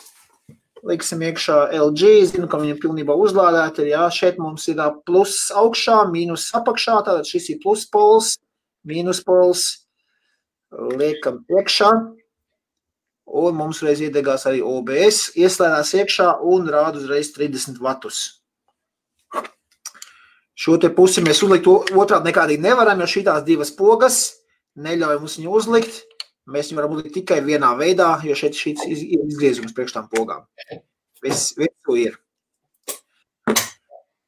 [0.87, 3.85] liksim iekšā LG, zinu, ka viņa pilnībā uzlādēta.
[3.89, 8.37] Jā, šeit mums ir plus augšā, mīnus apakšā, tātad šis ir plus pols,
[8.87, 9.69] mīnus pols.
[10.71, 11.91] Liekam iekšā.
[13.41, 18.23] Un mums reiz iedegās arī OBS, ieslēdzās iekšā un rāda uzreiz 30 vatus.
[20.61, 24.19] Šo te pusi mēs uzlikt otrādi nekādīgi nevaram, jo šīs divas pogas
[24.77, 26.03] neļauj mums viņu uzlikt.
[26.51, 30.43] Mēs viņu varam uzlikt tikai vienā veidā, jo šeit ir izgriezums priekš tām pogām.
[31.23, 32.19] Viss, viss ir.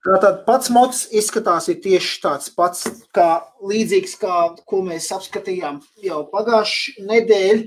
[0.02, 7.04] Tātad pats mods izskatās tieši tāds pats, kā līdzīgs, kā, ko mēs apskatījām jau pagājuši
[7.06, 7.62] nedēļ,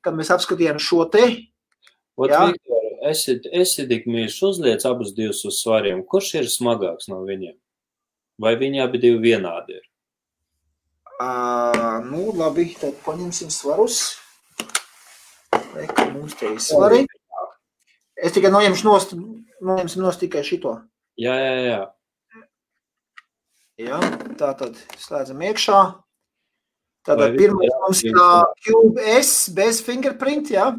[0.00, 1.26] kad mēs apskatījām šo te.
[2.18, 6.00] Ot, Viktor, esi, esi tik mīļš uzliec abus divus uz svariem.
[6.08, 7.54] Kurš ir smagāks no viņiem?
[8.40, 9.84] Vai viņi abi divi vienādi ir?
[11.18, 14.16] Uh, nu, labi, tad paņemsim svarus.
[15.74, 17.04] Reka, mums te ir svari.
[18.18, 19.18] Es tikai noņemšu nost,
[19.60, 20.78] noņemsim nost tikai šito.
[21.18, 21.78] Jā, jā, jā.
[23.78, 23.98] Jā,
[24.38, 25.78] tā tad slēdzam iekšā.
[27.06, 28.18] Tātad pirmais mums ir
[28.66, 30.72] Cube S bez fingerprint, jā.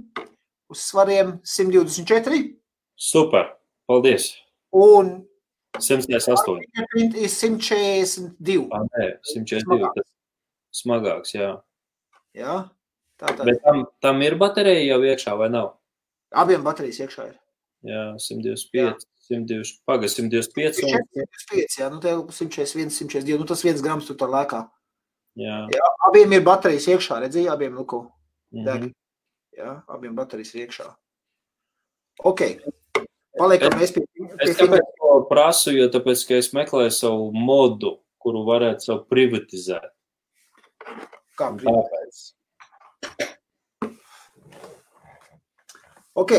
[0.70, 2.40] Uz svariem 124.
[3.00, 3.50] Super,
[3.90, 4.30] paldies.
[4.76, 5.16] Un
[5.80, 6.60] 148.
[6.64, 8.68] Fingerprint ir 142.
[8.76, 9.92] Ah, nē, 142.
[9.96, 11.36] Tas smagāks.
[11.36, 11.52] Jā,
[12.38, 12.58] jā
[13.20, 13.46] tā tad.
[13.50, 15.74] Bet tam, tam ir baterija jau iekšā vai nav?
[16.32, 17.38] Abiem baterijas iekšā ir.
[17.88, 19.08] Jā, 125.
[19.30, 20.84] 120, paga 125.
[20.84, 21.04] Un...
[21.14, 24.64] 125, jā, nu te 141, 142, nu tas viens grams tur tā lēkā.
[25.40, 25.60] Jā.
[25.72, 28.02] jā, abiem ir baterijas iekšā, redzēji, abiem luku
[28.52, 28.66] Mhm.
[28.66, 28.88] deg.
[29.60, 30.88] Jā, abiem baterijas ir iekšā.
[32.26, 32.42] Ok,
[33.38, 34.04] paliekam mēs pie,
[34.42, 39.06] Es pie tāpēc to prasu, jo tāpēc, ka es meklēju savu modu, kuru varētu savu
[39.12, 39.92] privatizēt.
[41.40, 41.52] kā.
[41.56, 42.34] Tāpēc.
[46.16, 46.32] Ok.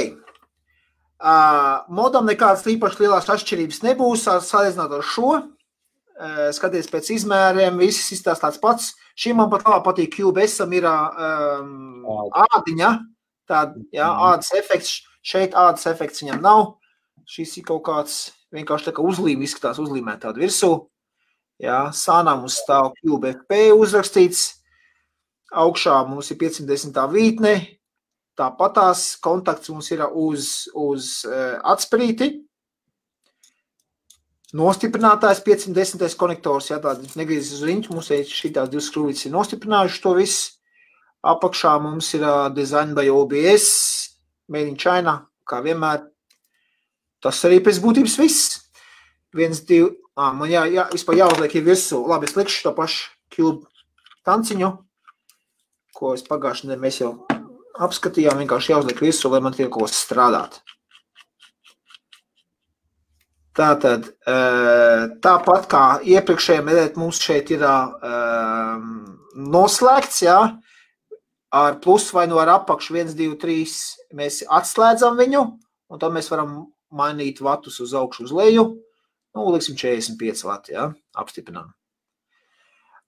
[1.21, 5.33] Uh, modam nekādas īpaši lielas atšķirības nebūs salīdzinot ar šo.
[6.21, 8.91] Uh, skaties pēc izmēriem, viss izstāsta tāds pats.
[9.21, 12.07] Šī man pat labāk patīk, QBSam ir um,
[12.47, 12.91] ādiņa,
[13.49, 15.01] tāda, jā, ādas efekts.
[15.21, 16.63] Šeit ādas efekts viņam nav.
[17.29, 18.15] Šis ir kaut kāds
[18.57, 20.71] vienkārši tā kā uzlīme izskatās uzlīmēt tādu virsū.
[21.61, 24.47] Jā, sānā mums stāv QBFP uzrakstīts.
[25.53, 26.97] Augšā mums ir 510.
[27.13, 27.55] vītne,
[28.41, 32.31] Tāpatās kontakts mums ir uz, uz uh, atsprīti.
[34.57, 36.17] Nostiprinātājs 510.
[36.19, 40.57] konektors, ja tāds negriezis uz riņķu, mums ir šīs divas skrūvītes ir nostiprinājuši to visu.
[41.21, 43.69] Apakšā mums ir uh, design by OBS,
[44.49, 46.07] made in China, kā vienmēr.
[47.21, 48.55] Tas arī pēc būtības viss.
[49.37, 52.01] Viens, divi, ā, man jā, jā, vispār jāuzliek ir virsū.
[52.09, 53.69] Labi, es likšu to pašu cube
[54.27, 54.73] tanciņu,
[55.95, 57.13] ko es pagājušajā nedēļā mēs jau
[57.81, 60.61] apskatījām, vienkārši jāuzliek visu, lai man tiek kas strādāt.
[63.57, 68.85] Tātad, eh, tāpat kā iepriekšējā medēt, mums šeit ir um,
[69.35, 70.39] noslēgts, jā,
[71.51, 73.75] ar plus vai no ar apakšu 1, 2, 3
[74.15, 75.43] mēs atslēdzam viņu,
[75.91, 78.65] un tad mēs varam mainīt vatus uz augšu uz leju,
[79.35, 80.87] nu, liksim 45 vati, jā,
[81.19, 81.75] apstiprinām.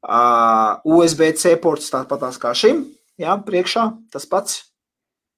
[0.02, 2.82] Uh, USB-C ports tāpatās kā šim,
[3.22, 4.60] jā, priekšā, tas pats.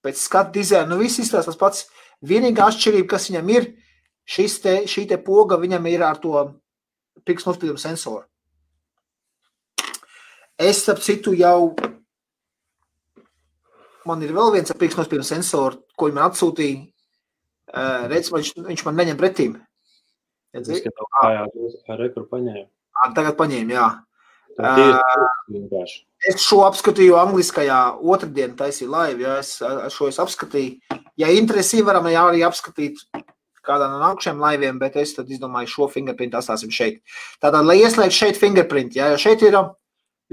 [0.05, 1.87] Pēc skatu dizaina, nu viss izskatās tas pats.
[2.25, 3.71] Vienīgā atšķirība, kas viņam ir,
[4.29, 6.43] šis te, šī te poga viņam ir ar to
[7.25, 8.25] pirkstu nospiedumu sensoru.
[10.61, 11.75] Es, ap citu, jau
[14.09, 16.83] man ir vēl viens pirkstu nospiedumu sensoru, ko viņi man atsūtīja.
[17.75, 19.55] Uh, redz, viņš, viņš man neņem pretīm.
[20.55, 21.47] Es skatos, kā jā,
[21.99, 22.69] rekur paņēmu.
[23.17, 23.89] Tagad paņēmu, jā.
[24.55, 26.05] Tā ir vienkārši.
[26.31, 29.59] Es šo apskatīju angliskajā otrdien taisīju laivu, ja es
[29.93, 31.01] šo es apskatīju.
[31.21, 33.03] Ja interesi varam jā, arī apskatīt
[33.65, 37.01] kādā no nākamajiem laiviem, bet es izdomāju šo fingerprint atstāsim šeit.
[37.43, 39.59] Tātad, lai ieslēgtu šeit fingerprint, ja, jo šeit ir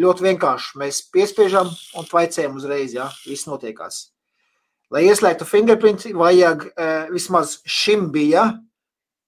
[0.01, 0.79] ļoti vienkārši.
[0.81, 4.09] Mēs piespiežam un tvaicējam uzreiz, ja viss notiekās.
[4.91, 8.49] Lai ieslēgtu fingerprint, vajag uh, vismaz šim bija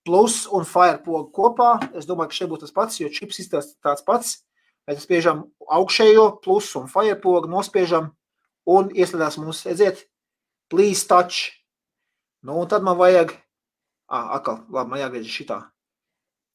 [0.04, 1.78] plus un firepogu kopā.
[1.96, 4.42] Es domāju, ka šeit būtu tas pats, jo čips izstāsta tāds pats.
[4.90, 8.12] Mēs spiežam augšējo plus un firepogu, nospiežam
[8.68, 10.06] un ieslēdzās mums, redziet,
[10.72, 11.52] please touch.
[12.44, 13.32] Nu, un tad man vajag,
[14.12, 15.62] ah, atkal, labi, man jāgriež šitā.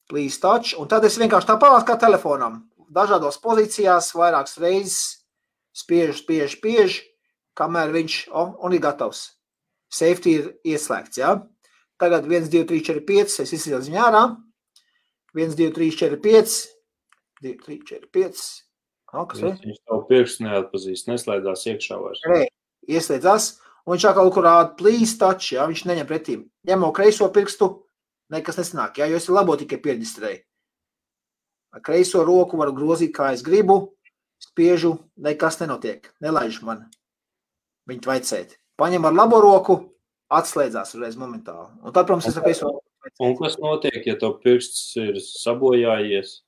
[0.09, 4.99] Please touch, un tad es vienkārši tāpat kā telefonam, dažādos pozīcijās, vairākas reizes
[5.73, 7.03] spiežu, spiežu, spiežu,
[7.57, 9.31] kamēr viņš oh, un ir gatavs.
[9.89, 11.17] Safety ir ieslēgts.
[11.17, 11.39] Ja?
[11.99, 13.39] Tagad 1, 2, 3, 4, 5.
[13.43, 14.23] Es izsīju ziņā ārā.
[15.35, 16.57] 1, 2, 3, 4, 5.
[17.43, 18.43] 2, 3, 4, 5.
[19.13, 19.55] Oh, kas ir?
[19.63, 22.21] Viņš tavu pirkstu neatpazīst, neslēdzās iekšā vairs.
[22.29, 22.43] Nē,
[22.93, 23.49] ieslēdzās.
[23.87, 25.65] Un viņš atkal kaut kur rāda please touch, ja?
[25.69, 26.35] viņš neņem pretī.
[26.69, 27.71] Ņemo kreiso pirkstu,
[28.33, 29.07] nekas nesanāk, ja?
[29.09, 30.43] jo es labo tikai pierģistrēju.
[31.73, 33.95] Ar kreiso roku varu grozīt, kā es gribu,
[34.41, 36.87] spiežu, nekas nenotiek, nelaiž man
[37.89, 38.57] viņu tvaicēt.
[38.79, 39.79] Paņem ar labo roku,
[40.33, 41.67] atslēdzās uzreiz momentāli.
[41.81, 42.63] Un tad, protams, es saku, es
[43.23, 46.41] Un kas notiek, ja tev pirksts ir sabojājies?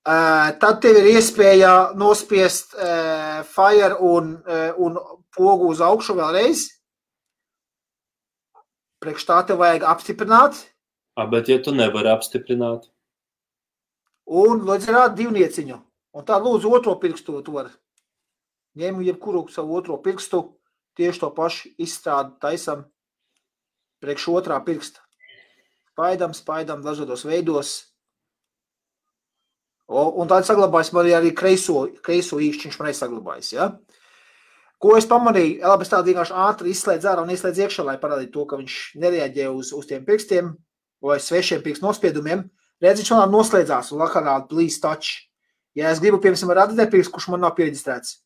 [0.00, 4.96] Uh, tad tev ir iespēja nospiest uh, fire un, uh, un
[5.36, 6.62] pogu uz augšu vēlreiz.
[9.04, 10.56] Priekš tā tev vajag apstiprināt.
[11.20, 12.88] A, bet ja tu nevari apstiprināt?
[14.24, 15.76] Un lūdzu rādi divnieciņu.
[16.16, 17.72] Un tā lūdzu otro pirkstu tu vari.
[18.80, 20.46] Ņem jebkuru savu otro pirkstu
[20.96, 22.86] tieši to pašu izstrādi taisam
[24.00, 25.04] priekš otrā pirksta.
[25.92, 27.89] Spaidam, spaidam dažādos veidos.
[29.90, 33.50] Un tad saglabājas man arī kreiso, kreiso īkšķiņš man saglabājas.
[33.56, 33.72] Ja?
[34.80, 35.58] Ko es pamanīju?
[35.66, 38.76] Labi, es tā vienkārši ātri izslēdzu ārā un ieslēdzu iekšā, lai parādītu to, ka viņš
[39.02, 40.54] nereaģē uz, uz tiem pirkstiem
[41.02, 42.46] vai svešiem pirkstu nospiedumiem.
[42.80, 45.26] Redz, viņš man noslēdzās un lakarādi please touch.
[45.76, 48.20] Ja es gribu, piemēram, redzēt pirkstu, kurš man nav pieregistrēts,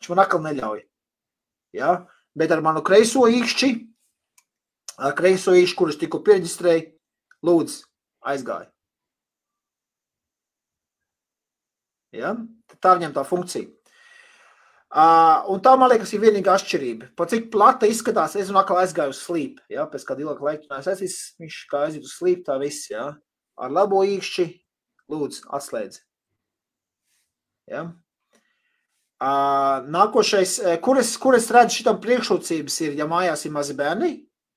[0.00, 0.82] viņš man atkal neļauj.
[1.76, 1.92] Ja?
[2.34, 3.70] Bet ar manu kreiso īkšķi,
[5.04, 6.90] ar kreiso īkšķi, kurus tikko pierģistrēju,
[7.46, 7.84] lūdzu,
[8.32, 8.70] aizgāja.
[12.16, 12.34] Ja?
[12.82, 13.68] Tā viņam tā funkcija.
[14.90, 17.12] Uh, un tā, man liekas, ir vienīgā atšķirība.
[17.18, 19.62] Pat cik plata izskatās, es atkal aizgāju uz slīpu.
[19.70, 19.86] Ja?
[19.90, 22.90] Pēc kāda ilga laika es viņš kā aiziet uz slīpu, tā viss.
[22.90, 23.12] Ja?
[23.60, 24.48] Ar labo īkšķi,
[25.12, 26.02] lūdzu, atslēdzi.
[27.70, 27.84] Ja?
[29.20, 34.14] Nākošais, kur es, kur es redzu šitam priekšrocības ir, ja mājās ir mazi bērni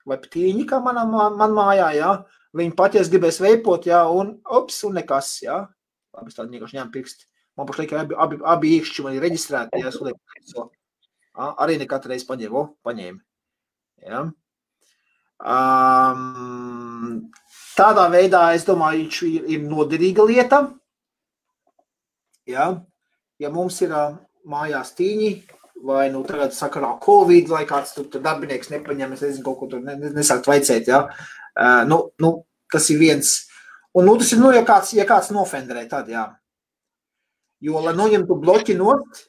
[0.08, 2.14] vai ptīņi, kā manā, man mājā, jā,
[2.58, 5.62] viņi paties gribēs veipot, jā, un ops, un nekas, jā.
[6.14, 7.28] Labi, es tādu vienkārši ņēmu pirksti.
[7.58, 10.64] Man pašlaik abi, abi, abi īkšķi man ir reģistrēti, jā, es lieku,
[11.38, 13.20] arī ne katru reizi paņēmu, o, paņēmu,
[14.10, 14.24] jā.
[15.44, 17.30] Um,
[17.78, 20.64] tādā veidā, es domāju, viņš ir, ir noderīga lieta,
[22.50, 22.72] jā.
[23.42, 23.94] Ja mums ir
[24.50, 25.32] mājās tīņi,
[25.86, 29.72] vai nu tagad sakarā Covid, vai kāds tur, tur darbinieks nepaņem, es nezinu, kaut ko
[29.74, 31.06] tur nesākt vajadzēt, ja?
[31.54, 32.38] Uh, nu, nu,
[32.72, 33.36] tas ir viens.
[33.94, 36.32] Un, nu, tas ir, nu, ja kāds, ja kāds nofenderē, tad, jā.
[37.64, 39.24] Jo, lai noņemtu bloķi not,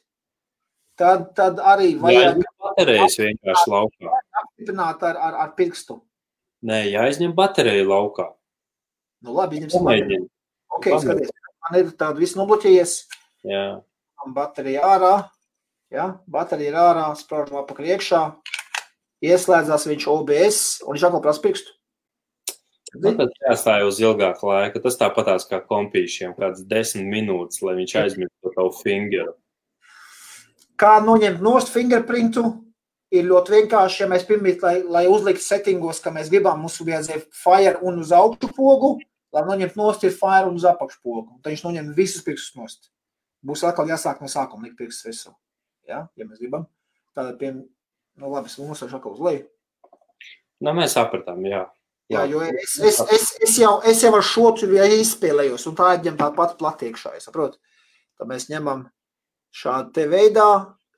[0.99, 2.35] tad, tad arī vajag...
[2.35, 4.21] Jāizņem baterijas vienkārši laukā.
[4.41, 6.01] Apstiprināt ar, ar, ar pirkstu.
[6.65, 8.29] Nē, jāizņem bateriju laukā.
[9.25, 10.29] Nu, labi, ņemsim bateriju.
[10.75, 13.01] Ok, skaties, man ir tāda viss nobloķējies.
[13.47, 13.67] Jā
[14.33, 15.13] baterija ārā.
[15.93, 16.09] Ja?
[16.31, 18.21] Baterija ir ārā, spraužam apakaļ iekšā.
[19.25, 21.75] Ieslēdzās viņš OBS un viņš atkal prasa pirkstu.
[23.01, 24.81] Nu, tad jāstāj uz ilgāku laiku.
[24.83, 29.33] Tas tāpatās kā kompīšiem, kāds desmit minūtes, lai viņš aizmirstu tavu fingeru.
[30.79, 32.43] Kā noņemt nost fingerprintu,
[33.15, 37.23] ir ļoti vienkārši, ja mēs pirmīt, lai, lai uzliktu settingos, ka mēs gribam, mums vajadzēja
[37.43, 38.97] fire un uz augšu pogu,
[39.35, 41.39] lai noņemt nost ir fire un uz apakšu pogu.
[41.39, 42.91] Tad viņš noņem visus pirkstus nost
[43.45, 45.33] būs atkal jāsāk no sākuma likt pirkstus visu.
[45.89, 46.65] Ja, ja mēs gribam.
[47.15, 47.51] Tātad, pie,
[48.19, 49.45] nu labi, es nosaušu atkal uz leju.
[50.63, 51.65] Nu, mēs sapratām, jā.
[52.11, 55.77] Jā, jo es, es, es, es, jau, es jau ar šo tur jau izspēlējos, un
[55.77, 57.57] tā ir tā pati platiekšā, saprot?
[58.19, 58.83] Tad mēs ņemam
[59.55, 60.49] šādu te veidā,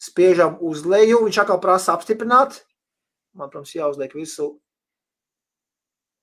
[0.03, 2.59] spiežam uz leju, viņš atkal prasa apstiprināt.
[3.37, 4.57] Man, protams, jāuzliek visu.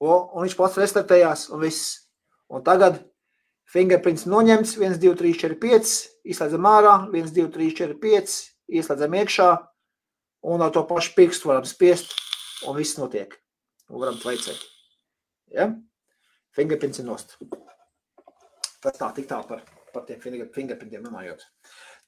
[0.02, 2.02] O, un viņš pats restartējās, un viss.
[2.52, 3.00] Un tagad
[3.70, 5.94] Fingerprints noņemts, 1, 2, 3, 4, 5,
[6.28, 8.36] izslēdzam ārā, 1, 2, 3, 4, 5,
[8.76, 9.48] ieslēdzam iekšā,
[10.52, 12.12] un ar to pašu pirkstu varam spiest,
[12.68, 13.32] un viss notiek.
[13.88, 14.73] Un varam tveicēt.
[15.54, 15.70] Ja?
[16.54, 17.36] Fingerprints ir nost.
[18.82, 19.62] Tas tā, tik tā par,
[19.94, 21.44] par tiem fingerprintiem runājot.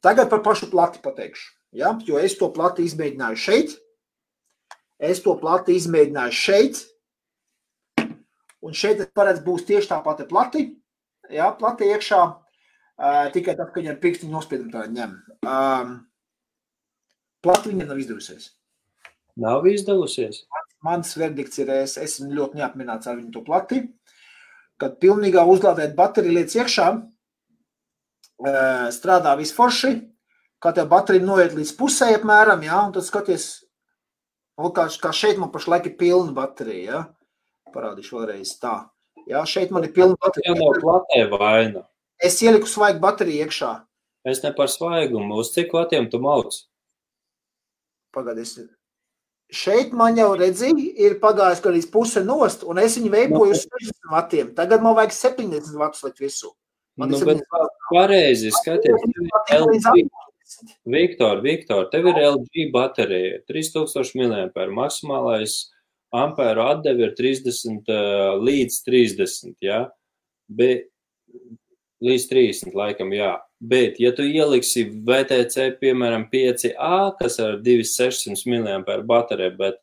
[0.04, 1.52] Tagad par pašu plati pateikšu.
[1.76, 1.94] Ja?
[2.06, 3.76] Jo es to plati izmēģināju šeit.
[4.98, 6.82] Es to plati izmēģināju šeit.
[8.66, 10.66] Un šeit es paredzu, būs tieši tā pati plati.
[11.32, 11.52] Ja?
[11.58, 12.20] Plati iekšā.
[12.96, 15.10] Uh, tikai tad, kad viņa ar pirkstiņu nospiedumu tā ņem.
[15.44, 15.90] Um,
[17.44, 18.54] plati viņam nav izdevusies.
[19.36, 20.46] Nav izdevusies.
[20.84, 23.82] Mans verdikts ir, es esmu ļoti neapmierināts ar viņu to plati.
[24.80, 26.88] Kad pilnīgā uzlādēt bateriju lietas iekšā,
[28.92, 29.94] strādā visforši,
[30.60, 33.46] kā tev baterija noiet līdz pusē apmēram, ja, un tad skaties,
[34.60, 37.02] kā, kā šeit man pašlaik ir pilna baterija, ja.
[37.72, 38.76] Parādīšu vēlreiz tā.
[39.26, 40.54] Ja, šeit man ir pilna baterija.
[40.54, 41.86] Jā, nav platē vaina.
[42.22, 43.72] Es ieliku svaigu bateriju iekšā.
[44.26, 45.40] Es ne par svaigumu.
[45.40, 46.54] Uz cik vatiem tu mauc?
[48.14, 48.56] Pagadies.
[49.54, 53.62] Šeit man jau redzēja, ir pagājis kaut kāds puse nost, un es viņu veidoju uz
[53.62, 54.48] 60 vatiem.
[54.56, 56.50] Tagad man vajag 70 vatus likt visu.
[56.98, 57.76] Man Nu, bet 70 vati.
[57.92, 59.04] pareizi skaties.
[59.48, 60.08] tev ir Līdz LG.
[60.46, 60.74] 80.
[60.86, 65.56] Viktor, Viktor, tev ir LG baterija, 3000 mAh, maksimālais
[66.14, 69.80] ampēru atdeve ir 30 uh, līdz 30, jā,
[70.48, 70.86] bet
[72.02, 73.34] līdz 30 laikam, jā.
[73.60, 79.80] Bet, ja tu ieliksi VTC, piemēram, 5A, kas ar 2600 mAh bateriju, bet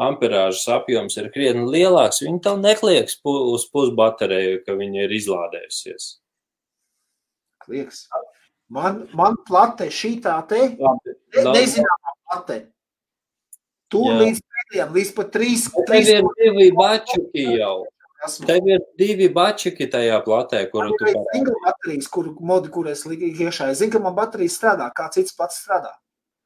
[0.00, 6.08] amperāžas apjoms ir krietni lielāks, viņi tev neklieks pu uz pusbateriju, ka viņi ir izlādējusies.
[7.66, 8.06] Klieks.
[8.72, 12.60] Man, man plate šī tā te, ne, nezināmā plate.
[13.90, 14.16] Tu Jā.
[14.22, 17.82] līdz pēdējiem, līdz pat trīs, trīs ir divi bačuki jau.
[18.26, 18.46] Esmu.
[18.48, 21.24] Tev ir divi bačuki tajā platē, kuru tu parādi.
[21.34, 23.70] single baterijas, kur modi, kur es liku iekšā.
[23.72, 25.92] Es zinu, ka man baterijas strādā, kā cits pats strādā.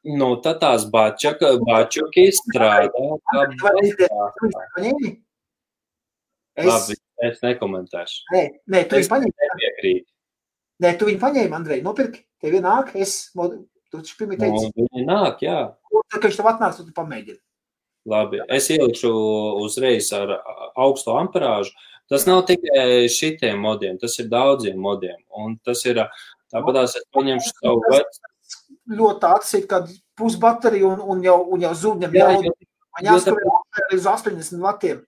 [0.04, 5.14] Nu, tad tās bačuka, bačuki strādā kā paņēmi?
[6.54, 6.96] Es, Labi,
[7.26, 8.18] es nekomentēšu.
[8.34, 9.32] nē, nē, tu viņu paņēmi.
[9.54, 10.06] nepiekrītu.
[10.84, 12.22] Nē, tu viņu paņēmi, Andrej, nopirki.
[12.42, 15.58] Tev vienāk, es, tu taču pirmie Nu, teici, viņi nāk, jā.
[16.12, 17.40] tad, kad viņš tev atnāks, tu pamēģini.
[18.04, 19.10] Labi, es ielikšu
[19.64, 20.34] uzreiz ar
[20.76, 21.72] augstu amperāžu.
[22.12, 25.16] Tas nav tikai šitiem modiem, tas ir daudziem modiem.
[25.32, 26.02] Un tas ir
[26.52, 28.20] tāpat, es paņemšu savu vecu.
[28.92, 29.88] Ļoti atsit, kad
[30.20, 32.52] pusbaterija un, un jau, un jau zūdņam Jā, jau,
[32.98, 33.40] man jāskat
[33.94, 35.00] līdz 80 vatiem.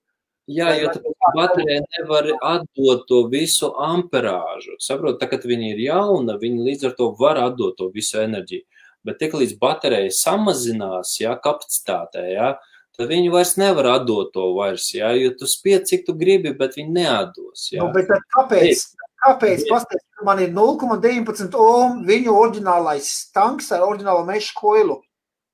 [0.46, 0.92] Jā, jo
[1.34, 4.76] baterija nevar atdot to visu amperāžu.
[4.80, 8.62] Saprot, tā, kad viņa ir jauna, viņa līdz ar to var atdot to visu enerģiju.
[9.06, 12.52] Bet tik līdz baterija samazinās, jā, kapacitātē, jā,
[12.96, 16.78] tad viņi vairs nevar atdot to vairs, jā, jo tu spied, cik tu gribi, bet
[16.78, 17.82] viņi neatdos, jā.
[17.82, 18.86] Nu, bet tad kāpēc?
[19.26, 19.64] Kāpēc?
[19.70, 25.00] Pastāstiet, ka man ir 0,19 ohm viņu oriģinālais tanks ar oriģinālo meža koilu.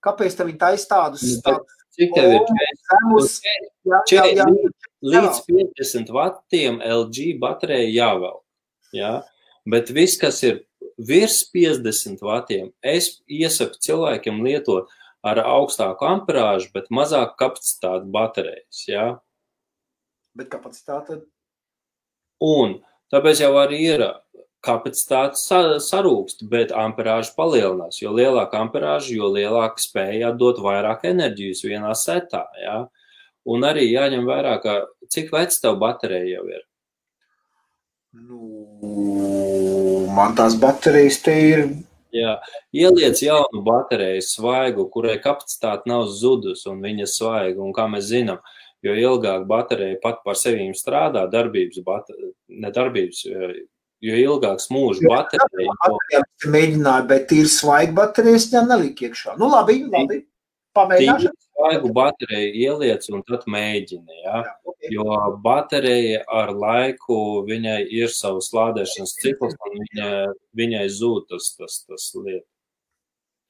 [0.02, 2.44] Kāpēc tā viņi taisa tādus, Nu, tādus Cik tev ir?
[2.88, 3.34] zemus?
[3.84, 4.46] Jā, jā, jā.
[5.04, 8.38] Līdz 50 vatiem LG baterija jāvēl.
[8.96, 9.12] Ja?
[9.68, 10.62] Bet viss, kas ir
[10.96, 14.88] virs 50 vatiem, es iesaku cilvēkiem lietot
[15.22, 18.84] ar augstāku amperāžu, bet mazāku kapacitāti baterijas.
[18.88, 19.06] Ja?
[20.34, 21.22] Bet kapacitāte
[22.42, 22.80] Un
[23.12, 24.02] tāpēc jau arī ir
[24.66, 28.00] kapacitāte sa- sarūkst, bet amperāža palielinās.
[28.02, 32.44] Jo lielāka amperāža, jo lielāka spēja atdot vairāk enerģijas vienā setā.
[32.62, 32.88] Ja?
[33.46, 36.62] Un arī jāņem vērā, ka cik vecs tev baterija jau ir.
[38.12, 41.66] Nu, man tās baterijas te ir.
[42.12, 42.36] Jā,
[42.76, 47.56] ieliec jaunu bateriju, svaigu, kurai kapacitāte nav zudus un viņa svaiga.
[47.64, 48.40] Un kā mēs zinām,
[48.84, 53.22] jo ilgāk baterija pat par sevi strādā, darbības, bate- ne darbības,
[54.02, 55.72] jo ilgāks mūžs baterija,
[56.12, 59.38] es te mēģināju, bet ir svaigi baterijas, viņam nelika iekšā.
[59.38, 60.26] Nu, labi, labi.
[60.76, 61.28] Pamēģināšu.
[61.28, 64.20] tīri svaigu bateriju ieliec un tad mēģini.
[64.24, 64.38] Ja?
[64.42, 64.78] Jā, ok.
[64.90, 67.18] Jo baterija ar laiku
[67.48, 70.08] viņai ir savs lādēšanas cikls, un viņa,
[70.58, 72.48] viņai zūd tas, tas, tas lietas.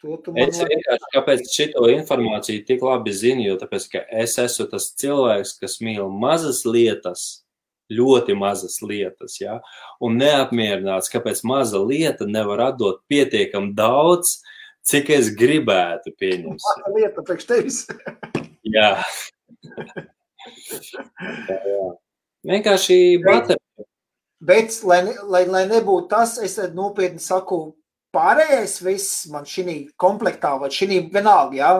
[0.02, 5.54] Es vienkārši kāpēc šito informāciju tik labi zinu, jo tāpēc, ka es esmu tas cilvēks,
[5.62, 7.44] kas mīl mazas lietas,
[7.92, 9.60] ļoti mazas lietas, ja?
[10.02, 14.40] un neapmierināts, kāpēc maza lieta nevar atdot pietiekam daudz,
[14.88, 16.62] cik es gribētu pieņemt.
[16.62, 17.82] Mata lieta priekš tevis.
[18.66, 18.90] Jā.
[21.48, 21.82] jā, jā.
[22.48, 23.86] Vienkārši baterija.
[24.42, 27.76] Bet, lai, lai, lai nebūtu tas, es nopietni saku,
[28.14, 31.72] pārējais viss man šī komplektā, vai šī vienalga, ja?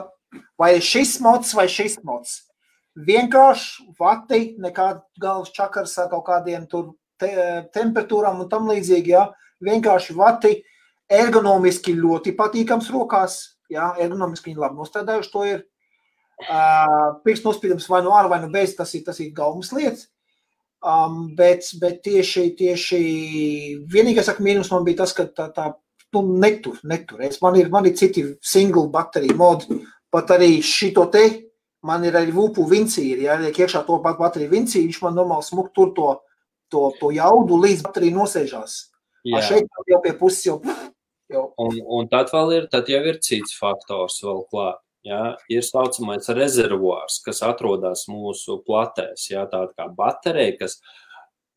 [0.58, 2.38] vai šis mods vai šis mods.
[3.08, 7.32] Vienkārši vati, nekāda galvas čakars ar kaut kādiem tur te,
[7.74, 9.14] temperatūrām un tam līdzīgi.
[9.14, 9.26] Ja?
[9.64, 10.54] Vienkārši vati
[11.12, 13.38] ergonomiski ļoti patīkams rokās.
[13.72, 13.92] Ja?
[14.00, 15.60] Ergonomiski viņi labi nostādājuši to ir.
[16.42, 20.08] Uh, Pirksts nospīdums vai no ārā, vai no bez, tas ir, tas ir gaumas lietas.
[20.82, 23.02] Um, bet, bet tieši, tieši
[23.92, 25.68] vienīgais saka, mīnus man bija tas, ka tā, tā
[26.16, 27.22] nu, netur, netur.
[27.22, 29.78] Es, man, ir, man ir citi single bateriju modi,
[30.10, 31.22] pat arī šito te,
[31.86, 35.46] man ir arī vupu vincīri, ja liek iekšā to pat bateriju vincīri, viņš man normāli
[35.46, 36.10] smuk tur to,
[36.72, 38.76] to, to jaudu līdz bateriju nosēžās.
[39.22, 39.38] Jā.
[39.38, 40.58] A šeit jau pie puses jau.
[41.32, 44.80] Un, un tad vēl ir, tad jau ir cits faktors vēl klāt.
[45.02, 49.24] Ja, ir saucamais rezervuārs, kas atrodas mūsu platēs.
[49.32, 50.76] Ja, tāda kā baterija, kas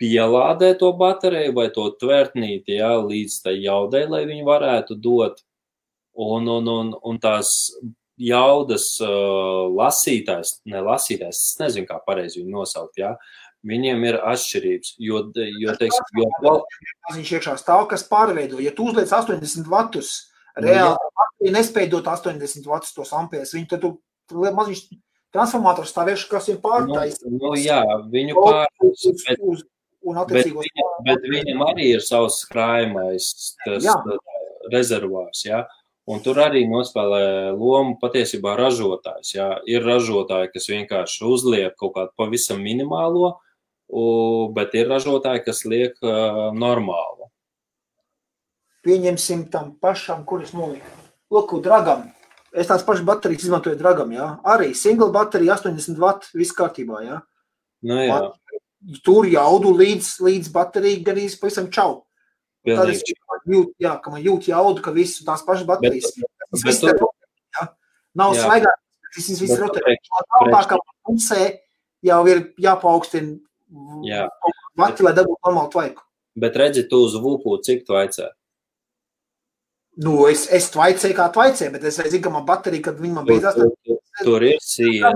[0.01, 5.43] pielādē to bateriju vai to tvertnīti ja, līdz tai jaudai, lai viņi varētu dot.
[6.15, 7.51] Un, un, un, un tās
[8.17, 12.97] jaudas uh, lasītājs, ne lasītājs, es nezinu, kā pareizi viņu nosaukt.
[12.97, 13.15] Ja,
[13.65, 14.95] Viņiem ir atšķirības.
[15.01, 16.55] Jo, jo, teiksim, jo.
[17.15, 18.59] Viņš iekšā stāv, kas pārveido.
[18.61, 20.11] Ja tu uzliec 80 vatus,
[20.55, 23.53] Reāli nu, nespēja dot 80 vatus tos ampērs.
[23.55, 23.87] Viņi tad
[24.31, 24.83] maziņš
[25.35, 27.17] transformators stāvēšu, kas ir pārtais.
[27.25, 27.81] Nu, nu jā,
[28.11, 29.07] viņu pārtais.
[29.25, 29.65] Bet, uz,
[30.07, 33.31] un bet, viņa, bet viņam arī ir savs krājumais
[33.65, 33.97] tas jā.
[34.71, 35.65] rezervārs, jā.
[36.05, 39.33] Un tur arī nospēlē lomu patiesībā ražotājs.
[39.33, 39.47] Jā.
[39.67, 43.39] Ir ražotāji, kas vienkārši uzliek kaut kādu pavisam minimālo,
[44.55, 47.25] bet ir ražotāji, kas liek uh, normālu
[48.85, 50.93] pieņemsim tam pašam, kurš nolika.
[51.33, 52.09] Lūk, dragam.
[52.55, 54.27] Es tās pašas baterijas izmantoju dragam, jā.
[54.47, 57.19] Arī single baterija 80 watt, viss kārtībā, jā.
[57.85, 58.19] Nu, jā.
[58.21, 62.03] Man, tur jaudu līdz, līdz baterija gan īsti pavisam čau.
[62.65, 66.13] Tad es jūtu, jā, ka man jūt jaudu, ka visu tās pašas baterijas.
[66.15, 67.01] Bet, tas viss ir,
[67.57, 67.67] jā.
[68.21, 68.81] Nav svaigāk,
[69.17, 69.97] tas viss rotē.
[70.37, 71.41] Tālākā pusē
[72.05, 73.35] jau ir jāpaukstina
[74.07, 74.25] jā.
[74.79, 76.03] vati, lai dabūtu normālu tvaiku.
[76.39, 78.31] Bet redzi, tu uz vūpu, cik tu aicē?
[80.03, 83.27] Nu, es, es tvaicēju, kā tvaicēju, bet es zinu, ka man baterija, kad viņa man
[83.27, 85.13] beidzās, tad tur, tur ir sīja.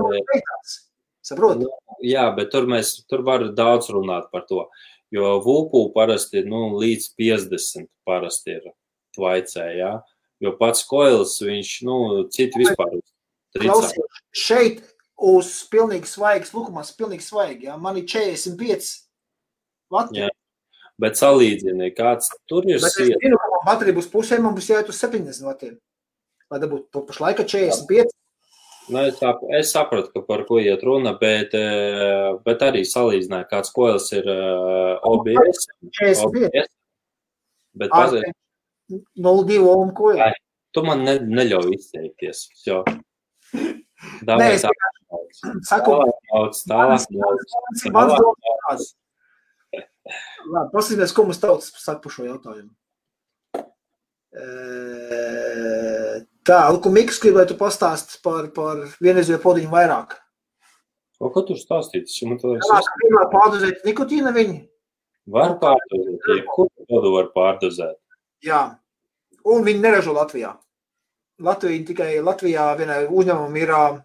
[1.30, 1.66] Saproti?
[1.66, 4.64] Nu, jā, bet tur mēs, tur var daudz runāt par to,
[5.12, 8.70] jo vulpū parasti, nu, līdz 50 parasti ir
[9.18, 9.92] tvaicē, jā,
[10.40, 11.98] jo pats koils, viņš, nu,
[12.32, 12.96] citu vispār.
[13.60, 14.80] Klausies, šeit
[15.20, 18.90] uz pilnīgi svaigas, lukumās pilnīgi svaigi, jā, man ir 45
[19.92, 20.22] vati.
[20.22, 20.30] Jā.
[21.00, 22.80] Bet salīdzini, kāds tur ir.
[22.82, 25.78] Bet es zinu, ka man baterija būs pusē, man būs jāiet uz 70 vatiem.
[26.50, 28.12] Lai dabūtu pašlaika 45.
[28.90, 33.46] Nu, es, sap, es sapratu, ka par ko iet runa, bet, eh, bet arī salīdzināju,
[33.52, 34.26] kāds koils ir
[35.06, 35.68] OBS.
[36.00, 36.24] 45.
[36.26, 36.72] OBS,
[37.80, 38.36] bet paziet.
[38.90, 40.40] 0,2 ohm koils.
[40.74, 42.48] Tu man ne, neļauj izteikties.
[42.66, 42.82] Jo.
[44.24, 44.64] Nē, es
[45.68, 45.96] saku,
[46.30, 47.04] tālāk, tālāk.
[50.50, 52.72] Labi, paskatīsimies, ko mums tautas saka par šo jautājumu.
[56.46, 60.16] Tā, Luku Miks, gribētu pastāst par, par vienreizējo podiņu vairāk.
[61.20, 62.08] O, ko tur stāstīt?
[62.08, 62.70] Es man liekas.
[62.70, 64.62] Jā, pirmā pārdozēt nikotīna viņi.
[65.30, 67.98] Var pārdozēt, jebkuru podu var pārdozēt.
[68.46, 68.62] Jā,
[69.44, 70.54] un viņi neražo Latvijā.
[71.40, 74.00] Latvija tikai Latvijā vienai uzņēmumam ir uh,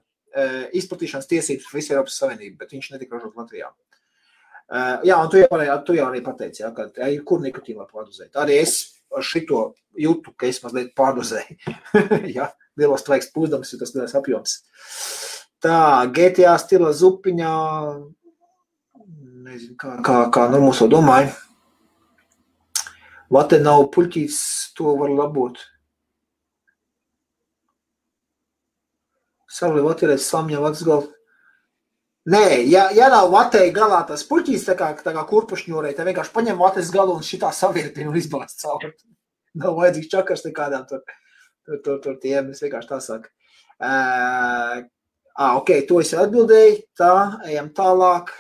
[0.76, 3.72] izplatīšanas tiesības visu Eiropas Savienību, bet viņš netika ražot Latvijā.
[4.66, 7.84] Uh, jā, un tu jau, arī, tu jau arī pateici, jā, ka ja, kur nikotīnu
[7.84, 8.32] var pārdozēt.
[8.42, 8.78] Arī es
[9.24, 9.68] šito
[10.00, 11.76] jūtu, ka es mazliet pārdozēju.
[12.38, 12.50] jā,
[12.80, 14.58] lielos tvaiks pūzdams, ir tas lielais apjoms.
[15.64, 15.78] Tā,
[16.14, 17.54] GTA stila zupiņā,
[19.46, 21.32] nezinu, kā, kā, kā nu to domāja.
[23.34, 24.42] Vate nav puļķīts,
[24.78, 25.62] to var labot.
[29.56, 31.12] Savli vatirēt samņa vats galvu.
[32.26, 36.34] Nē, ja, ja nav vatēji galā tas puķis, tā kā, tā kā kurpušņūrē, tad vienkārši
[36.34, 38.90] paņem vates galu un šitā savirpina un izbāzt cauri.
[39.62, 41.04] Nav vajadzīgs čakars nekādām tur,
[41.68, 43.30] tur, tur, tur tiem, es vienkārši tā saku.
[43.76, 44.82] Uh,
[45.38, 47.14] ah, ok, to es atbildēju, tā,
[47.52, 48.34] ejam tālāk.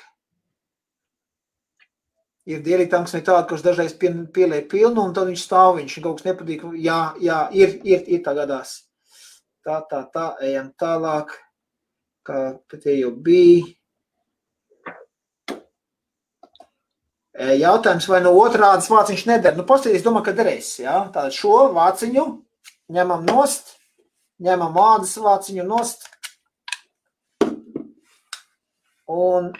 [2.49, 6.19] Ir dieritanks ne tāda, kurš dažreiz pie, pieliek pilnu, un tad viņš stāv, viņš kaut
[6.19, 6.65] kas nepatīk.
[6.81, 8.79] Jā, jā, ir, ir, ir tā gadās.
[9.65, 11.31] Tā, tā, tā, ejam tālāk
[12.25, 12.41] kā
[12.77, 13.65] tie jau bija.
[17.35, 19.55] Jautājums, vai no otrādas vāciņš neder?
[19.57, 20.69] Nu, paskatieties, domāju, ka derēs.
[20.79, 21.01] Ja?
[21.11, 22.23] Tātad šo vāciņu
[22.95, 23.73] ņemam nost,
[24.45, 26.07] ņemam ādas vāciņu nost
[29.11, 29.51] un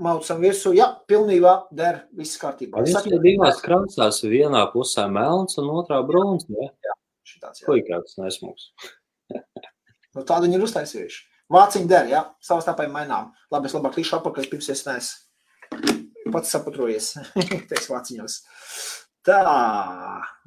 [0.00, 0.74] maucam virsū.
[0.76, 2.84] Jā, pilnībā der, viss kārtībā.
[2.86, 6.46] Viņš ir divās krāsās, vienā pusē melns un otrā brūns?
[6.46, 6.96] Jā,
[7.26, 7.72] šitāds, jā.
[7.72, 8.70] Puikāks nesmuks.
[9.30, 11.26] Nu, tādu viņi ir uztaisījuši.
[11.50, 12.22] Vāciņa der, ja?
[12.44, 13.32] savas tāpēc mainām.
[13.50, 15.28] Labi, es labāk līšu apakaļ, pirms es neesmu
[16.30, 17.12] pats sapatrojies,
[17.70, 18.36] teiks vāciņos.
[19.26, 19.40] Tā,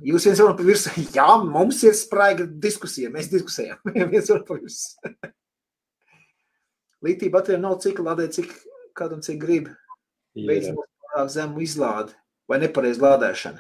[0.01, 3.81] jūs viens varat pa virsmu, jā, mums ir spraiga diskusija, mēs diskusējam,
[4.13, 5.13] viens varat pa virsmu.
[7.03, 8.51] Lītī baterija nav cik lādē, cik
[8.95, 9.67] kādam cik grib.
[10.33, 12.15] Beidzot, pārāk zemu izlādi
[12.49, 13.59] vai nepareiz lādēšana.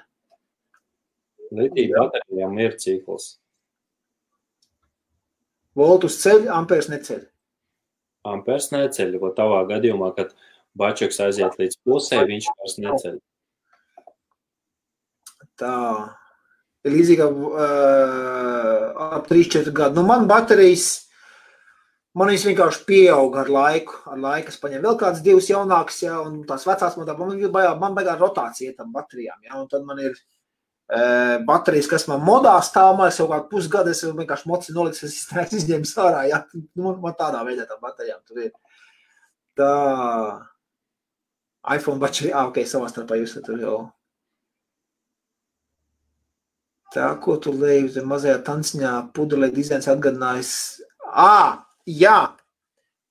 [1.53, 3.27] Litija baterijām ir cikls.
[5.77, 7.21] Voltus ceļ, ampērs neceļ.
[8.33, 10.33] Ampērs neceļ, ko tavā gadījumā, kad
[10.79, 13.15] bačeks aiziet līdz pusē, viņš vairs neceļ.
[15.59, 15.77] Tā.
[16.83, 20.01] Ir līdzīga uh, ap 3-4 gadu.
[20.01, 21.03] Nu, man baterijas
[22.13, 23.95] Man viņas vienkārši pieauga ar laiku.
[24.05, 27.79] Ar laiku es paņēmu vēl kādas divas jaunākas, ja, un tās vecās man, man, man,
[27.81, 29.39] man beigās rotācija tam baterijām.
[29.47, 30.13] Ja, un tad man ir
[31.47, 35.57] baterijas, kas man modā stāv, man jau kādu pusgadu, es vienkārši moci nolicis, es iztērēju
[35.61, 36.23] izņēmu sārā.
[36.29, 36.43] Ja,
[36.75, 38.53] nu, man tādā veidā tam baterijām tur ir.
[39.57, 39.73] Tā.
[41.75, 43.77] iPhone baterija, ah, ok, savā starpā jūs tur jau.
[46.93, 50.81] Tā, ko tu leji, mazajā tanciņā pudelē dizains atgadinājis.
[51.09, 51.63] Ah!
[51.85, 52.35] jā,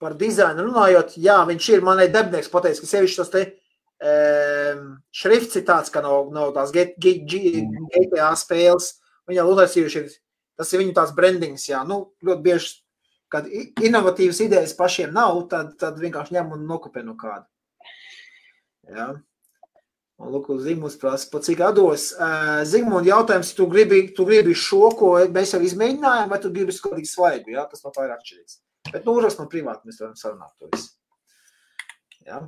[0.01, 3.59] par dizainu runājot, jā, viņš ir manai debnieks pateicis, ka sevišķi tas te um,
[4.03, 8.93] šrifts ir tāds, ka nav, nav tās GTA spēles,
[9.31, 10.05] viņa uztaisījuši,
[10.59, 12.73] tas ir viņu tāds brandings, jā, nu, ļoti bieži,
[13.33, 17.47] kad inovatīvas idejas pašiem nav, tad, tad vienkārši ņem un nokopē no kāda.
[18.91, 19.13] Jā.
[20.23, 22.11] Un, lūk, Zigmunds prasa, pa cik gados.
[22.15, 26.75] Uh, Zigmund, jautājums, tu gribi, tu gribi šo, ko mēs jau izmēģinājām, vai tu gribi
[26.77, 28.59] kaut kādu svaigu, jā, tas no tā ir atšķirīgs.
[28.91, 30.93] Bet, nu, uzrakst man privāti, mēs varam sarunāt to visu.
[32.27, 32.43] Jā.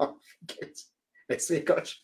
[1.30, 2.00] Es vienkārši.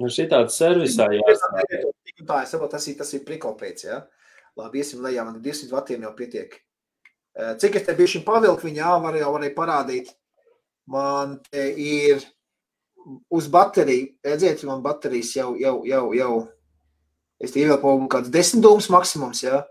[0.00, 1.64] Nu, šī tāda servisā jāsaka.
[2.20, 3.98] Tā, es saprotu, tas ir, tas ir prikopēts, jā.
[3.98, 4.30] Ja?
[4.60, 6.54] Labi, iesim lejā, man 200 vatiem jau pietiek.
[7.60, 10.12] Cik es te biju šim pavilku, viņa jā, var jau varēja parādīt.
[10.90, 12.22] Man te ir
[13.32, 16.34] uz bateriju, redziet, man baterijas jau, jau, jau, jau,
[17.40, 19.62] es te ievilku kāds 10 dūmus maksimums, jā.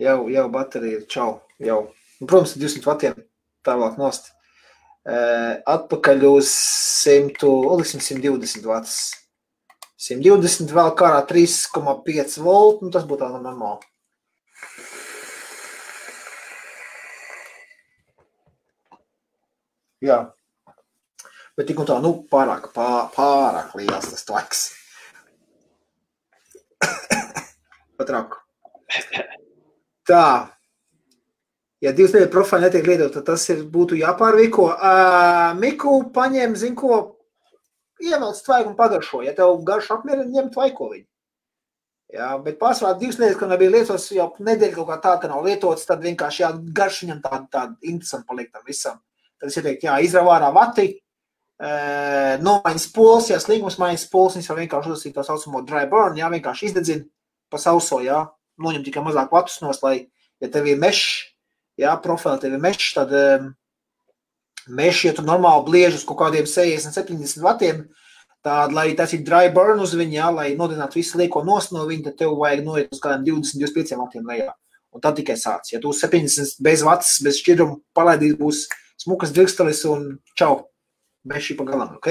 [0.00, 1.84] Jau, jau baterija ir čau, jau.
[2.20, 3.22] Un, protams, 200 vatiem
[3.66, 4.32] tālāk nost.
[5.02, 6.50] Atpakaļ uz
[7.02, 9.00] 100, liksim 120 vatus.
[10.02, 13.86] 120 vēl kārā 3,5 voltu, nu tas būtu tā normāli.
[20.02, 20.18] Jā.
[21.54, 24.62] Bet tik un tā, nu, pārāk, pārāk, pārāk liels tas tvaiks.
[28.00, 28.40] Pat raku.
[30.08, 30.26] Tā.
[31.82, 34.68] Ja divas nedēļas profili netiek lietot, tad tas ir, būtu jāpārviko.
[34.70, 37.00] Uh, Miku paņem, zin ko,
[38.02, 39.22] ievelc tvaiku un pagaršo.
[39.26, 41.08] Ja tev garš apmierina, ņem tvaiko viņu.
[42.12, 45.46] Jā, bet pārsvarā divas nedēļas, kad nebija lietots, jau nedēļa kaut kā tā, ka nav
[45.46, 48.98] lietots, tad vienkārši jā, garš viņam tāda, tāda interesanta paliek tam visam.
[49.40, 51.70] Tad es ieteiktu, jā, izrauj ārā vati, e,
[52.44, 56.28] nomaiņas pols, ja slīgums maiņas pols, viņš var vienkārši uzsīt to saucamo dry burn, jā,
[56.36, 57.08] vienkārši izdedzina
[57.48, 58.26] pa sauso, jā,
[58.60, 59.96] noņem tikai mazāk vatus nos, lai,
[60.44, 61.31] ja tev ir mešs,
[61.80, 63.12] jā, ir mešs, tad
[64.68, 67.80] Meši, ja tu normāli bliež uz kaut kādiem 60, 70 vatiem,
[68.46, 71.86] tāda, lai tas ir dry burn uz viņa, jā, lai nodinātu visu lieko nos no
[71.88, 74.52] viņa, tad tev vajag noiet uz kādiem 20, 25 vatiem lejā.
[74.92, 75.70] Un tad tikai sāc.
[75.72, 78.66] Ja tu 70 bez vats, bez šķidruma palaidīs, būs
[79.00, 80.68] smukas drikstelis un čau.
[81.26, 82.10] Meši pa galam, ok?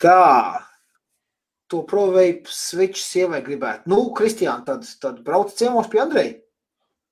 [0.00, 0.62] Tā.
[1.66, 3.90] To provēju switch sievai gribētu.
[3.90, 6.36] Nu, Kristiāna, tad, tad brauc ciemos pie Andreja.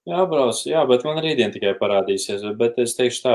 [0.04, 2.42] Jā, brauc, jā, bet man rītdien tikai parādīsies.
[2.60, 3.32] Bet es teikšu, tā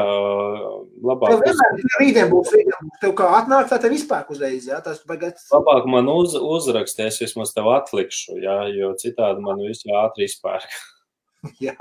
[1.01, 1.31] labāk.
[1.31, 2.91] Tev vienmēr rītdien būs, rītdien.
[3.01, 5.47] Tev kā atnāk, tā tev izpērk uzreiz, jā, tas bagats.
[5.49, 10.77] Labāk man uz, uzraksties, vismaz tev atlikšu, jā, jo citādi man visu ātri izpērk.
[11.65, 11.73] jā.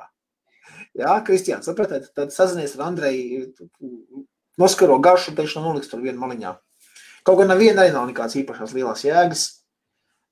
[0.97, 3.44] Jā, Kristiāns, sapratiet, tad sazinies ar Andreju,
[4.59, 6.55] noskaro garšu teikšu, nu, noliks tur vienu maliņā.
[7.28, 9.44] Kaut gan neviena arī nav nekāds īpašās lielās jēgas.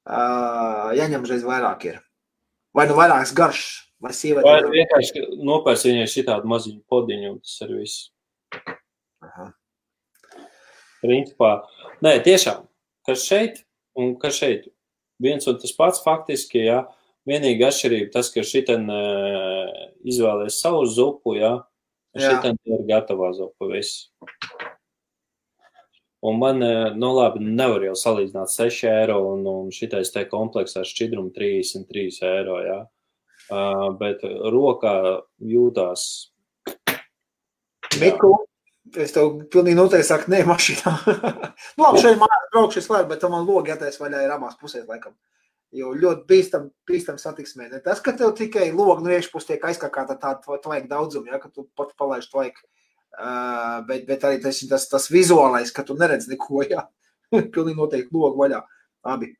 [0.07, 2.01] Uh, jāņem uzreiz vairāk ir.
[2.77, 4.45] Vai nu vairāks garšs, Vai sieviete?
[4.45, 8.09] Vai vienkārši nopērts viņai šitādu maziņu podiņu, un tas ir viss.
[9.25, 9.47] Aha.
[11.01, 11.53] Principā,
[12.05, 12.67] nē, tiešām,
[13.07, 13.63] kas šeit
[13.97, 14.67] un kas šeit,
[15.23, 16.83] viens un tas pats faktiski, jā,
[17.29, 19.71] vienīga atšķirība tas, ka šitien uh,
[20.09, 21.55] izvēlēs savu zupu, jā,
[22.17, 24.11] šitien ir gatavā zupa, viss.
[26.27, 26.61] Un man,
[26.99, 32.21] nu labi, nevar jau salīdzināt 6 eiro un, un šitais te kompleks ar šķidrumu 33
[32.27, 32.81] eiro, jā
[34.01, 34.97] bet rokā
[35.43, 36.03] jūtās.
[38.01, 38.33] Miku,
[38.99, 40.93] es tev pilnīgi noteikti saku, nē, mašīnā.
[41.77, 44.59] nu, labi, šeit mājās braukšu es varu, bet tam man logi jātais vaļā ir abās
[44.61, 45.17] pusēs, laikam.
[45.77, 47.71] Jo ļoti bīstam, bīstam satiksmē.
[47.73, 51.51] Ne tas, ka tev tikai logi no iekšpus tiek aizkakāta tā tvaika daudzuma, ja, ka
[51.51, 52.63] tu pat palaiž tvaika.
[53.17, 56.87] Uh, bet, bet arī tas, tas, tas vizuālais, ka tu neredz neko, jā.
[57.55, 58.63] pilnīgi noteikti logi vaļā.
[59.07, 59.33] Abi,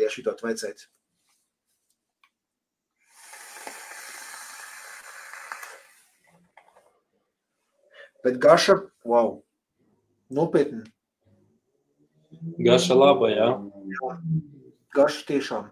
[0.00, 0.88] ja šito vajadzētu.
[8.22, 8.78] Bet garša,
[9.08, 9.40] wow,
[10.30, 10.84] nopietni.
[12.62, 13.48] Garša laba, jā.
[13.90, 14.12] jā.
[14.94, 15.70] Garša tiešām.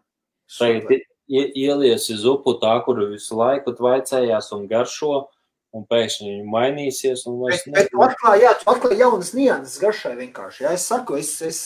[0.59, 5.29] Tagad ielies uz upu tā, kur visu laiku vaicējās un garšo,
[5.77, 7.23] un pēkšņi viņi mainīsies.
[7.45, 10.65] Bet, bet atklāj, jā, tu atklāj jaunas nianses garšai vienkārši.
[10.67, 11.61] Jā, es saku, es, es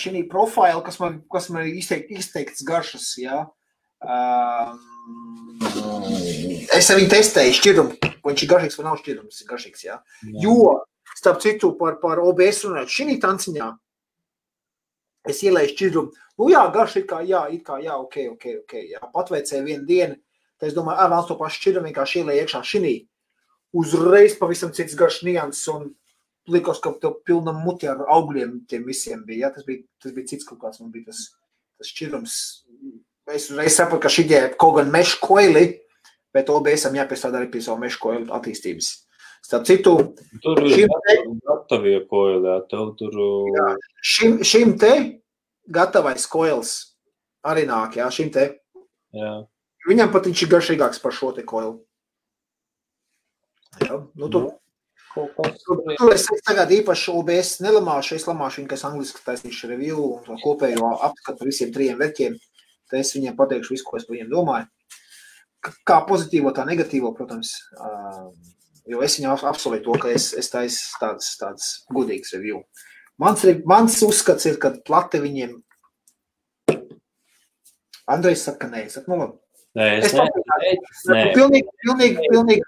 [0.00, 3.44] šī profila, kas man, kas man ir izteik, izteikts garšas, jā,
[6.76, 9.96] es ar viņu testēju šķirumu, vai viņš ir garšīgs vai nav šķirums, ir garšīgs, jā.
[10.26, 10.44] jā.
[10.44, 10.76] Jo,
[11.14, 13.72] starp citu, par, par OBS runājot, šī tanciņā
[15.30, 16.24] es ielēju šķidrumu.
[16.36, 18.74] Nu, jā, garš ir kā, jā, it kā, jā, ok, ok, ok.
[18.92, 20.18] Jā, patveicēju vienu dienu,
[20.60, 22.96] tad es domāju, ā, vēl to pašu šķidrumu vienkārši ielēju iekšā šinī.
[23.76, 25.88] Uzreiz pavisam cits garš nians un
[26.52, 29.46] likos, ka tev pilnam muti ar augļiem tiem visiem bija.
[29.46, 31.24] Jā, tas bija, tas bija cits kaut kāds, man bija tas,
[31.80, 32.36] tas šķidrums.
[33.34, 35.66] Es uzreiz sapratu, ka šī ir kaut gan mešu koili,
[36.36, 38.92] bet OBS-am jāpiestrādā arī pie savu mešu koilu attīstības.
[39.46, 39.94] Starp citu,
[40.42, 40.90] tur ir
[41.46, 43.18] gatavie koili, tev tur.
[43.54, 43.66] Jā,
[44.02, 44.92] šim, šim te
[45.70, 46.72] gatavais koils
[47.46, 48.48] arī nāk, jā, šim te.
[49.14, 49.32] Jā.
[49.86, 51.76] Viņam pat viņš ir garšīgāks par šo te koilu.
[53.84, 54.54] Jā, nu tur.
[55.16, 60.40] Tur, tur es tagad īpaši OBS nelamāšu, es lamāšu viņu, kas angliski taisīšu review un
[60.42, 62.34] kopējo apskatu par visiem trijiem veķiem.
[62.90, 64.68] Tad es viņiem pateikšu visu, ko es par viņiem domāju.
[65.86, 67.54] Kā pozitīvo, tā negatīvo, protams.
[68.86, 72.62] Jo es viņam apsolīju to, ka es, es taisu tādas, tādas gudīgas review.
[73.18, 75.56] Mans, mans uzskats ir, ka plate viņiem.
[78.06, 79.38] Andrejs saka, nē, saka, nu labi.
[79.76, 81.32] Nē, es, es neesmu.
[81.34, 82.66] Pilnīgi, pilnīgi, pilnīgi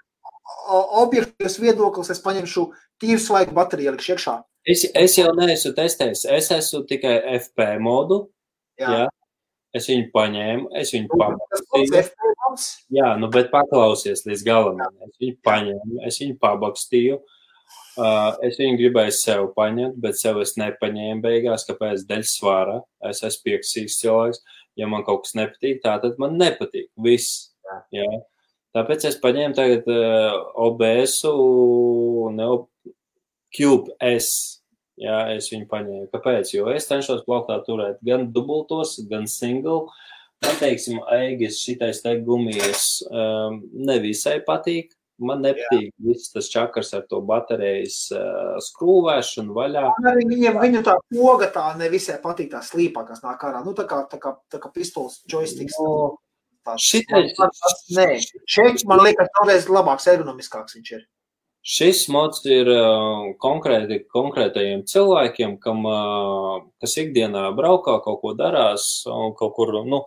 [1.03, 2.11] objektīvs viedoklis.
[2.13, 2.65] Es paņemšu
[3.01, 4.35] tīru slaidu bateriju, iekšā iekšā.
[4.69, 6.25] Es, es jau neesmu testējis.
[6.35, 8.25] Es esmu tikai FP modu.
[8.79, 8.91] Jā.
[8.91, 9.07] jā.
[9.75, 11.99] Es viņu paņēmu, es viņu pabakstīju.
[12.97, 14.79] Jā, nu, bet paklausies līdz galam.
[15.05, 17.19] Es viņu paņēmu, es viņu pabakstīju.
[17.99, 22.79] Uh, es viņu gribēju sev paņemt, bet sev es nepaņēmu beigās, kāpēc dēļ svāra.
[23.05, 24.41] Es esmu pieksīgs cilvēks.
[24.79, 26.89] Ja man kaut kas nepatīk, tā tad man nepatīk.
[27.03, 27.51] Viss.
[27.93, 28.07] Jā.
[28.73, 32.41] Tāpēc es paņēmu tagad uh, OBS un
[33.53, 34.58] Cube S
[34.99, 36.09] Jā, es viņu paņēmu.
[36.11, 36.53] Kāpēc?
[36.57, 39.87] Jo es cenšos plauktā turēt gan dubultos, gan single.
[40.43, 44.93] Man, teiksim, aigas šitais te gumijas um, nevisai patīk.
[45.19, 46.05] Man nepatīk Jā.
[46.07, 49.83] viss tas čakars ar to baterijas uh, skrūvēšanu vaļā.
[50.07, 53.59] Arī viņam, viņu tā poga tā nevisai patīk, tā slīpā, kas nāk ārā.
[53.65, 55.75] Nu, tā kā, tā kā, tā kā pistols joysticks.
[55.83, 56.15] No.
[56.79, 57.33] Šitais,
[57.95, 58.07] nē,
[58.47, 61.07] šeit man liekas, toreiz labāks, ergonomiskāks viņš ir.
[61.69, 68.87] Šis mods ir uh, konkrēti konkrētajiem cilvēkiem, kam, uh, kas ikdienā braukā, kaut ko darās,
[69.37, 69.99] kaut kur nu,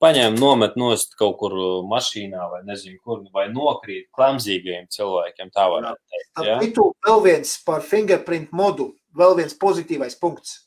[0.00, 1.58] paņēma, nomet nost kaut kur
[1.90, 5.52] mašīnā vai nezinu kur, vai nokrīt klamzīgajiem cilvēkiem.
[5.52, 6.42] Tā varētu teikt.
[6.48, 6.58] Ja?
[6.80, 10.62] Tu vēl viens par fingerprint modu, vēl viens pozitīvais punkts.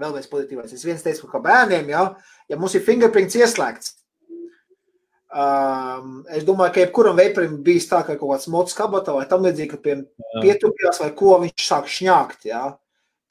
[0.00, 0.72] Vēl viens pozitīvais.
[0.72, 2.06] Es viens teicu, ka bērniem, ja,
[2.48, 3.98] ja mums ir fingerprints ieslēgts,
[5.32, 9.46] Um, es domāju, ka jebkuram veiparam bijis tā, ka kaut kāds mots kabatā vai tam
[9.46, 9.94] līdzīgi, ka pie
[10.42, 12.66] pietupjās vai ko viņš sāk šņākt, jā.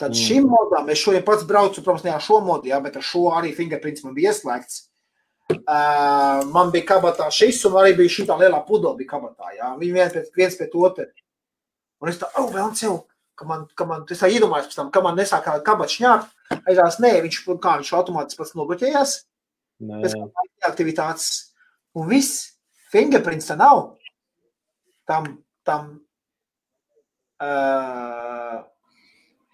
[0.01, 0.17] Tad mm.
[0.17, 3.27] šim modam, es šodien pats braucu, protams, ne ar šo modu, jā, bet ar šo
[3.37, 4.87] arī fingerprints man bija ieslēgts.
[5.51, 9.69] Uh, man bija kabatā šis un arī bija šī tā lielā pudola bija kabatā, jā.
[9.83, 11.05] Viņi viens pēc, viens pēc otru.
[12.01, 12.97] Un es tā, oh, vēl sev,
[13.37, 16.33] ka man, ka man, es tā iedomājos pēc tam, ka man nesāk kabats šņākt.
[16.65, 19.15] Aizās, nē, viņš, kā viņš automātiski pats nobloķējās.
[20.01, 20.17] Pēc
[20.65, 21.29] aktivitātes
[21.99, 22.45] Un viss,
[22.93, 23.81] fingerprints tā nav.
[25.09, 25.27] Tam,
[25.67, 25.89] tam,
[27.41, 28.61] uh,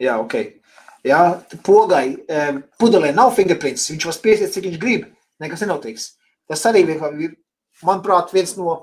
[0.01, 0.35] jā, ok.
[1.07, 1.21] Jā,
[1.65, 5.07] pogai, uh, pudelē nav fingerprints, viņš var spiesiet, cik viņš grib,
[5.41, 6.11] nekas nenotiks.
[6.47, 7.35] Tas arī ir,
[7.85, 8.77] manuprāt, viens no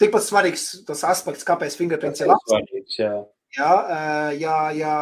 [0.00, 2.96] tikpat svarīgs tas aspekts, kāpēc fingerprints ir labs.
[2.98, 3.12] Jā.
[3.50, 3.70] Jā,
[4.38, 4.96] jā, jā,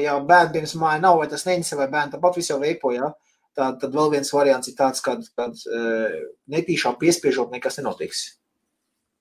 [0.00, 3.10] jā bērni pirms māja nav, vai tas neņas, vai bērni tāpat visu jau veipo, jā.
[3.54, 6.14] Tā, tad vēl viens variants ir tāds, kad, kad uh,
[6.50, 8.24] netīšām piespiežot, nekas nenotiks.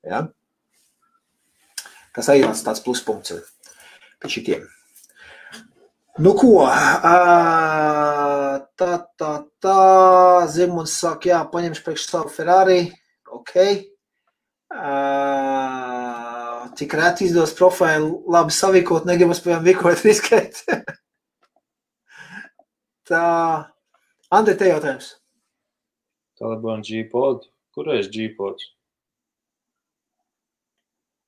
[0.04, 0.26] Ja?
[2.14, 3.38] Tas arī ir tāds pluspunkts
[4.22, 4.66] pēc šitiem.
[6.22, 6.62] Nu, ko?
[8.78, 9.32] Tā, tā,
[9.64, 9.78] tā.
[10.54, 12.84] Zimuns saka, jā, paņemšu priekš savu Ferrari.
[13.34, 13.56] Ok.
[16.78, 20.62] Cik rēti izdos profilu, labi savikot, negribas, piemēram, vikot riskēt.
[23.10, 23.26] tā.
[24.34, 25.12] Andri, te jautājums.
[26.40, 27.46] Taliban G-pod.
[27.74, 28.72] Kur ir G-pods?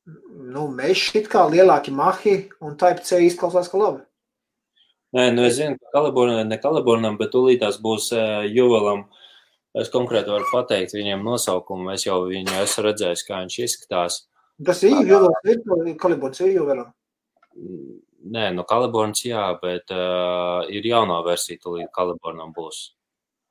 [0.05, 4.03] Nu, mēs šit kā lielāki mahi un Type C izklausās, ka labi.
[5.15, 9.05] Nē, nu es zinu, ka Kalibornam, ne Kalibornam, bet tūlītās būs uh, Juvelam.
[9.75, 11.91] Es konkrēti varu pateikt viņiem nosaukumu.
[11.93, 14.21] Es jau viņu esmu redzējis, kā viņš izskatās.
[14.65, 16.93] Tas ir juvelēns, kaliborns ir juvelēns.
[18.25, 22.94] Nē, no Kalibornas jā, bet uh, ir jaunā versija, tūlīt Kalibornam būs.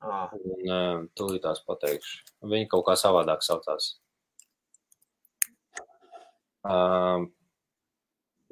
[0.05, 0.29] Ah.
[0.37, 2.19] Un uh, tūlīt tās pateikšu.
[2.51, 3.95] Viņi kaut kā savādāk saucās.
[6.65, 7.25] Uh,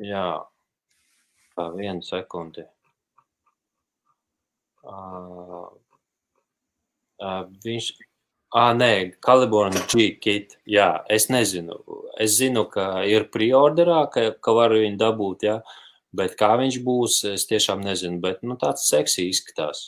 [0.02, 0.26] jā,
[1.58, 2.66] tā vienu sekundi.
[4.84, 5.70] Uh,
[7.22, 7.94] uh, viņš,
[8.54, 10.60] Ah, nē, Caliborn G-Kit.
[10.70, 11.80] Jā, es nezinu.
[12.22, 15.56] Es zinu, ka ir preorderā, ka, ka var viņu dabūt, jā.
[16.14, 18.20] Bet kā viņš būs, es tiešām nezinu.
[18.22, 19.88] Bet, nu, tāds seksī izskatās.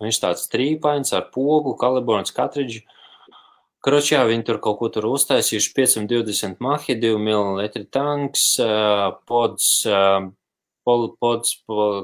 [0.00, 2.86] Viņš tāds trīpains ar pogu, Caliborns katridži.
[3.84, 5.72] Kroč, jā, viņi tur kaut ko tur uztaisījuši.
[5.76, 8.44] 520 mahi, 2 mm tanks,
[9.28, 9.70] pods,
[10.84, 11.54] pods,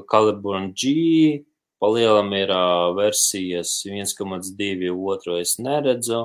[0.09, 0.93] Caliborn G,
[1.77, 2.49] Palielam ir
[2.97, 6.23] versijas 1,2, otru es neredzu.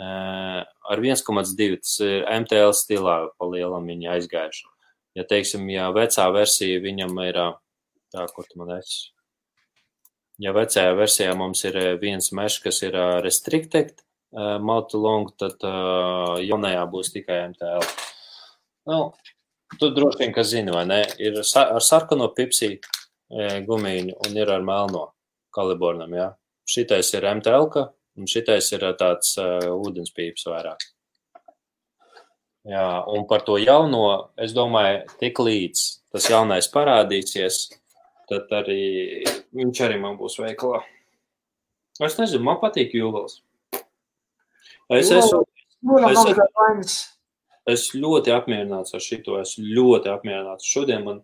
[0.00, 4.64] Ar 1,2 tas ir MTL stilā palielam viņi aizgājuši.
[5.20, 7.36] Ja, teiksim, ja vecā versija viņam ir,
[8.10, 9.12] tā, kur tu man esi?
[10.42, 13.92] Ja vecajā versijā mums ir viens mešs, kas ir restricted
[14.34, 17.86] uh, multi long, tad uh, jaunajā būs tikai MTL.
[18.90, 18.98] Nu,
[19.78, 21.04] tu droši vien, ka zini, vai ne?
[21.22, 22.82] Ir sa ar sarkano pipsīti
[23.66, 25.06] gumiju un ir ar melno
[25.54, 26.12] kalibornam.
[26.14, 26.32] Ja?
[26.68, 27.70] Šitais ir MTL,
[28.18, 30.82] un šitais ir tāds uh, ūdenspīps vairāk.
[32.64, 35.80] Jā, un par to jauno, es domāju, tik līdz
[36.14, 37.66] tas jaunais parādīsies,
[38.30, 39.24] tad arī
[39.56, 40.82] viņš arī man būs veikalā.
[42.02, 43.40] Es nezinu, man patīk jūvels.
[44.92, 45.44] Es esmu,
[46.10, 46.96] es, es,
[47.70, 50.66] es ļoti apmierināts ar šito, esmu ļoti apmierināts.
[50.68, 51.22] Šodien man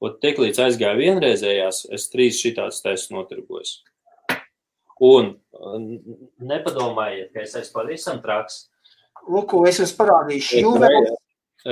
[0.00, 3.80] Un tik līdz aizgāja vienreizējās, es trīs šitādas taisas notirgojos.
[5.04, 5.34] Un
[6.40, 8.62] nepadomājiet, ka es esmu pavisam traks.
[9.28, 10.62] Lūk, es jums parādīšu.
[10.64, 11.10] Jūvēl.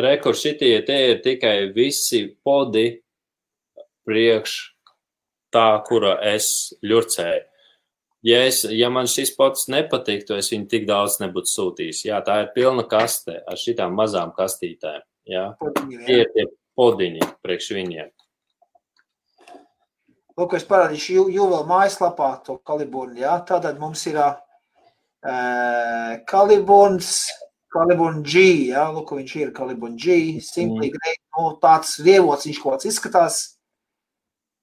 [0.05, 2.98] Rekur šitie te ir tikai visi podi
[4.09, 4.56] priekš
[5.55, 7.44] tā, kura es ļurcēju.
[8.26, 12.02] Ja, es, ja man šis pots nepatiktu, es viņu tik daudz nebūtu sūtījis.
[12.09, 15.05] Jā, tā ir pilna kaste ar šitām mazām kastītēm.
[15.28, 15.52] Jā.
[16.09, 16.48] Tie ir tie
[16.78, 18.09] podiņi priekš viņiem.
[20.39, 23.18] Lūk, es parādīšu jū, jūvēl mājaslapā to kaliburnu.
[23.24, 23.39] Ja?
[23.47, 24.35] Tātad mums ir uh,
[26.30, 27.12] kaliburns,
[27.74, 28.89] kaliburn G, ja?
[28.94, 30.98] Lūk, viņš ir kaliburn G, simply mm.
[30.98, 33.40] great, nu, tāds rievots viņš kaut kāds izskatās.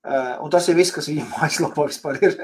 [0.06, 2.36] Uh, un tas ir viss, kas viņa mājaslapā vispār ir.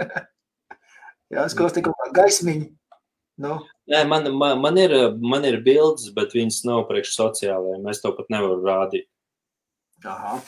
[1.34, 2.72] ja, es kaut kā gaismiņu.
[3.42, 3.60] Nu.
[3.90, 7.88] Nē, man, man, man, ir, man ir bildes, bet viņas nav priekš sociālajiem.
[7.90, 9.08] Es to pat nevaru rādīt.
[10.06, 10.40] Aha.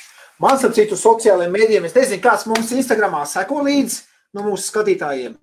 [0.42, 4.02] Man, ap citu, sociālajiem mēdījiem, es nezinu, kāds mums Instagramā seko līdzi
[4.34, 5.38] no mūsu skatītājiem.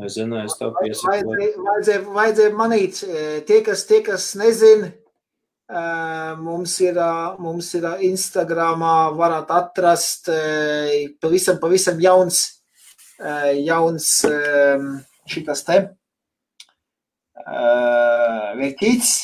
[0.00, 1.10] Nezinu, es to piesaku.
[1.10, 3.00] Vajadzēja, vajadzēja, vajadzēja manīt,
[3.46, 4.90] tie, kas, tie, kas nezin,
[6.40, 6.98] mums ir,
[7.38, 10.30] mums ir Instagramā varat atrast
[11.22, 12.42] pavisam, pavisam jauns,
[13.62, 14.12] jauns
[15.30, 15.82] šitas te
[18.60, 19.18] vērtīts,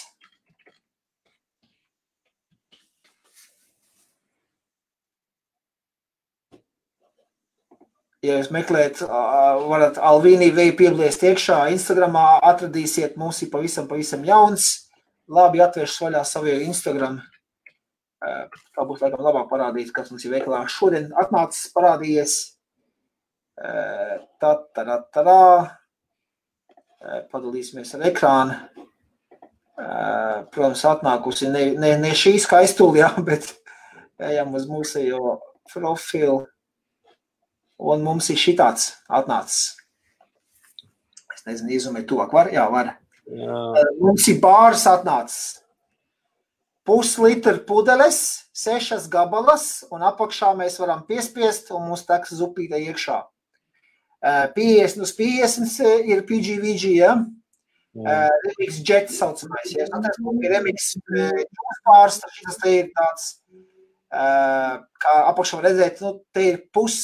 [8.27, 9.05] Ja jūs meklējat,
[9.69, 14.86] varat Alvīnī veju piebliest iekšā, Instagramā atradīsiet, mums ir pavisam, pavisam jauns.
[15.27, 17.19] Labi atvērš vaļā savu Instagram.
[18.23, 20.63] Tā būs laikam labāk parādīt, kas mums ir veikalā.
[20.71, 22.37] Šodien atnācis parādījies.
[23.57, 25.39] Tā, tā, tā, tā.
[27.33, 28.59] Padalīsimies ar ekrānu.
[30.55, 33.51] Protams, atnākusi ne, ne, ne šī skaistulī, bet
[34.23, 35.03] ejam uz mūsu
[35.73, 36.45] profilu.
[37.77, 39.75] Un mums ir šitāds atnācis.
[41.35, 42.49] Es nezinu, izumēt to, var?
[42.55, 42.95] Jā, var.
[43.27, 45.63] Eh, mums ir bārs atnācis.
[46.87, 48.19] Puslitra pudeles,
[48.55, 53.25] sešas gabalas, un apakšā mēs varam piespiest, un mums teks zupīte iekšā.
[54.55, 57.17] 50 uz 50 ir PGVG, ja?
[57.97, 59.87] Uh, remix jet saucamais, ja?
[59.89, 60.91] Tas ir remix
[61.87, 63.29] pārs, tas ir tāds,
[64.13, 66.99] uh, kā apakšā redzēt, nu, te ir pus,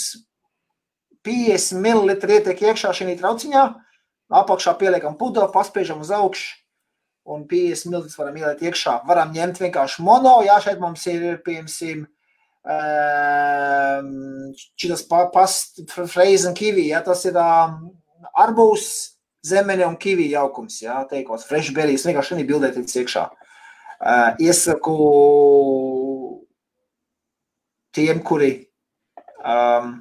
[1.24, 3.65] 50 ml ietiek iekšā šī trauciņā,
[4.33, 6.59] apakšā pieliekam pudru, paspiežam uz augšu
[7.25, 8.97] un 50 ml varam ielikt iekšā.
[9.07, 12.09] Varam ņemt vienkārši mono, jā, šeit mums ir, piemēram,
[14.79, 18.89] šis past, freiz un kivi, jā, tas ir arbūs,
[19.47, 23.27] zemene un kivi jaukums, jā, teikos, fresh berries, vienkārši šī bildē tic iekšā.
[24.43, 24.97] Iesaku
[27.95, 28.53] tiem, kuri
[29.45, 30.01] um,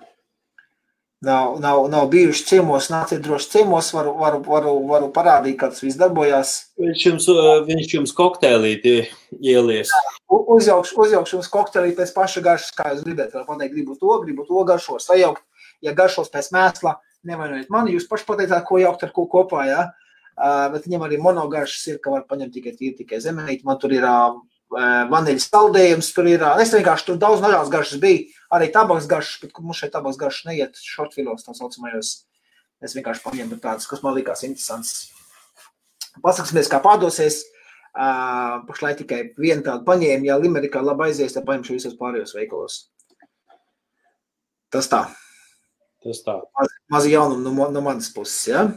[1.21, 5.83] nav, nav, nav bijuši ciemos, nāciet droši ciemos, varu, varu, varu, varu parādīt, kā tas
[5.83, 6.53] viss darbojās.
[6.81, 7.27] Viņš jums,
[7.67, 8.95] viņš jums kokteilīti
[9.37, 9.93] ielies.
[10.31, 13.35] Uzjaukšu, uzjaukšu jums kokteilī pēc paša garšas, kā jūs gribat.
[13.35, 15.45] Vēl pateikt, gribu to, gribu to garšo, sajaukt.
[15.81, 19.65] Ja garšos pēc mēsla, nevainojiet mani, jūs paši pateicāt, ko jaukt ar ko kopā.
[19.69, 19.87] Ja?
[20.41, 23.61] Uh, bet viņam arī monogaršas ir, ka var paņemt tikai tīri, tikai zemēti.
[23.67, 24.39] Man tur ir uh,
[25.11, 26.45] vaniļas saldējums, tur ir.
[26.63, 28.29] Es vienkārši tur daudz dažādas garšas bija.
[28.51, 32.11] Arī tabaks garšas, bet mums šeit tabaks garšas neiet šortfilos, tā saucamajos.
[32.81, 35.11] Es vienkārši paņēmu tādas, kas man likās interesants.
[36.19, 37.43] Paskatīsimies, kā pārdosies.
[37.91, 40.27] Uh, pašlaik tikai vienu tādu paņēmu.
[40.29, 42.77] Ja Limerikā labi aizies, tad paņemšu visos pārējos veikalos.
[44.71, 45.03] Tas tā.
[46.01, 46.37] Tas tā.
[46.57, 48.47] Maz, maz jaunumu no, no manas puses.
[48.47, 48.69] Ja?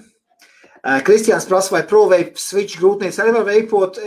[1.06, 4.01] Kristians prasa, vai ProVape switch grūtniece arī var veipot.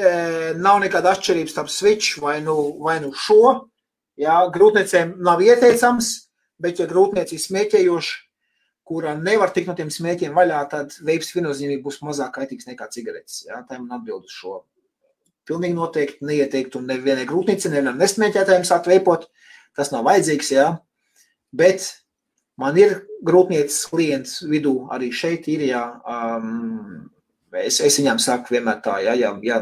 [0.61, 3.69] Nav nekāda atšķirība starp switch vai nu, vai nu šo.
[4.17, 6.13] Jā, grūtniecēm nav ieteicams,
[6.61, 8.15] bet ja grūtniece ir smēķējoša,
[8.87, 13.43] kurā nevar tikt no tiem smēķiem vaļā, tad veips viennozīmīgi būs mazāk kaitīgs nekā cigaretes.
[13.45, 14.61] Jā, tā man atbild uz šo.
[15.47, 19.29] Pilnīgi noteikti neieteiktu nevienai grūtniecei, nevienam nesmēķētājiem sākt veipot.
[19.77, 20.71] Tas nav vajadzīgs, jā.
[21.55, 21.85] Bet
[22.57, 22.95] Man ir
[23.25, 25.67] grūtniecības klients vidū, arī šeit ir.
[25.69, 27.05] Jā, um,
[27.53, 29.59] es, es viņām saku, vienmēr tā, ja, ja, ja,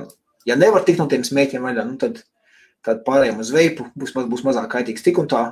[0.48, 2.22] ja nevar tikt no tiem smēķiem vaļā, nu tad,
[2.86, 5.46] tad pārējiem uz veipu būs, būs mazāk kaitīgs tik un tā.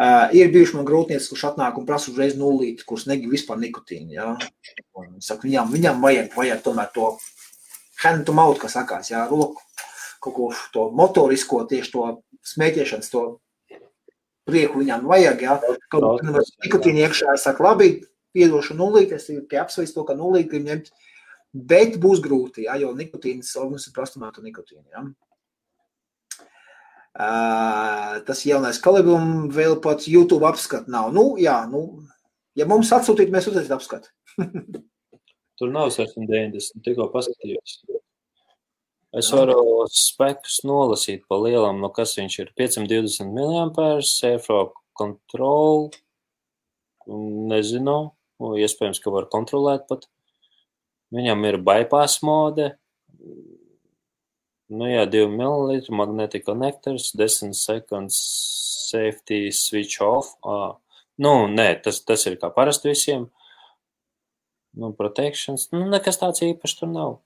[0.00, 4.12] Uh, ir bijuši man grūtniecības, kurš atnāk un prasa uzreiz nulīti, kurš negrib vispār nikotīnu.
[4.14, 4.28] Ja?
[4.96, 7.08] Un, saku, viņam, viņam vajag, vajag tomēr to
[8.04, 9.60] hand to mouth, kas sakās, jā, roku,
[10.22, 12.06] kaut ko to motorisko, tieši to
[12.52, 13.24] smēķēšanas, to
[14.48, 15.42] prieku viņam vajag.
[15.44, 15.58] Ja?
[15.92, 17.90] Kaut kā nikotīna iekšā, es saku, labi,
[18.36, 20.92] piedošu nulīti, es tikai apsveicu to, ka nulīti grib ņemt,
[21.74, 22.78] bet būs grūti, ja?
[22.80, 24.86] jo nikotīnas organisms ir prastumēta nikotīna.
[24.94, 25.04] Ja?
[27.10, 31.10] Uh, tas jaunais kalibrums vēl pat YouTube apskatu nav.
[31.14, 32.04] Nu, jā, nu,
[32.54, 34.12] ja mums atsūtīt, mēs uztaisītu apskatu.
[35.60, 37.80] Tur nav 690, tikko paskatījos.
[39.20, 45.88] Es varu spekus nolasīt pa lielam, no kas viņš ir 520 mAh, Airflow Control,
[47.50, 47.96] nezinu,
[48.38, 50.06] iespējams, ka var kontrolēt pat.
[51.10, 52.70] Viņam ir bypass mode,
[54.70, 58.16] nu jā, 2 ml, magnetic connectors, 10 seconds
[58.90, 60.34] safety switch off.
[60.46, 60.76] Ah,
[61.18, 63.28] nu, nē, tas, tas ir kā parasti visiem.
[64.78, 67.16] Nu, protections, nu, nekas tāds īpašs tur nav.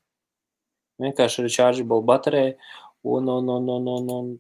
[1.03, 2.55] Vienkārši rechargeable baterija,
[3.05, 4.31] un, un, un, un, un, un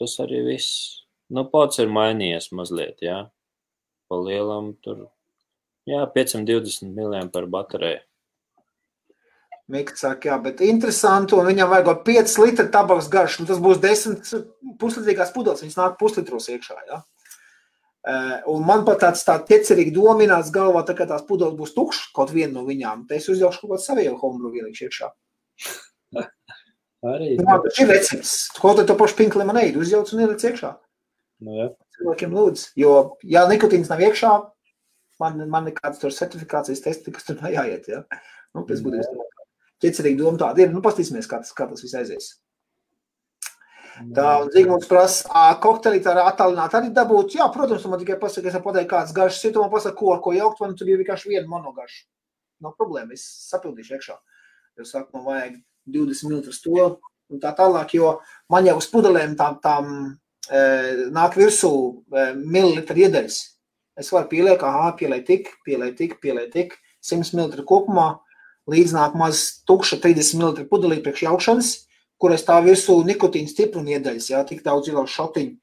[0.00, 1.04] tas arī viss.
[1.30, 3.20] Nu, pods ir mainījies mazliet, jā.
[4.08, 5.06] Pa lielam tur,
[5.86, 8.02] jā, 520 mAh par bateriju.
[9.68, 13.82] Mikls saka, jā, bet interesanti, un viņam vajag 5 litru tabaks garš, un tas būs
[13.82, 14.30] 10
[14.80, 17.02] puslitrīgās pudeles, viņas nāk puslitros iekšā, jā.
[18.48, 22.32] Un man pat tāds tā ķecerīgi domināts galvā, tā kā tās pudeles būs tukšas, kaut
[22.32, 25.10] viena no viņām, tad es uzļaušu kaut kādu savēju homebrew vienīšu iekšā.
[27.04, 27.36] Arī.
[27.38, 28.32] Nu, tas ir recepts.
[28.58, 30.72] Ko tad to pašu pink lemonade uzjauc un ieliec iekšā?
[31.46, 31.68] Nu, jā.
[31.98, 32.70] Cilvēkiem lūdzu.
[32.80, 34.32] Jo, ja nikotīns nav iekšā,
[35.22, 37.86] man, man nekāds tur certifikācijas testi, kas tur nav jāiet.
[37.92, 38.02] Ja?
[38.56, 39.12] Nu, pēc būtības
[39.82, 40.74] ķecerīgi doma tāda ir.
[40.74, 42.30] Nu, pastīsimies, kā tas, kā tas viss aizies.
[44.14, 47.34] Tā, un Zigmunds prasa, kokteļi tā attālināt arī dabūt.
[47.38, 50.62] Jā, protams, man tikai pasaka, es pateicu, kāds garšs ir, man pasaka, ko ko jaukt,
[50.62, 52.04] man tur ir vienkārši viena monogarša.
[52.62, 54.16] Nav problēma, es sapildīšu iekšā.
[54.78, 55.58] Jo saka, man vajag
[55.90, 56.78] 20 minūtes to
[57.28, 58.14] un tā tālāk, jo
[58.52, 60.60] man jau uz pudelēm tām, tām e,
[61.14, 63.40] nāk virsū e, mililitru iedaļas.
[63.98, 68.12] Es varu pieliekt, ah, pieliekt tik, pieliekt tik, pieliekt tik, 100 ml kopumā,
[68.68, 71.72] līdz nāk maz tukša 30 ml pudelī priekš jaukšanas,
[72.20, 75.56] kur es tā virsū nikotīna stipruma iedaļas, jā, tik daudz ilau šotiņu.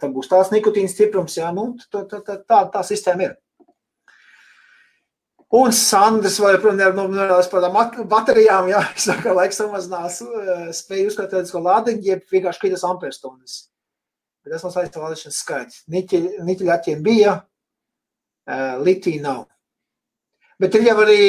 [0.00, 3.38] Tad būs tās nikotīna stiprums, jā, nu, tā, tā, tā, tā, tā sistēma ir.
[5.52, 6.78] Un Sandrs vēl joprojām
[7.12, 10.22] nerunās par tām baterijām, jā, saka, laiks samazinās
[10.78, 13.58] spēju uzskatīt ko lādiņu, jeb vienkārši kritas amperstundas.
[14.42, 15.76] Bet tas nav saistīts ar lādēšanas skaitu.
[15.92, 17.34] Niķeļa atķiem bija,
[18.82, 19.44] litī nav.
[20.62, 21.22] Bet ir jau arī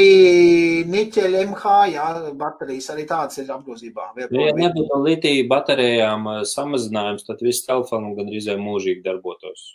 [0.94, 2.08] niķeļa MH, jā,
[2.38, 4.12] baterijas arī tādas ir apgrozībā.
[4.22, 9.72] Ja nebūtu litija baterijām samazinājums, tad viss telefonu gandrīz mūžīgi darbotos.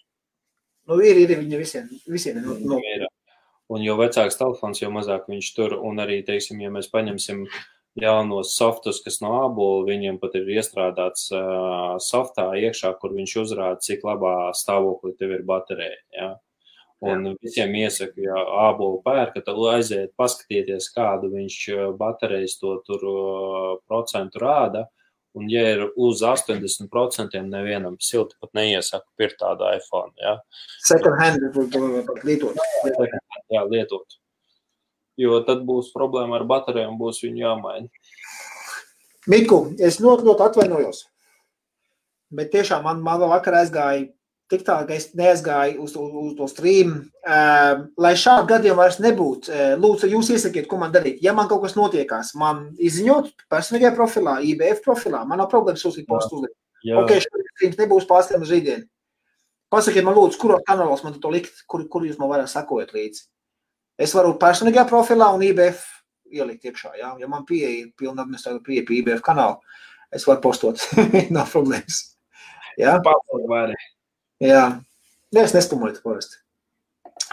[0.88, 2.46] Nu, ir, ir, viņi visiem, visiem ir.
[2.46, 3.08] Nu, nu.
[3.68, 5.74] Un jo vecāks telefons, jo mazāk viņš tur.
[5.84, 7.42] Un arī, teiksim, ja mēs paņemsim
[7.98, 13.82] jaunos softus, kas no ābola, viņiem pat ir iestrādāts uh, softā iekšā, kur viņš uzrāda,
[13.84, 15.98] cik labā stāvoklī tev ir baterija.
[16.14, 16.30] Ja?
[16.98, 17.32] Un Jā.
[17.46, 21.58] visiem iesaku, ja ābolu pērka, tad aiziet paskatieties, kādu viņš
[21.98, 24.88] baterijas to tur uh, procentu rāda.
[25.38, 30.10] Un, ja ir uz 80%, nevienam silti pat neiesaku pirkt tādu iPhone.
[30.18, 30.38] Ja?
[30.82, 32.58] Second hand, pat lietot.
[33.52, 34.18] Jā, lietot.
[35.18, 37.86] Jo tad būs problēma ar baterijām, būs viņu jāmaina.
[39.30, 41.04] Miku, es ļoti, ļoti atvainojos.
[42.34, 44.08] Bet tiešām man, man vakar aizgāja
[44.48, 46.94] tik tā, ka es neaizgāju uz, uz, uz to stream.
[47.22, 51.20] Uh, lai šādi gadījumi vairs nebūtu, uh, lūdzu, jūs iesakiet, ko man darīt.
[51.24, 56.08] Ja man kaut kas notiekās, man izziņot personīgajā profilā, IBF profilā, man nav problēmas uzlikt
[56.10, 56.46] postu.
[56.96, 57.16] Ok,
[57.60, 58.88] šis nebūs pārstājums uz rītdienu.
[59.68, 63.26] Pasakiet man, lūdzu, kuros kanālos man to likt, kur, kur jūs man varat sakojat līdzi.
[64.00, 65.82] Es varu personīgajā profilā un IBF
[66.32, 66.94] ielikt iekšā.
[67.00, 69.58] Ja, ja man pieeja, pilna administratīva pieeja pie IBF kanāla,
[70.14, 70.80] es varu postot.
[71.36, 72.00] nav problēmas.
[72.80, 72.96] Ja?
[73.04, 73.88] Pārstāvot vairāk.
[74.38, 74.66] Jā,
[75.28, 76.38] Nē, es nespamoju parasti.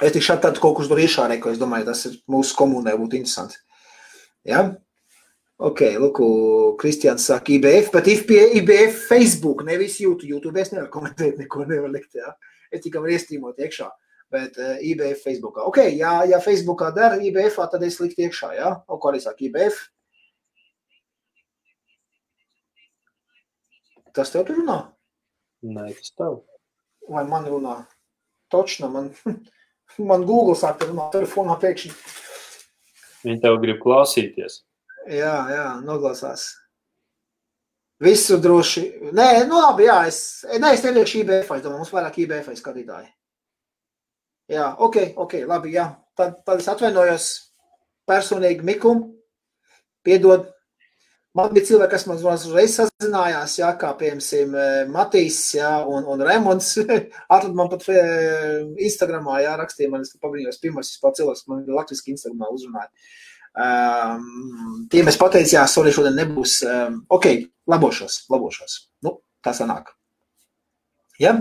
[0.03, 2.98] Es tik šādi tādu kaut kur tur iešārēju, ko es domāju, tas ir mūsu komunai
[2.99, 3.61] būtu interesanti.
[4.44, 4.65] Jā?
[5.64, 6.18] Ok, lūk,
[6.82, 10.34] Kristians saka IBF, bet IBF Facebook, nevis YouTube.
[10.34, 12.34] YouTube es nevaru komentēt, neko nevar likt, jā.
[12.68, 13.88] Es tikai varu iestrīmot iekšā,
[14.36, 15.64] bet uh, IBF Facebookā.
[15.69, 18.73] Ok, ja, ja Facebookā dara IBF, tad es likt iekšā, jā.
[18.91, 19.80] O, ko arī saka IBF?
[24.11, 24.82] Tas tev tur runā?
[25.64, 26.41] Nē, tas tev
[27.11, 27.80] vai man runā.
[28.52, 29.10] Točno, man,
[30.11, 31.94] man Google sāk runāt telefonā pēkšņi.
[33.26, 34.61] Viņi tev grib klausīties.
[35.10, 36.48] Jā, jā, noklausās.
[38.02, 38.84] Visu droši.
[39.15, 40.19] Nē, nu labi, jā, es,
[40.49, 43.07] nē, es nevienu IBF, es domāju, mums vairāk IBF skatītāji.
[44.52, 45.88] Jā, ok, ok, labi, jā.
[46.15, 47.30] Tad, tad es atvainojos
[48.07, 49.02] personīgi Mikum,
[50.06, 50.52] piedod,
[51.36, 56.24] Man bija cilvēki, kas man uzreiz sazinājās, jā, kā piemēram eh, Matīs jā, un, un
[56.24, 56.70] Remons.
[57.36, 62.16] Atlad man pat eh, Instagramā jā, rakstīja, man es pabrīnījos pirmais vispār cilvēks, man latviski
[62.16, 62.88] Instagramā uzrunāja.
[63.56, 66.56] Um, tiem es pateicu, jā, sorry, šodien nebūs.
[66.72, 67.28] Um, ok,
[67.72, 68.78] labošos, labošos.
[69.03, 69.91] Nu, tā sanāk.
[71.20, 71.34] Ja?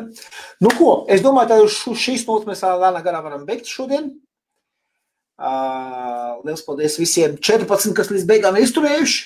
[0.62, 4.11] Nu ko, es domāju, ka šīs notas mēs lēnā garā varam beigt šodien.
[5.35, 9.25] Uh, liels paldies visiem 14, kas līdz beigām izturējuši.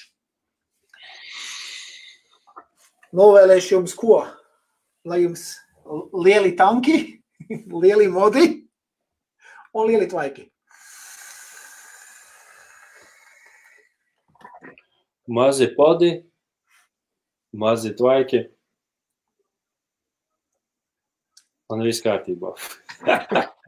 [3.17, 4.21] Novēlēšu jums ko?
[5.09, 5.55] Lai jums
[6.13, 6.99] lieli tanki,
[7.83, 8.45] lieli modi
[9.73, 10.45] un lieli tvaiki.
[15.29, 16.13] Mazi podi,
[17.53, 18.47] mazi tvaiki.
[21.69, 22.55] Un viss kārtībā.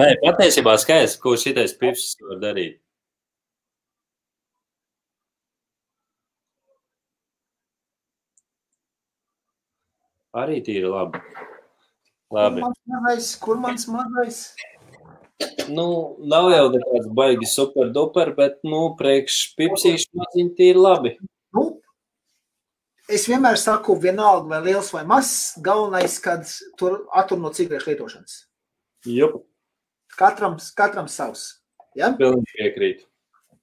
[0.00, 2.76] Nē, patiesībā skaisti, ko šitais pips var darīt.
[10.36, 11.18] Arī tīri labi.
[12.30, 12.62] labi.
[12.62, 13.30] Kur mans mazais?
[13.42, 14.40] Kur mans mazais?
[15.72, 21.14] Nu, nav jau tāds baigi super duper, bet, nu, priekš pipsīšu maziņi tīri labi.
[21.56, 21.64] Nu,
[23.10, 26.44] es vienmēr saku, vienalga vai liels vai mazs, galvenais, kad
[26.78, 28.36] tur attur no cigarešu lietošanas.
[29.08, 29.40] Jup.
[30.18, 31.46] Katram, katram savs.
[31.96, 32.12] Ja?
[32.18, 33.06] Pilnīgi piekrīt.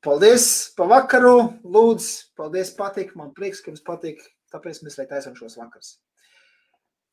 [0.03, 4.19] Paldies pa vakaru, lūdzu, paldies patīk, man prieks, ka jums patīk,
[4.53, 5.95] tāpēc mēs lai taisam šos vakars.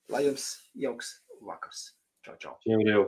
[0.08, 1.94] Lai jums jauks vakars.
[2.24, 2.56] Čau, čau.
[2.68, 3.04] Jau, jau.